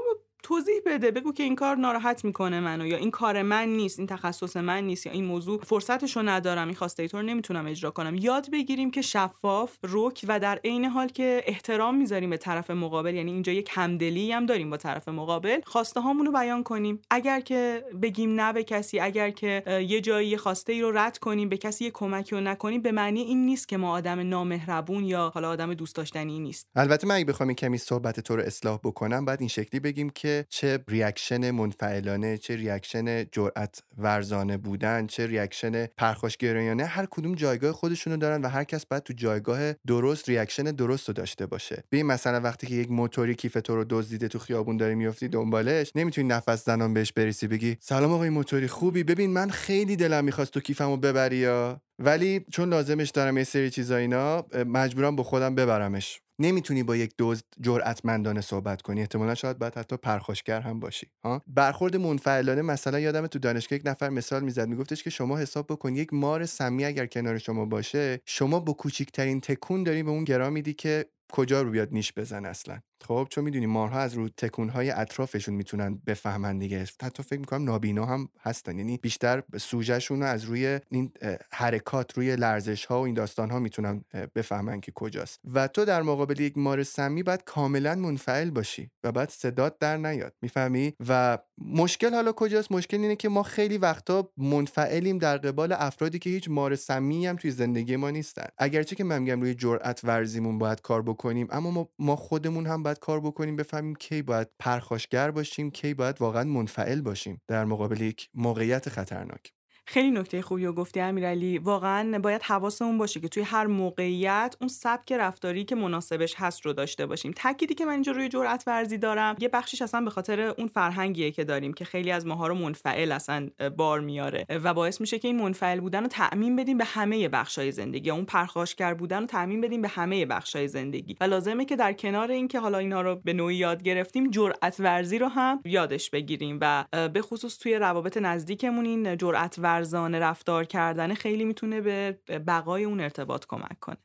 توضیح 0.47 0.75
بده 0.87 1.11
بگو 1.11 1.33
که 1.33 1.43
این 1.43 1.57
کار 1.57 1.77
ناراحت 1.77 2.25
می‌کنه 2.25 2.61
منو 2.61 2.87
یا 2.87 2.97
این 2.97 3.11
کار 3.11 3.43
من 3.43 3.69
نیست 3.69 3.99
این 3.99 4.09
تخصص 4.09 4.57
من 4.57 4.85
نیست 4.85 5.07
یا 5.07 5.13
این 5.13 5.25
موضوع 5.25 5.61
فرصتشو 5.65 6.23
ندارم 6.23 6.67
این 6.67 6.77
خواسته 6.77 7.07
رو 7.07 7.23
نمی‌تونم 7.23 7.67
اجرا 7.67 7.91
کنم. 7.91 8.15
یاد 8.15 8.51
بگیریم 8.51 8.91
که 8.91 9.03
شفاف 9.03 9.77
رک 9.83 10.25
و 10.29 10.41
در 10.41 10.61
عین 10.65 10.85
حال 10.85 11.09
که 11.09 11.43
احترام 11.47 11.95
می‌ذاریم 11.97 12.31
به 12.31 12.37
طرف 12.37 12.71
مقابل 12.71 13.15
یعنی 13.15 13.33
اینجا 13.33 13.53
یک 13.53 13.71
همدلی 13.73 14.33
هم 14.33 14.47
داریم 14.47 14.71
با 14.71 14.77
طرف 14.77 15.09
مقابل 15.09 15.61
خواسته 15.65 16.01
هامون 16.01 16.27
رو 16.27 16.33
بیان 16.33 16.63
کنیم. 16.63 17.01
اگر 17.11 17.41
که 17.41 17.85
بگیم 18.03 18.41
نه 18.41 18.53
به 18.53 18.65
کسی 18.65 19.01
اگر 19.01 19.31
که 19.31 19.63
یه 19.89 20.01
جایی 20.01 20.37
خواسته 20.37 20.73
ای 20.73 20.83
رو 20.83 20.99
رد 20.99 21.19
کنیم 21.19 21.49
به 21.49 21.57
کسی 21.57 21.85
یه 21.85 21.91
کمکی 21.91 22.35
رو 22.35 22.41
نکنیم 22.41 22.83
به 22.83 22.93
معنی 22.93 23.21
این 23.21 23.47
نیست 23.47 23.69
که 23.69 23.77
ما 23.77 23.91
آدم 23.91 24.21
نامهربون 24.21 25.05
یا 25.05 25.31
حالا 25.35 25.49
آدم 25.49 25.75
دوست 25.75 25.97
داشتنی 25.97 26.41
نیست. 26.41 26.67
البته 26.77 27.07
من 27.07 27.15
اگه 27.15 27.25
بخوام 27.25 27.53
کمی 27.53 27.79
صحبت 27.79 28.21
تو 28.21 28.37
رو 28.37 28.43
اصلاح 28.43 28.79
بکنم 28.85 29.25
بعد 29.25 29.41
این 29.41 29.49
شکلی 29.49 29.81
بگیم 29.81 30.11
که 30.11 30.36
چه 30.49 30.85
reaction 30.89 31.51
منفعلانه 31.51 32.39
چه 32.39 32.57
reaction 32.57 33.25
جرأت 33.25 33.83
ورزانه 33.99 34.57
بودن 34.57 35.07
چه 35.07 35.27
reaction 35.27 35.87
پرخاشگرایانه 35.87 36.85
هر 36.85 37.07
کدوم 37.11 37.35
جایگاه 37.35 37.73
خودشونو 37.73 38.17
دارن 38.17 38.43
و 38.43 38.49
هر 38.49 38.65
کس 38.65 38.87
باید 38.87 39.03
تو 39.03 39.13
جایگاه 39.13 39.73
درست 39.87 40.29
reaction 40.29 40.63
درست 40.63 41.09
رو 41.09 41.15
داشته 41.15 41.47
باشه. 41.47 41.85
ببین 41.93 42.07
مثلا 42.07 42.41
وقتی 42.41 42.67
که 42.67 42.75
یک 42.75 42.91
موتوری 42.91 43.35
کیف 43.35 43.59
تو 43.65 43.77
رو 43.77 43.85
دزدیده 43.91 44.29
تو 44.29 44.39
خیابون 44.39 44.77
داری 44.77 44.95
میافتی 44.95 45.29
دنبالش 45.29 45.93
نمی‌تونی 45.95 46.29
نفس 46.29 46.65
زنان 46.65 46.95
بهش 46.95 47.13
برسی 47.13 47.47
بگی 47.47 47.77
سلام 47.81 48.13
آقای 48.13 48.31
موتوری 48.31 48.69
خوبی؟ 48.69 49.05
ببین 49.05 49.31
من 49.31 49.51
خیلی 49.51 49.97
دلم 49.97 50.25
می‌خواست 50.25 50.53
تو 50.53 50.61
کیفمو 50.61 50.97
ببری 50.97 51.37
یا؟ 51.37 51.81
ولی 51.99 52.45
چون 52.53 52.69
لازمش 52.69 53.11
دارم 53.11 53.37
یه 53.37 53.45
سری 53.45 53.71
چیزا 53.71 53.97
اینا 53.97 54.47
مجبورم 54.67 55.17
با 55.17 55.23
خودم 55.23 55.55
ببرمش. 55.55 56.21
نمی‌تونی 56.39 56.83
با 56.83 56.97
یک 56.97 57.15
دزد 57.19 57.45
جرأتمندانه 57.61 58.41
صحبت 58.41 58.83
کنی. 58.83 59.01
احتمالا 59.01 59.35
شاید 59.35 59.59
باید 59.59 59.75
حتی 59.75 59.97
پرخاشگر 59.97 60.61
هم 60.61 60.81
باشی 60.81 61.11
ها؟ 61.25 61.43
برخورد 61.47 61.97
منفعلانه 61.97 62.63
مثلا 62.63 62.99
یادم 63.01 63.27
تو 63.27 63.39
دانشگاه 63.39 63.77
یک 63.79 63.83
نفر 63.87 64.09
مثال 64.09 64.45
می‌زد 64.45 64.69
میگفتش 64.69 65.03
که 65.03 65.11
شما 65.11 65.39
حساب 65.39 65.67
بکن 65.67 65.95
یک 65.97 66.13
مار 66.13 66.47
سمی 66.47 66.85
اگر 66.85 67.07
کنار 67.07 67.39
شما 67.39 67.65
باشه 67.65 68.21
شما 68.25 68.61
با 68.61 68.73
کوچکترین 68.73 69.41
تکون 69.41 69.83
داری 69.83 70.03
به 70.03 70.11
اون 70.11 70.25
گرا 70.25 70.51
میدی 70.51 70.75
که 70.75 71.07
کجا 71.33 71.63
رو 71.63 71.71
بیاد 71.71 71.89
نیش 71.93 72.13
بزن 72.17 72.45
اصلا. 72.45 72.79
خب 73.05 73.27
چون 73.31 73.45
می‌دونی 73.45 73.67
مارها 73.67 74.01
از 74.01 74.15
رو 74.15 74.29
تکونهای 74.29 74.91
اطرافشون 74.91 75.55
می‌تونن 75.55 76.03
بفهمن 76.07 76.59
دیگه. 76.59 76.85
حتی 77.03 77.23
فکر 77.23 77.39
می‌کنم 77.39 77.65
نابینا 77.65 78.07
هم 78.07 78.29
هستن. 78.41 78.79
یعنی 78.79 78.97
بیشتر 78.97 79.43
سوژهشون 79.59 80.23
از 80.23 80.45
روی 80.45 80.81
این 80.91 81.13
حرکات 81.53 82.13
روی 82.13 82.37
لرزش 82.37 82.85
ها 82.85 83.01
و 83.01 83.05
این 83.05 83.15
داستان 83.15 83.51
ها 83.51 83.59
می‌تونن 83.59 84.05
بفهمن 84.35 84.81
که 84.81 84.93
کجاست. 84.95 85.41
و 85.55 85.69
تو 85.69 85.85
در 85.85 86.03
مقابل 86.03 86.41
یک 86.41 86.59
مار 86.59 86.83
سمی 86.83 87.23
باید 87.23 87.45
کاملا 87.45 87.95
منفعل 87.95 88.51
باشی 88.51 88.91
و 89.05 89.13
بعد 89.13 89.31
صدات 89.31 89.79
در 89.79 89.97
نیاد. 89.97 90.35
می‌فهمی؟ 90.43 90.95
و 91.09 91.39
مشکل 91.59 92.15
حالا 92.15 92.33
کجاست؟ 92.33 92.73
مشکل 92.73 92.97
اینه 92.97 93.17
که 93.17 93.29
ما 93.29 93.43
خیلی 93.43 93.79
وقتا 93.79 94.31
منفعلیم 94.37 95.19
در 95.19 95.37
قبال 95.37 95.73
افرادی 95.73 96.19
که 96.19 96.31
هیچ 96.31 96.49
مار 96.51 96.77
سمی 96.77 97.27
هم 97.27 97.37
توی 97.37 97.51
زندگی 97.51 97.97
ما 97.97 98.11
نیستن. 98.11 98.47
اگرچه 98.59 98.97
که 98.97 99.05
من 99.05 99.23
میگم 99.23 99.41
روی 99.41 99.55
جرأت 99.55 100.01
ورزیمون 100.05 100.59
باید 100.59 100.81
کار 100.81 101.03
بکنیم 101.03 101.49
اما 101.51 101.89
ما 101.99 102.17
خودمون 102.17 102.67
هم 102.67 102.83
باید 102.87 102.99
کار 102.99 103.21
بکنیم 103.21 103.57
بفهمیم 103.57 103.95
کی 103.95 104.23
باید 104.23 104.49
پرخاشگر 104.59 105.31
باشیم 105.31 105.71
کی 105.71 105.95
باید 105.95 106.21
واقعا 106.21 106.45
منفعل 106.45 107.01
باشیم 107.01 107.43
در 107.49 107.65
مقابل 107.65 108.01
یک 108.01 108.29
موقعیت 108.35 108.89
خطرناک. 108.89 109.56
خیلی 109.89 110.11
نکته 110.11 110.43
خوبی 110.43 110.67
رو 110.67 110.73
گفتی 110.73 111.01
امیرعلی. 111.01 111.59
واقعا 111.59 112.19
باید 112.19 112.43
حواسمون 112.43 112.99
باشه 112.99 113.21
که 113.21 113.29
توی 113.29 113.43
هر 113.43 113.67
موقعیت 113.67 114.57
اون 114.61 114.69
سبک 114.69 115.13
رفتاری 115.13 115.65
که 115.65 115.75
مناسبش 115.75 116.35
هست 116.37 116.67
رو 116.67 116.73
داشته 116.73 117.07
باشیم. 117.07 117.33
تأکیدی 117.37 117.75
که 117.75 117.85
من 117.85 117.93
اینجا 117.93 118.13
روی 118.13 118.29
جرأت 118.29 118.65
ورزی 118.67 118.99
دارم 118.99 119.37
یه 119.39 119.49
بخشیش 119.49 119.83
اصلا 119.83 120.01
به 120.01 120.11
خاطر 120.11 120.41
اون 120.41 120.69
فرهنگیه 120.69 121.31
که 121.31 121.45
داریم 121.45 121.73
که 121.73 121.85
خیلی 121.85 122.11
از 122.11 122.27
ماها 122.27 122.47
رو 122.47 122.55
منفعل 122.55 123.13
اصلا 123.13 123.49
بار 123.77 124.01
میاره. 124.01 124.47
و 124.49 124.75
باعث 124.75 125.01
میشه 125.01 125.19
که 125.19 125.29
این 125.29 125.43
منفعل 125.43 125.81
بودن 125.81 126.03
رو 126.03 126.09
تعمین 126.09 126.57
بدیم 126.57 126.79
به 126.79 126.85
همه 126.85 127.29
بخشای 127.29 127.73
زندگی. 127.73 128.11
اون 128.11 128.25
پرخاشگر 128.25 128.95
بودن 128.95 129.21
رو 129.21 129.27
تعمین 129.27 129.61
بدیم 129.61 129.83
به 129.83 129.89
همه 129.89 130.27
بخشای 130.27 130.69
زندگی. 130.69 131.17
و 131.21 131.25
لازمه 131.25 131.65
که 131.65 131.77
در 131.77 131.93
کنار 131.93 132.31
اینکه 132.31 132.61
حالا 132.61 132.79
اینا 132.79 133.03
رو 133.03 133.17
به 133.17 133.33
نوعی 133.33 133.57
یاد 133.57 133.83
گرفتیم 133.83 134.31
جرأت 134.31 134.77
ورزی 134.79 135.19
رو 135.19 135.29
هم 135.29 135.61
یادش 135.65 136.11
بگیریم. 136.11 136.59
و 136.61 136.85
به 137.09 137.23
خصوص 137.23 137.59
توی 137.59 137.75
روابط 137.75 138.17
نزدیکمون 138.17 138.85
این 138.85 139.17
جرأت 139.17 139.59
ورزانه 139.77 140.19
رفتار 140.21 140.65
کردن 140.65 141.15
خیلی 141.15 141.45
می‌تونه 141.45 141.81
به 141.81 142.19
بقای 142.47 142.85
اون 142.85 143.01
ارتباط 143.01 143.47
کمک 143.49 143.81
کنه. 143.81 143.97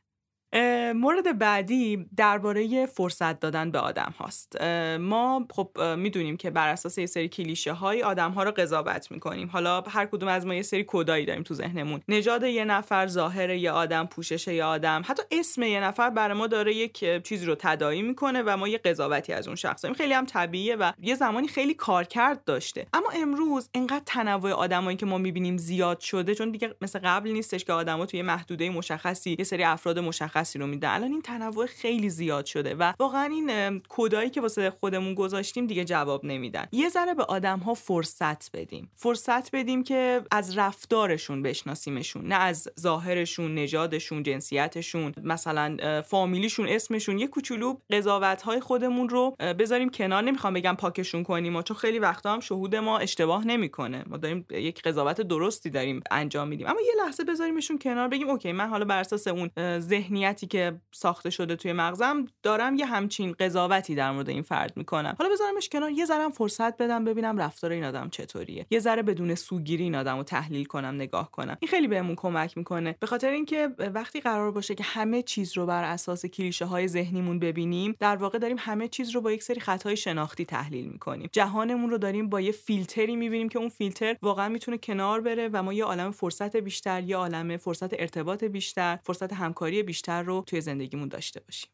مورد 0.92 1.38
بعدی 1.38 2.06
درباره 2.16 2.86
فرصت 2.86 3.40
دادن 3.40 3.70
به 3.70 3.78
آدم 3.78 4.14
هاست. 4.18 4.62
ما 5.00 5.46
خب 5.50 5.78
می‌دونیم 5.96 6.36
که 6.36 6.50
بر 6.50 6.68
اساس 6.68 6.98
یه 6.98 7.06
سری 7.06 7.28
کلیشه 7.28 7.72
های 7.72 8.02
آدم 8.02 8.30
ها 8.30 8.42
رو 8.42 8.50
قضاوت 8.50 9.10
می‌کنیم. 9.10 9.48
حالا 9.52 9.80
هر 9.80 10.06
کدوم 10.06 10.28
از 10.28 10.46
ما 10.46 10.54
یه 10.54 10.62
سری 10.62 10.84
کدایی 10.86 11.26
داریم 11.26 11.42
تو 11.42 11.54
ذهنمون. 11.54 12.00
نژاد 12.08 12.42
یه 12.42 12.64
نفر 12.64 13.06
ظاهر 13.06 13.50
یه 13.50 13.70
آدم 13.70 14.06
پوشش 14.06 14.48
یه 14.48 14.64
آدم 14.64 15.02
حتی 15.06 15.22
اسم 15.30 15.62
یه 15.62 15.80
نفر 15.80 16.10
برای 16.10 16.38
ما 16.38 16.46
داره 16.46 16.74
یک 16.74 17.22
چیزی 17.22 17.46
رو 17.46 17.54
تداعی 17.54 18.02
می‌کنه 18.02 18.42
و 18.42 18.56
ما 18.56 18.68
یه 18.68 18.78
قضاوتی 18.78 19.32
از 19.32 19.46
اون 19.46 19.56
شخص 19.56 19.82
داریم. 19.82 19.96
خیلی 19.96 20.14
هم 20.14 20.26
طبیعیه 20.26 20.76
و 20.76 20.92
یه 21.02 21.14
زمانی 21.14 21.48
خیلی 21.48 21.74
کارکرد 21.74 22.44
داشته. 22.44 22.86
اما 22.92 23.08
امروز 23.14 23.68
اینقدر 23.72 24.02
تنوع 24.06 24.50
آدمایی 24.50 24.96
که 24.96 25.06
ما 25.06 25.18
می‌بینیم 25.18 25.56
زیاد 25.56 26.00
شده 26.00 26.34
چون 26.34 26.50
دیگه 26.50 26.74
مثل 26.80 26.98
قبل 26.98 27.30
نیستش 27.30 27.64
که 27.64 27.72
آدما 27.72 28.06
توی 28.06 28.22
محدوده 28.22 28.70
مشخصی 28.70 29.36
یه 29.38 29.44
سری 29.44 29.64
افراد 29.64 29.98
مشخص 29.98 30.22
مشخصی 30.22 30.58
رو 30.58 30.66
میده 30.82 30.94
الان 30.94 31.12
این 31.12 31.22
تنوع 31.22 31.66
خیلی 31.66 32.10
زیاد 32.10 32.46
شده 32.46 32.74
و 32.74 32.92
واقعا 32.98 33.24
این 33.24 33.82
کدایی 33.88 34.30
که 34.30 34.40
واسه 34.40 34.70
خودمون 34.70 35.14
گذاشتیم 35.14 35.66
دیگه 35.66 35.84
جواب 35.84 36.24
نمیدن. 36.24 36.66
یه 36.72 36.88
ذره 36.88 37.14
به 37.14 37.24
آدم 37.24 37.58
ها 37.58 37.74
فرصت 37.74 38.56
بدیم. 38.56 38.90
فرصت 38.96 39.50
بدیم 39.56 39.84
که 39.84 40.22
از 40.30 40.58
رفتارشون 40.58 41.42
بشناسیمشون 41.42 42.26
نه 42.26 42.34
از 42.34 42.68
ظاهرشون 42.80 43.54
نژادشون 43.54 44.22
جنسیتشون 44.22 45.12
مثلا 45.22 46.02
فامیلیشون 46.06 46.68
اسمشون. 46.68 47.18
یه 47.18 47.26
کوچولو 47.26 47.76
قضاوت 47.90 48.42
های 48.42 48.60
خودمون 48.60 49.08
رو 49.08 49.30
بذاریم 49.58 49.90
کنار. 49.90 50.22
نمی‌خوام 50.22 50.54
بگم 50.54 50.76
پاکشون 50.78 51.22
کنیم 51.22 51.62
چون 51.62 51.76
خیلی 51.76 51.98
وقتا 51.98 52.32
هم 52.32 52.40
شهود 52.40 52.76
ما 52.76 52.98
اشتباه 52.98 53.46
نمی‌کنه. 53.46 54.04
ما 54.06 54.16
داریم 54.16 54.46
یک 54.50 54.82
قضاوت 54.82 55.20
درستی 55.20 55.70
داریم 55.70 56.00
انجام 56.10 56.48
میدیم. 56.48 56.66
اما 56.66 56.80
یه 56.80 57.04
لحظه 57.04 57.24
بذاریمشون 57.24 57.78
کنار 57.78 58.08
بگیم 58.08 58.28
اوکی 58.28 58.52
من 58.52 58.68
حالا 58.68 58.84
بر 58.84 59.00
اساس 59.00 59.28
اون 59.28 59.50
ذهنیت 59.78 60.50
که 60.50 60.71
ساخته 60.90 61.30
شده 61.30 61.56
توی 61.56 61.72
مغزم 61.72 62.24
دارم 62.42 62.76
یه 62.76 62.86
همچین 62.86 63.32
قضاوتی 63.32 63.94
در 63.94 64.12
مورد 64.12 64.28
این 64.28 64.42
فرد 64.42 64.76
می‌کنم. 64.76 65.14
حالا 65.18 65.30
بذارمش 65.30 65.68
کنار 65.68 65.90
یه 65.90 66.04
ذره 66.04 66.28
فرصت 66.28 66.76
بدم 66.76 67.04
ببینم 67.04 67.38
رفتار 67.38 67.70
این 67.72 67.84
آدم 67.84 68.08
چطوریه. 68.08 68.66
یه 68.70 68.78
ذره 68.78 69.02
بدون 69.02 69.34
سوگیری 69.34 69.82
این 69.82 69.94
آدم 69.94 70.16
رو 70.16 70.22
تحلیل 70.22 70.64
کنم 70.64 70.94
نگاه 70.94 71.30
کنم. 71.30 71.56
این 71.60 71.68
خیلی 71.68 71.88
بهمون 71.88 72.16
کمک 72.16 72.58
می‌کنه. 72.58 72.96
به 73.00 73.06
خاطر 73.06 73.30
اینکه 73.30 73.68
وقتی 73.78 74.20
قرار 74.20 74.50
باشه 74.50 74.74
که 74.74 74.84
همه 74.84 75.22
چیز 75.22 75.56
رو 75.56 75.66
بر 75.66 75.84
اساس 75.84 76.26
کلیشه 76.26 76.64
های 76.64 76.88
ذهنیمون 76.88 77.38
ببینیم 77.38 77.96
در 77.98 78.16
واقع 78.16 78.38
داریم 78.38 78.56
همه 78.60 78.88
چیز 78.88 79.10
رو 79.10 79.20
با 79.20 79.32
یک 79.32 79.42
سری 79.42 79.60
خطای 79.60 79.96
شناختی 79.96 80.44
تحلیل 80.44 80.88
می‌کنیم. 80.88 81.28
جهانمون 81.32 81.90
رو 81.90 81.98
داریم 81.98 82.28
با 82.28 82.40
یه 82.40 82.52
فیلتری 82.52 83.16
می‌بینیم 83.16 83.48
که 83.48 83.58
اون 83.58 83.68
فیلتر 83.68 84.16
واقعا 84.22 84.48
می‌تونه 84.48 84.78
کنار 84.78 85.20
بره 85.20 85.50
و 85.52 85.62
ما 85.62 85.72
یه 85.72 85.84
عالم 85.84 86.10
فرصت 86.10 86.56
بیشتر 86.56 87.02
یه 87.02 87.16
عالم 87.16 87.56
فرصت 87.56 88.00
ارتباط 88.00 88.44
بیشتر 88.44 88.98
فرصت 89.02 89.32
همکاری 89.32 89.82
بیشتر 89.82 90.22
رو 90.22 90.44
توی 90.52 90.60
زندگیمون 90.62 91.08
داشته 91.08 91.40
باشیم. 91.40 91.70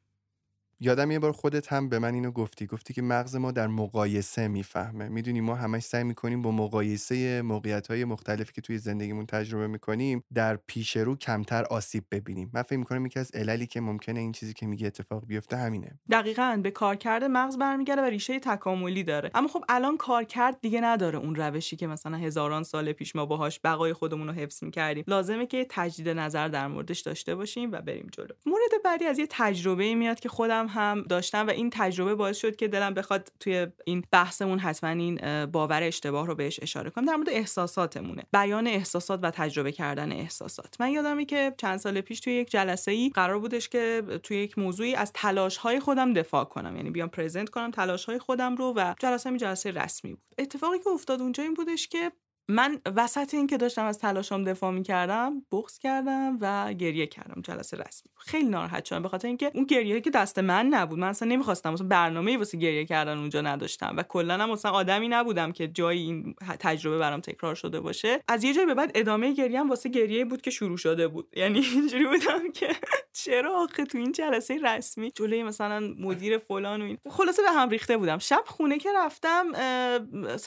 یادم 0.81 1.11
یه 1.11 1.19
بار 1.19 1.33
خودت 1.33 1.73
هم 1.73 1.89
به 1.89 1.99
من 1.99 2.15
اینو 2.15 2.31
گفتی 2.31 2.67
گفتی 2.67 2.95
که 2.95 3.03
مغز 3.03 3.37
ما 3.37 3.53
در 3.53 3.67
مقایسه 3.67 4.49
می‌فهمه. 4.49 5.09
می‌دونی 5.09 5.41
ما 5.41 5.55
همش 5.55 5.83
سعی 5.83 6.05
می‌کنیم 6.05 6.43
با 6.43 6.51
مقایسه 6.51 7.43
موقعیت 7.43 7.87
های 7.87 8.05
مختلفی 8.05 8.53
که 8.53 8.61
توی 8.61 8.79
زندگیمون 8.79 9.27
تجربه 9.27 9.67
می‌کنیم 9.67 10.25
در 10.35 10.57
پیش 10.57 10.97
رو 10.97 11.17
کمتر 11.17 11.65
آسیب 11.65 12.05
ببینیم. 12.11 12.51
من 12.55 12.63
فکر 12.63 12.77
می‌کنم 12.79 13.07
یکی 13.07 13.19
از 13.19 13.31
عللی 13.35 13.67
که 13.67 13.81
ممکنه 13.81 14.21
این 14.21 14.33
چیزی 14.33 14.55
که 14.55 14.67
میگه 14.67 14.87
اتفاق 14.87 15.27
بیفته 15.27 15.57
همینه. 15.57 15.99
دقیقا 16.11 16.61
به 16.63 16.71
کارکرد 16.71 17.25
مغز 17.25 17.59
برمیگرده 17.59 18.03
و 18.03 18.05
ریشه 18.05 18.41
تکاملی 18.41 19.05
داره. 19.05 19.31
اما 19.35 19.49
خب 19.49 19.65
الان 19.69 19.97
کارکرد 19.97 20.61
دیگه 20.61 20.81
نداره 20.81 21.19
اون 21.19 21.35
روشی 21.35 21.77
که 21.77 21.87
مثلا 21.87 22.17
هزاران 22.17 22.63
سال 22.63 22.93
پیش 22.93 23.17
ما 23.17 23.27
باهاش 23.27 23.61
بقای 23.65 23.93
خودمون 23.93 24.27
رو 24.27 24.33
حفظ 24.33 24.65
می‌کردیم. 24.65 25.05
لازمه 25.07 25.47
که 25.47 25.67
تجدید 25.71 26.09
نظر 26.09 26.49
در 26.49 26.69
موردش 26.69 27.01
داشته 27.01 27.35
باشیم 27.35 27.73
و 27.73 27.81
بریم 27.81 28.09
جلو. 28.13 28.35
مورد 28.47 28.83
بعدی 28.85 29.05
از 29.05 29.19
یه 29.19 29.27
تجربه 29.31 29.95
میاد 29.95 30.21
که 30.21 30.29
خودم 30.29 30.68
هم 30.69 31.03
داشتم 31.03 31.47
و 31.47 31.51
این 31.51 31.71
تجربه 31.71 32.15
باعث 32.15 32.39
شد 32.39 32.57
که 32.57 32.69
دلم 32.69 32.95
بخواد 32.95 33.33
توی 33.41 33.67
این 33.85 34.05
بحثمون 34.13 34.59
حتما 34.59 34.91
این 34.91 35.47
باور 35.47 35.83
اشتباه 35.83 36.27
رو 36.27 36.35
بهش 36.35 36.61
اشاره 36.63 36.91
کنم. 36.91 37.05
در 37.05 37.17
مورد 37.17 37.29
احساساتمونه. 37.29 38.23
بیان 38.33 38.67
احساسات 38.67 39.21
و 39.23 39.31
تجربه 39.31 39.73
کردن 39.73 40.13
احساسات. 40.13 40.77
من 40.81 40.91
یادمه 40.91 41.25
که 41.25 41.55
چند 41.59 41.79
سال 41.79 42.01
پیش 42.01 42.21
توی 42.21 42.33
یک 42.33 42.51
جلسه 42.51 42.91
ای 42.91 43.11
قرار 43.15 43.39
بودش 43.39 43.69
که 43.69 44.03
توی 44.23 44.37
یک 44.37 44.59
موضوعی 44.59 44.95
از 44.95 45.13
تلاش 45.13 45.57
های 45.57 45.81
خودم 45.81 46.13
دفاع 46.13 46.45
کنم. 46.45 46.77
یعنی 46.77 46.91
بیام 46.91 47.09
پرزنت 47.09 47.49
کنم 47.49 47.71
تلاش 47.71 48.05
های 48.05 48.19
خودم 48.19 48.57
رو 48.57 48.73
و 48.77 48.95
جلسه 49.01 49.31
می 49.31 49.39
جلسه 49.39 49.71
رسمی 49.71 50.15
بود. 50.15 50.35
اتفاقی 50.39 50.79
که 50.79 50.91
افتاد 50.91 51.23
اونجا 51.23 51.43
این 51.43 51.55
بودش 51.55 51.89
که 51.89 52.13
من 52.51 52.79
وسط 52.97 53.35
این 53.35 53.47
که 53.47 53.57
داشتم 53.57 53.85
از 53.85 53.99
تلاشم 53.99 54.45
دفاع 54.45 54.71
می‌کردم 54.71 55.43
بغض 55.53 55.79
کردم 55.79 56.39
و 56.41 56.73
گریه 56.75 57.07
کردم 57.07 57.43
جلسه 57.43 57.77
رسمی. 57.77 58.11
خیلی 58.17 58.49
ناراحت 58.49 58.85
شدم 58.85 59.03
به 59.03 59.09
خاطر 59.09 59.29
اینکه 59.29 59.51
اون 59.55 59.65
گریه 59.65 60.01
که 60.01 60.11
دست 60.11 60.39
من 60.39 60.67
نبود 60.67 60.99
من 60.99 61.09
اصلا 61.09 61.29
نمی‌خواستم 61.29 61.73
اصلا 61.73 61.87
برنامه‌ای 61.87 62.37
واسه 62.37 62.59
گریه 62.59 62.85
کردن 62.85 63.19
اونجا 63.19 63.41
نداشتم 63.41 63.95
و 63.97 64.03
کلا 64.03 64.35
هم 64.35 64.51
اصلا 64.51 64.71
آدمی 64.71 65.09
نبودم 65.09 65.53
که 65.53 65.69
جای 65.69 65.99
این 65.99 66.35
تجربه 66.61 66.99
برام 66.99 67.21
تکرار 67.21 67.55
شده 67.55 67.81
باشه. 67.81 68.21
از 68.29 68.45
یه 68.45 68.55
جای 68.55 68.67
به 68.67 68.75
بعد 68.75 68.91
ادامه 68.95 69.33
گریه 69.33 69.61
هم 69.61 69.71
واسه 69.71 69.89
گریه 69.89 70.25
بود 70.25 70.41
که 70.41 70.51
شروع 70.51 70.77
شده 70.77 71.09
بود. 71.09 71.29
یعنی 71.37 71.59
اینجوری 71.59 72.07
بودم 72.07 72.53
که 72.53 72.69
چرا 73.25 73.63
آخه 73.63 73.85
تو 73.85 73.99
این 73.99 74.13
جلسه 74.13 74.59
رسمی؟ 74.63 75.11
جلوی 75.11 75.43
مثلا 75.43 75.95
مدیر 75.99 76.39
فلان 76.39 76.83
و 76.83 76.85
این. 76.85 76.99
خلاصه 77.11 77.43
به 77.43 77.51
هم 77.51 77.69
ریخته 77.69 77.97
بودم. 77.97 78.19
شب 78.19 78.43
خونه 78.47 78.79
که 78.79 78.91
رفتم 78.97 79.53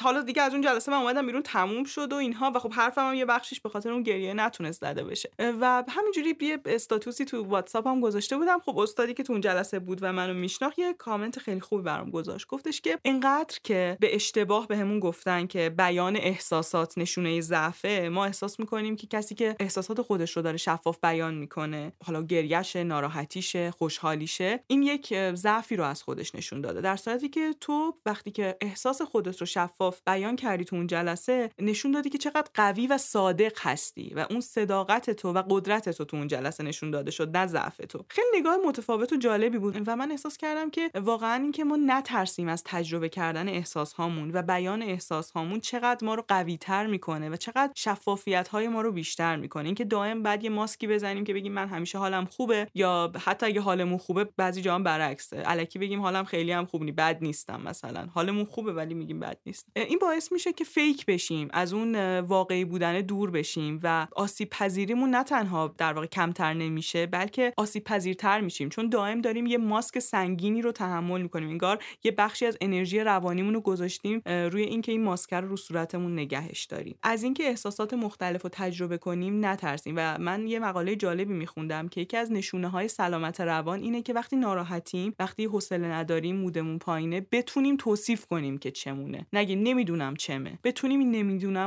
حالا 0.01 0.21
دیگه 0.21 0.41
از 0.41 0.51
اون 0.51 0.61
جلسه 0.61 0.91
من 0.91 0.97
اومدم 0.97 1.25
بیرون 1.25 1.41
تموم 1.41 1.83
شد 1.91 2.13
و 2.13 2.15
اینها 2.15 2.51
و 2.55 2.59
خب 2.59 2.73
حرفم 2.73 3.07
هم 3.07 3.13
یه 3.13 3.25
بخشش 3.25 3.59
به 3.59 3.69
خاطر 3.69 3.91
اون 3.91 4.03
گریه 4.03 4.33
نتونست 4.33 4.81
زده 4.81 5.03
بشه. 5.03 5.29
و 5.39 5.83
همینجوری 5.87 6.35
یه 6.41 6.59
استاتوسی 6.65 7.25
تو 7.25 7.43
واتساپ 7.43 7.87
هم 7.87 8.01
گذاشته 8.01 8.37
بودم. 8.37 8.59
خب 8.59 8.77
استادی 8.77 9.13
که 9.13 9.23
تو 9.23 9.33
اون 9.33 9.41
جلسه 9.41 9.79
بود 9.79 9.99
و 10.01 10.13
منو 10.13 10.33
میشناخت 10.33 10.79
یه 10.79 10.93
کامنت 10.93 11.39
خیلی 11.39 11.59
خوبی 11.59 11.83
برام 11.83 12.09
گذاشت. 12.09 12.47
گفتش 12.47 12.81
که 12.81 12.97
اینقدر 13.03 13.57
که 13.63 13.97
به 13.99 14.15
اشتباه 14.15 14.67
بهمون 14.67 14.99
به 14.99 15.07
گفتن 15.11 15.47
که 15.47 15.69
بیان 15.69 16.15
احساسات 16.15 16.97
نشونه 16.97 17.41
ضعفه 17.41 18.09
ما 18.11 18.25
احساس 18.25 18.59
می‌کنیم 18.59 18.95
که 18.95 19.07
کسی 19.07 19.35
که 19.35 19.55
احساسات 19.59 20.01
خودش 20.01 20.31
رو 20.37 20.41
داره 20.41 20.57
شفاف 20.57 20.97
بیان 21.03 21.33
می‌کنه 21.33 21.93
حالا 22.05 22.23
گریهشه 22.23 22.83
ناراحتیشه 22.83 23.71
خوشحالیشه 23.71 24.63
این 24.67 24.83
یک 24.83 25.13
ضعفی 25.33 25.75
رو 25.75 25.83
از 25.83 26.03
خودش 26.03 26.35
نشون 26.35 26.61
داده. 26.61 26.81
در 26.81 26.95
صورتی 26.95 27.29
که 27.29 27.55
تو 27.61 27.95
وقتی 28.05 28.31
که 28.31 28.57
احساس 28.61 29.01
خودت 29.01 29.37
رو 29.37 29.45
شفاف 29.45 30.01
بیان 30.05 30.35
کردی 30.35 30.65
تو 30.65 30.75
اون 30.75 30.87
جلسه 30.87 31.49
نشون 31.59 31.80
دادی 31.89 32.09
که 32.09 32.17
چقدر 32.17 32.47
قوی 32.53 32.87
و 32.87 32.97
صادق 32.97 33.57
هستی 33.61 34.13
و 34.15 34.25
اون 34.29 34.41
صداقت 34.41 35.09
تو 35.09 35.33
و 35.33 35.43
قدرت 35.49 35.89
تو 35.89 36.05
تو 36.05 36.17
اون 36.17 36.27
جلسه 36.27 36.63
نشون 36.63 36.91
داده 36.91 37.11
شد 37.11 37.37
نه 37.37 37.47
ضعف 37.47 37.77
تو. 37.77 38.05
خیلی 38.09 38.27
نگاه 38.39 38.57
متفاوت 38.65 39.13
و 39.13 39.17
جالبی 39.17 39.57
بود. 39.57 39.83
و 39.87 39.95
من 39.95 40.11
احساس 40.11 40.37
کردم 40.37 40.69
که 40.69 40.91
واقعا 40.95 41.35
اینکه 41.35 41.63
ما 41.63 41.77
نترسیم 41.85 42.47
از 42.47 42.63
تجربه 42.65 43.09
کردن 43.09 43.49
احساس 43.49 43.93
هامون 43.93 44.31
و 44.33 44.41
بیان 44.41 44.81
احساس 44.81 45.31
هامون 45.31 45.59
چقدر 45.59 46.05
ما 46.05 46.15
رو 46.15 46.23
قوی 46.27 46.57
تر 46.57 46.87
می‌کنه 46.87 47.29
و 47.29 47.35
چقدر 47.35 47.71
شفافیت 47.75 48.47
های 48.47 48.67
ما 48.67 48.81
رو 48.81 48.91
بیشتر 48.91 49.35
می‌کنه. 49.35 49.65
اینکه 49.65 49.85
دائم 49.85 50.23
بعد 50.23 50.43
یه 50.43 50.49
ماسکی 50.49 50.87
بزنیم 50.87 51.23
که 51.23 51.33
بگیم 51.33 51.53
من 51.53 51.67
همیشه 51.67 51.97
حالم 51.97 52.25
خوبه 52.25 52.67
یا 52.75 53.11
حتی 53.25 53.45
اگه 53.45 53.61
حالمون 53.61 53.97
خوبه 53.97 54.23
بعضی 54.37 54.61
جا 54.61 54.75
هم 54.75 54.83
برعکسه. 54.83 55.43
الکی 55.45 55.79
بگیم 55.79 56.01
حالم 56.01 56.23
خیلی 56.23 56.51
هم 56.51 56.65
خوب 56.65 56.83
نی 56.83 56.91
بد 56.91 57.17
نیستم 57.21 57.61
مثلا. 57.61 58.07
حالمون 58.13 58.45
خوبه 58.45 58.73
ولی 58.73 58.93
میگیم 58.93 59.19
بد 59.19 59.37
نیست. 59.45 59.65
این 59.75 59.99
باعث 59.99 60.31
میشه 60.31 60.53
که 60.53 60.63
فیک 60.63 61.05
بشیم 61.05 61.47
از 61.53 61.70
اون 61.73 62.19
واقعی 62.19 62.65
بودن 62.65 63.01
دور 63.01 63.31
بشیم 63.31 63.79
و 63.83 64.07
آسیب 64.15 64.49
پذیریمون 64.49 65.09
نه 65.09 65.23
تنها 65.23 65.75
در 65.77 65.93
واقع 65.93 66.07
کمتر 66.07 66.53
نمیشه 66.53 67.05
بلکه 67.05 67.53
آسیب 67.57 67.83
پذیرتر 67.83 68.41
میشیم. 68.41 68.69
چون 68.69 68.89
دائم 68.89 69.21
داریم 69.21 69.45
یه 69.45 69.57
ماسک 69.57 69.99
سنگینی 69.99 70.61
رو 70.61 70.71
تحمل 70.71 71.21
می‌کنیم 71.21 71.49
انگار 71.49 71.83
یه 72.03 72.11
بخشی 72.11 72.45
از 72.45 72.57
انرژی 72.61 72.99
روانیمون 72.99 73.53
رو 73.53 73.61
گذاشتیم 73.61 74.21
روی 74.25 74.63
اینکه 74.63 74.91
این 74.91 75.03
ماسک 75.03 75.33
رو 75.33 75.47
رو 75.47 75.57
صورتمون 75.57 76.13
نگهش 76.13 76.65
داریم. 76.65 76.95
از 77.03 77.23
اینکه 77.23 77.43
احساسات 77.43 77.93
مختلف 77.93 78.41
رو 78.41 78.49
تجربه 78.53 78.97
کنیم 78.97 79.45
نترسیم. 79.45 79.93
و 79.97 80.17
من 80.17 80.47
یه 80.47 80.59
مقاله 80.59 80.95
جالبی 80.95 81.33
میخوندم 81.33 81.87
که 81.87 82.01
یکی 82.01 82.17
از 82.17 82.31
نشونه 82.31 82.67
های 82.67 82.87
سلامت 82.87 83.41
روان 83.41 83.79
اینه 83.79 84.01
که 84.01 84.13
وقتی 84.13 84.35
ناراحتیم 84.35 85.13
وقتی 85.19 85.45
حوصله 85.45 85.87
نداریم 85.87 86.35
مودمون 86.35 86.79
پایینه 86.79 87.25
بتونیم 87.31 87.77
توصیف 87.77 88.25
کنیم 88.25 88.57
که 88.57 88.71
چمونه. 88.71 89.27
نگه 89.33 89.55
نمی‌دونم 89.55 90.15
چمه. 90.15 90.59
بتونیم 90.63 90.99
این 90.99 91.11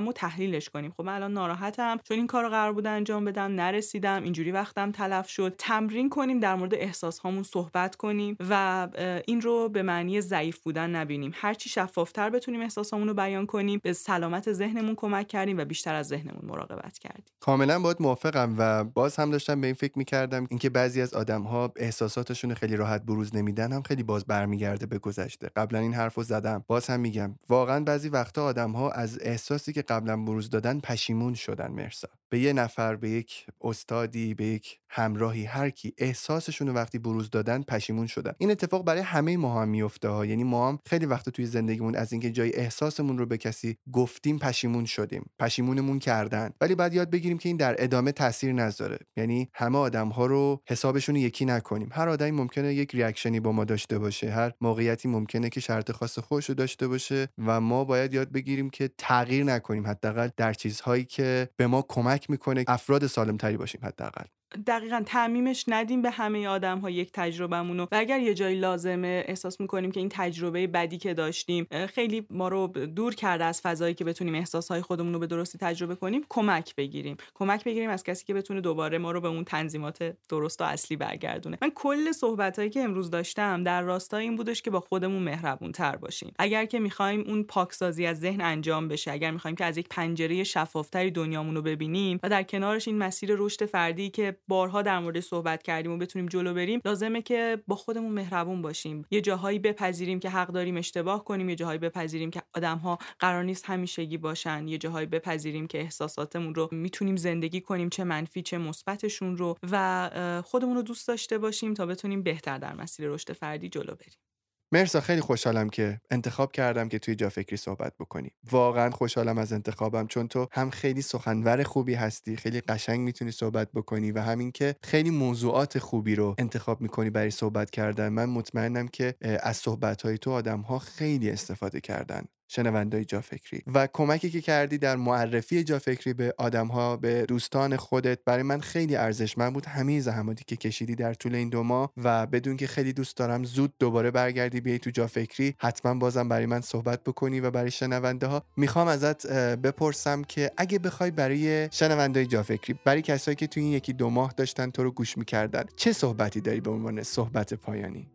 می‌کنم 0.01 0.09
و 0.09 0.13
تحلیلش 0.13 0.69
کنیم. 0.69 0.91
خب 0.97 1.03
من 1.05 1.15
الان 1.15 1.33
ناراحتم. 1.33 1.99
چون 2.05 2.17
این 2.17 2.27
کارو 2.27 2.49
قرار 2.49 2.73
بود 2.73 2.87
انجام 2.87 3.25
بدم 3.25 3.55
نرسیدم. 3.55 4.23
اینجوری 4.23 4.51
وقتم 4.53 4.93
تلف 4.93 5.29
شد. 5.29 5.55
تمرین 5.59 6.11
کنیم 6.11 6.41
در 6.41 6.55
مورد 6.55 6.75
احساس 6.75 7.19
هامون 7.19 7.43
صحبت 7.43 7.97
کنیم 7.97 8.37
و 8.51 8.89
این 9.27 9.41
رو 9.41 9.69
به 9.69 9.83
معنی 9.83 10.21
ضعیف 10.21 10.59
بودن 10.59 10.91
نبینیم. 10.91 11.33
هرچی 11.35 11.69
شفافتر 11.69 12.31
بتونیم 12.31 12.61
احساسامون 12.61 13.09
رو 13.09 13.15
بیان 13.15 13.47
کنیم. 13.47 13.81
به 13.83 13.93
سلامت 13.93 14.53
ذهنمون 14.53 14.95
کمک 14.95 15.29
کردیم 15.29 15.59
و 15.59 15.65
بیشتر 15.65 15.95
از 15.95 16.07
ذهنمون 16.07 16.43
مراقبت 16.43 16.99
کردیم. 16.99 17.25
کاملا 17.41 17.79
باید 17.79 17.97
موافقم 18.01 18.55
و 18.59 18.85
باز 18.85 19.17
هم 19.17 19.31
داشتم 19.31 19.61
به 19.61 19.67
این 19.67 19.75
فکر 19.75 19.99
می‌کردم 19.99 20.47
اینکه 20.51 20.71
بعضی 20.71 21.01
از 21.01 21.15
آدم 21.15 21.43
ها 21.43 21.73
احساساتشون 21.77 22.55
خیلی 22.55 22.77
راحت 22.77 23.03
بروز 23.03 23.37
نمیدن 23.37 23.73
هم 23.73 23.83
خیلی 23.83 24.03
باز 24.03 24.25
برمیگرده 24.25 24.87
به 24.87 24.99
گذشته. 24.99 25.51
قبلا 25.57 25.79
این 25.79 25.95
حرفو 25.95 26.23
زدم. 26.23 26.65
باز 26.67 26.87
هم 26.87 27.01
میگم 27.01 27.35
واقعا 27.49 27.85
بعضی 27.85 28.09
وقتا 28.09 28.45
آدم 28.45 28.73
ها 28.73 28.91
از 28.91 29.19
احساسی 29.23 29.73
که 29.75 29.83
قبلا 29.83 30.17
بروز 30.17 30.51
دادن 30.51 30.81
پشیمون 30.81 31.35
شدن 31.35 31.71
مرسا. 31.71 32.09
به 32.29 32.41
یه 32.41 32.53
نفر 32.53 32.97
به 32.97 33.11
یک 33.11 33.47
استادی 33.61 34.35
به 34.35 34.45
یک 34.45 34.79
همراهی 34.89 35.45
هر 35.45 35.71
کی. 35.71 35.93
احساسشون 35.99 36.69
رو 36.69 36.75
وقتی 36.75 36.99
بروز 36.99 37.31
دادن 37.31 37.63
پشیمون 37.63 38.07
شدن. 38.07 38.33
این 38.39 38.51
اتفاق 38.51 38.85
برای 38.85 39.01
همه 39.01 39.37
ما 39.37 39.63
هم 39.63 39.69
میفته 39.69 40.09
ها 40.09 40.27
یعنی 40.27 40.45
ما 40.45 40.69
هم 40.69 40.79
خیلی 40.87 41.07
وقت 41.07 41.29
توی 41.29 41.47
زندگیمون 41.47 41.97
از 41.97 42.13
اینکه 42.13 42.31
جای 42.31 42.55
احساسمون 42.55 43.19
رو 43.19 43.27
به 43.27 43.39
کسی 43.39 43.77
گفتیم 43.93 44.39
پشیمون 44.39 44.85
شدیم. 44.85 45.31
پشیمونمون 45.39 45.99
کردن. 45.99 46.51
ولی 46.61 46.75
بعد 46.75 46.95
یاد 46.95 47.11
بگیریم 47.11 47.39
که 47.39 47.49
این 47.49 47.57
در 47.57 47.77
ادامه 47.79 48.13
تاثیر 48.13 48.53
نذاره. 48.53 48.99
یعنی 49.17 49.49
همه 49.55 49.79
آدم 49.79 50.09
ها 50.09 50.27
رو 50.27 50.63
حسابشون 50.69 51.17
یکی 51.17 51.45
نکنیم. 51.45 51.89
هر 51.93 52.09
آدمی 52.09 52.31
ممکنه 52.31 52.75
یک 52.75 52.95
ریاکشنی 52.95 53.41
با 53.41 53.53
ما 53.53 53.65
داشته 53.65 53.99
باشه. 53.99 54.31
هر 54.31 54.53
موقعیتی 54.61 55.09
ممکنه 55.09 55.51
که 55.51 55.61
شرط 55.61 55.93
خاص 55.93 56.19
خودش 56.19 56.51
داشته 56.51 56.89
باشه 56.89 57.29
و 57.39 57.61
ما 57.61 57.85
باید 57.85 58.15
یاد 58.15 58.33
بگیریم 58.33 58.71
که 58.71 58.91
تغییر 58.99 59.45
حداقل 59.87 60.29
در 60.37 60.53
چیزهایی 60.53 61.05
که 61.05 61.49
به 61.57 61.67
ما 61.67 61.83
کمک 61.89 62.31
می‌کنه 62.31 62.65
افراد 62.69 63.07
سالم 63.07 63.37
تری 63.37 63.57
باشیم 63.57 63.81
حداقل. 63.85 64.25
دقیقا 64.67 65.03
تعمیمش 65.07 65.65
ندیم 65.69 66.03
به 66.03 66.11
همه 66.11 66.49
آدم 66.49 66.79
ها 66.79 66.91
یک 66.91 67.11
تجربهمون 67.13 67.81
و 67.81 67.87
اگر 67.93 68.21
یه 68.21 68.35
جایی 68.35 68.61
لازمه 68.61 69.25
احساس 69.27 69.61
می‌کنیم 69.61 69.93
که 69.93 70.01
این 70.01 70.09
تجربه 70.09 70.67
بدی 70.67 70.99
که 70.99 71.15
داشتیم 71.15 71.67
خیلی 71.87 72.27
ما 72.31 72.49
رو 72.49 72.67
دور 72.67 73.15
کرده 73.15 73.45
از 73.45 73.61
فضایی 73.61 73.95
که 73.95 74.05
بتونیم 74.05 74.35
احساس 74.35 74.71
های 74.71 74.83
خودمون 74.83 75.13
رو 75.13 75.19
به 75.19 75.27
درستی 75.27 75.59
تجربه 75.59 75.95
کنیم 75.95 76.25
کمک 76.29 76.75
بگیریم. 76.77 77.17
کمک 77.35 77.65
بگیریم 77.65 77.91
از 77.91 78.05
کسی 78.05 78.25
که 78.25 78.35
بتونه 78.35 78.61
دوباره 78.61 78.99
ما 78.99 79.13
رو 79.13 79.21
به 79.21 79.29
اون 79.29 79.45
تنظیمات 79.45 80.17
درست 80.29 80.61
و 80.61 80.65
اصلی 80.65 80.97
برگردونه. 80.97 81.59
من 81.63 81.71
کل 81.75 82.13
صحبت 82.13 82.59
هایی 82.59 82.71
که 82.71 82.81
امروز 82.81 83.11
داشتم 83.11 83.65
در 83.65 83.83
راستای 83.83 84.23
این 84.23 84.37
بودش 84.37 84.63
که 84.63 84.71
با 84.71 84.81
خودمون 84.81 85.23
مهربون 85.23 85.73
تر 85.73 85.97
باشیم. 85.97 86.33
اگر 86.39 86.65
که 86.65 86.79
می‌خوایم 86.79 87.25
اون 87.27 87.43
پاکسازی 87.43 88.07
از 88.07 88.21
ذهن 88.21 88.41
انجام 88.41 88.89
بشه 88.89 89.13
اگر 89.13 89.31
می‌خوایم 89.31 89.57
که 89.57 89.65
از 89.65 89.77
یک 89.77 89.87
پنجره 89.91 90.45
شفافتری 90.45 91.11
دنیامون 91.11 91.55
رو 91.55 91.63
ببینیم 91.63 92.21
و 92.23 92.29
در 92.29 92.43
کنارش 92.43 92.89
این 92.89 92.99
مسیر 92.99 93.31
رشد 93.39 93.67
فردی 93.67 94.11
که 94.11 94.37
بارها 94.49 94.83
در 94.83 94.99
مورد 94.99 95.21
صحبت 95.21 95.63
کردیم 95.63 95.93
و 95.93 95.99
بتونیم 95.99 96.29
جلو 96.29 96.55
بریم 96.55 96.81
لازمه 96.85 97.23
که 97.23 97.63
با 97.67 97.77
خودمون 97.77 98.13
مهربون 98.13 98.63
باشیم. 98.63 99.07
یه 99.11 99.21
جاهایی 99.21 99.59
بپذیریم 99.59 100.21
که 100.21 100.31
حق 100.31 100.49
داریم 100.49 100.77
اشتباه 100.77 101.25
کنیم 101.25 101.49
یه 101.49 101.55
جاهایی 101.55 101.79
بپذیریم 101.79 102.31
که 102.31 102.43
آدم 102.55 102.79
ها 102.79 102.99
قرار 103.19 103.45
نیست 103.45 103.65
همیشگی 103.67 104.19
باشن 104.19 104.69
یه 104.69 104.79
جاهایی 104.79 105.07
بپذیریم 105.07 105.67
که 105.67 105.81
احساساتمون 105.81 106.55
رو 106.55 106.69
می‌تونیم 106.73 107.17
زندگی 107.17 107.61
کنیم 107.61 107.89
چه 107.89 108.05
منفی 108.05 108.43
چه 108.43 108.59
مثبتشون 108.59 109.37
رو 109.37 109.57
و 109.71 110.43
خودمون 110.45 110.77
رو 110.77 110.83
دوست 110.83 111.09
داشته 111.09 111.39
باشیم 111.39 111.75
تا 111.75 111.87
بتونیم 111.87 112.23
بهتر 112.23 112.59
در 112.59 112.75
مسیر 112.75 113.09
رشد 113.09 113.33
فردی 113.33 113.69
جلو 113.69 113.95
بریم. 113.95 114.34
مرسا 114.75 115.01
خیلی 115.01 115.21
خوشحالم 115.21 115.69
که 115.69 116.01
انتخاب 116.11 116.53
کردم 116.53 116.89
که 116.89 116.99
توی 116.99 117.15
جا 117.15 117.29
فکری 117.29 117.57
صحبت 117.57 117.93
بکنی. 118.01 118.31
واقعا 118.51 118.91
خوشحالم 118.91 119.39
از 119.39 119.53
انتخابم 119.53 120.07
چون 120.07 120.29
تو 120.29 120.49
هم 120.53 120.71
خیلی 120.71 121.03
سخنور 121.03 121.63
خوبی 121.63 121.95
هستی 121.95 122.37
خیلی 122.37 122.61
قشنگ 122.61 123.01
می‌تونی 123.01 123.31
صحبت 123.31 123.73
بکنی 123.73 124.13
و 124.13 124.21
همین 124.21 124.53
که 124.53 124.75
خیلی 124.85 125.11
موضوعات 125.11 125.79
خوبی 125.79 126.15
رو 126.15 126.35
انتخاب 126.39 126.81
می‌کنی 126.81 127.11
برای 127.11 127.31
صحبت 127.31 127.71
کردن. 127.71 128.09
من 128.09 128.25
مطمئنم 128.25 128.89
که 128.89 129.15
از 129.43 129.57
صحبت 129.57 130.15
تو 130.17 130.31
آدم 130.31 130.61
ها 130.61 130.79
خیلی 130.79 131.31
استفاده 131.31 131.81
کردن. 131.81 132.25
شنوندای 132.49 133.05
جا 133.05 133.21
فکری 133.21 133.63
و 133.75 133.89
کمکی 133.93 134.31
که 134.31 134.41
کردی 134.41 134.79
در 134.79 134.97
معرفی 134.97 135.65
جا 135.65 135.79
فکری 135.79 136.15
به 136.15 136.35
آدم 136.39 136.67
ها 136.67 136.97
به 136.97 137.27
دوستان 137.27 137.77
خودت 137.77 138.19
برای 138.25 138.43
من 138.43 138.61
خیلی 138.61 138.97
ارزشمند 138.97 139.53
بود. 139.53 139.67
همه 139.67 140.01
زحماتی 140.01 140.45
که 140.47 140.57
کشیدی 140.57 140.95
در 140.95 141.15
طول 141.15 141.35
این 141.35 141.49
دو 141.49 141.63
ماه 141.63 141.93
و 141.97 142.27
بدون 142.27 142.57
که 142.57 142.67
خیلی 142.67 142.93
دوست 142.93 143.17
دارم 143.17 143.45
زود 143.45 143.75
دوباره 143.79 144.11
برگردی 144.11 144.61
بیای 144.61 144.79
تو 144.79 144.91
جا 144.91 145.07
فکری 145.07 145.55
حتما 145.59 145.95
بازم 145.95 146.29
برای 146.29 146.47
من 146.47 146.61
صحبت 146.61 147.05
بکنی 147.05 147.41
و 147.41 147.51
برای 147.51 147.71
شنونده 147.71 148.27
ها 148.27 148.43
می‌خوام 148.57 148.89
ازت 148.89 149.27
بپرسم 149.57 150.23
که 150.23 150.51
اگه 150.57 150.79
بخوای 150.79 151.11
برای 151.11 151.69
شنوندای 151.73 152.27
جا 152.27 152.43
فکری 152.43 152.79
برای 152.85 153.03
کسایی 153.03 153.35
که 153.35 153.47
تو 153.47 153.61
این 153.61 153.73
یکی 153.73 153.93
دو 153.93 154.11
ماه 154.11 154.35
داشتن 154.37 154.71
تو 154.71 154.83
رو 154.83 154.91
گوش 154.91 155.19
می‌کردن 155.19 155.65
چه 155.77 155.93
صحبتی 155.93 156.41
داری 156.41 156.61
به 156.61 156.71
عنوان 156.71 157.03
صحبت 157.03 157.55
پایانی؟ 157.55 158.11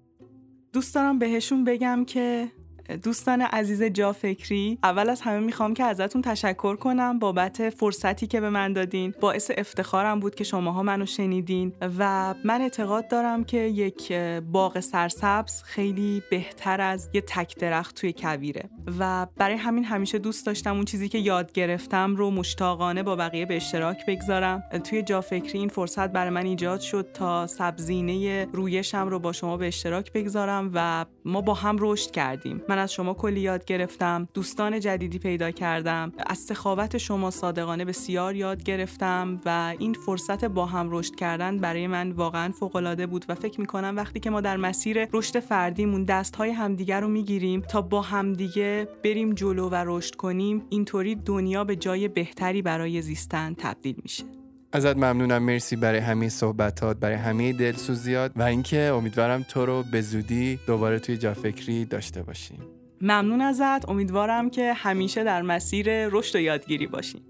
دوست 0.73 0.95
دارم 0.95 1.19
بهشون 1.19 1.63
بگم 1.63 2.05
که 2.05 2.51
دوستان 2.95 3.41
عزیز 3.41 3.83
جا 3.83 4.13
فکری 4.13 4.79
اول 4.83 5.09
از 5.09 5.21
همه 5.21 5.39
می‌خوام 5.39 5.73
که 5.73 5.83
ازتون 5.83 6.21
تشکر 6.21 6.75
کنم 6.75 7.19
بابت 7.19 7.69
فرصتی 7.69 8.27
که 8.27 8.41
به 8.41 8.49
من 8.49 8.73
دادین. 8.73 9.13
باعث 9.21 9.51
افتخارم 9.57 10.19
بود 10.19 10.35
که 10.35 10.43
شماها 10.43 10.83
منو 10.83 11.05
شنیدین 11.05 11.73
و 11.99 12.35
من 12.45 12.61
اعتقاد 12.61 13.07
دارم 13.07 13.43
که 13.43 13.57
یک 13.57 14.13
باغ 14.51 14.79
سرسبز 14.79 15.63
خیلی 15.63 16.23
بهتر 16.31 16.81
از 16.81 17.09
یه 17.13 17.21
تک 17.21 17.57
درخت 17.57 17.95
توی 17.95 18.13
کویره. 18.13 18.69
و 18.99 19.27
برای 19.37 19.55
همین 19.55 19.83
همیشه 19.83 20.17
دوست 20.17 20.45
داشتم 20.45 20.75
اون 20.75 20.85
چیزی 20.85 21.09
که 21.09 21.17
یاد 21.17 21.51
گرفتم 21.51 22.15
رو 22.15 22.31
مشتاقانه 22.31 23.03
با 23.03 23.15
بقیه 23.15 23.45
به 23.45 23.55
اشتراک 23.55 24.05
بگذارم. 24.05 24.63
توی 24.83 25.01
جا 25.01 25.21
فکری 25.21 25.59
این 25.59 25.69
فرصت 25.69 26.11
برای 26.11 26.29
من 26.29 26.45
ایجاد 26.45 26.79
شد 26.79 27.07
تا 27.13 27.47
سبزینه 27.47 28.45
رویشم 28.53 29.07
رو 29.07 29.19
با 29.19 29.31
شما 29.31 29.57
به 29.57 29.67
اشتراک 29.67 30.13
بگذارم 30.13 30.71
و 30.73 31.05
ما 31.25 31.41
با 31.41 31.53
هم 31.53 31.77
رشد 31.79 32.11
کردیم. 32.11 32.61
از 32.79 32.93
شما 32.93 33.13
کلی 33.13 33.39
یاد 33.39 33.65
گرفتم. 33.65 34.27
دوستان 34.33 34.79
جدیدی 34.79 35.19
پیدا 35.19 35.51
کردم. 35.51 36.13
از 36.27 36.37
سخاوت 36.37 36.97
شما 36.97 37.31
صادقانه 37.31 37.85
بسیار 37.85 38.35
یاد 38.35 38.63
گرفتم 38.63 39.41
و 39.45 39.75
این 39.79 39.93
فرصت 39.93 40.45
با 40.45 40.65
هم 40.65 40.87
رشد 40.91 41.15
کردن 41.15 41.57
برای 41.57 41.87
من 41.87 42.11
واقعا 42.11 42.51
فوق 42.51 42.75
العاده 42.75 43.07
بود 43.07 43.25
و 43.29 43.35
فکر 43.35 43.61
می‌کنم 43.61 43.93
وقتی 43.97 44.19
که 44.19 44.29
ما 44.29 44.41
در 44.41 44.57
مسیر 44.57 45.07
رشد 45.13 45.39
فردیمون 45.39 46.03
دست 46.03 46.35
های 46.35 46.51
همدیگر 46.51 47.01
رو 47.01 47.07
می‌گیریم 47.07 47.61
تا 47.61 47.81
با 47.81 48.01
همدیگه 48.01 48.87
بریم 49.03 49.33
جلو 49.33 49.69
و 49.69 49.83
رشد 49.87 50.15
کنیم 50.15 50.63
اینطوری 50.69 51.15
دنیا 51.15 51.63
به 51.63 51.75
جای 51.75 52.07
بهتری 52.07 52.61
برای 52.61 53.01
زیستن 53.01 53.53
تبدیل 53.53 53.95
میشه. 54.03 54.38
ازت 54.71 54.97
ممنونم. 54.97 55.43
مرسی 55.43 55.75
برای 55.75 55.99
همه 55.99 56.29
صحبتات 56.29 56.97
برای 56.97 57.15
همه 57.15 57.53
دلسوزیات 57.53 58.31
و 58.35 58.43
اینکه 58.43 58.79
امیدوارم 58.79 59.43
تو 59.43 59.65
رو 59.65 59.83
به 59.91 60.01
زودی 60.01 60.59
دوباره 60.67 60.99
توی 60.99 61.17
جا 61.17 61.33
فکری 61.33 61.85
داشته 61.85 62.23
باشیم. 62.23 62.59
ممنون 63.01 63.41
ازت. 63.41 63.89
امیدوارم 63.89 64.49
که 64.49 64.73
همیشه 64.73 65.23
در 65.23 65.41
مسیر 65.41 66.07
رشد 66.07 66.35
و 66.35 66.39
یادگیری 66.39 66.87
باشیم. 66.87 67.21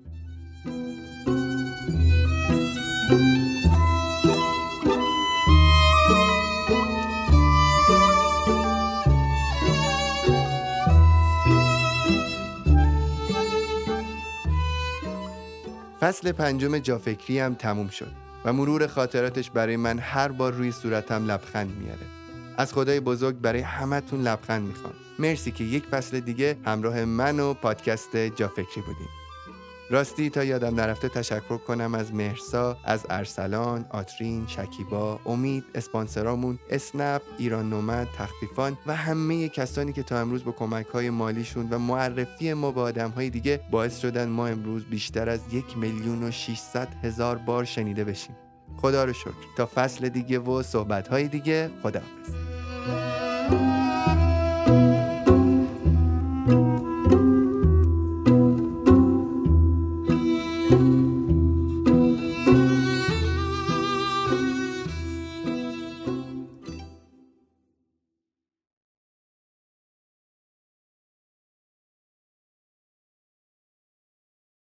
فصل 16.10 16.32
پنجم 16.32 16.78
جافکری 16.78 17.39
هم 17.39 17.55
تموم 17.55 17.89
شد 17.89 18.12
و 18.45 18.53
مرور 18.53 18.88
خاطراتش 18.88 19.49
برای 19.49 19.78
من 19.78 19.99
هر 19.99 20.28
بار 20.28 20.53
روی 20.53 20.72
صورتم 20.72 21.32
لبخند 21.32 21.78
میاره. 21.78 22.05
از 22.57 22.74
خدای 22.74 22.99
بزرگ 22.99 23.36
برای 23.36 23.60
همتون 23.60 24.22
لبخند 24.22 24.68
می‌خوام. 24.68 24.93
مرسی 25.20 25.51
که 25.51 25.64
یک 25.64 25.86
فصل 25.86 26.20
دیگه 26.20 26.57
همراه 26.66 27.05
من 27.05 27.39
و 27.39 27.53
پادکست 27.53 28.18
جافکری 28.18 28.82
بودیم 28.82 29.07
راستی 29.92 30.30
تا 30.30 30.44
یادم 30.44 30.76
نرفته 30.76 31.10
تشکر 31.10 31.58
کنم 31.58 31.96
از 31.96 32.14
مهرسا 32.14 32.78
از 32.84 33.06
ارسلان، 33.10 33.86
آترین، 33.90 34.48
شکیبا، 34.48 35.20
امید، 35.26 35.64
اسپانسرامون، 35.76 36.60
اسنپ، 36.70 37.22
ایران 37.38 37.70
نومد، 37.70 38.08
تخفیفان 38.18 38.78
و 38.88 38.96
همه 38.96 39.50
کسانی 39.50 39.94
که 39.94 40.04
تا 40.04 40.20
امروز 40.20 40.44
با 40.44 40.52
کمک 40.52 40.86
های 40.86 41.10
مالیشون 41.10 41.68
و 41.70 41.80
معرفی 41.80 42.54
ما 42.54 42.72
با 42.72 42.82
آدم 42.82 43.10
های 43.10 43.30
دیگه 43.30 43.60
باعث 43.72 44.00
شدن 44.00 44.30
ما 44.30 44.48
امروز 44.48 44.86
بیشتر 44.86 45.30
از 45.30 45.40
یک 45.52 45.78
میلیون 45.78 46.24
و 46.24 46.32
600 46.32 46.88
هزار 47.04 47.38
بار 47.38 47.66
شنیده 47.66 48.04
بشیم. 48.04 48.36
خدا 48.78 49.04
رو 49.04 49.14
شکر 49.14 49.32
تا 49.58 49.70
فصل 49.76 50.10
دیگه 50.10 50.40
و 50.40 50.64
صحبت 50.64 51.08
های 51.08 51.28
دیگه 51.28 51.70
خداحافظ 51.84 53.78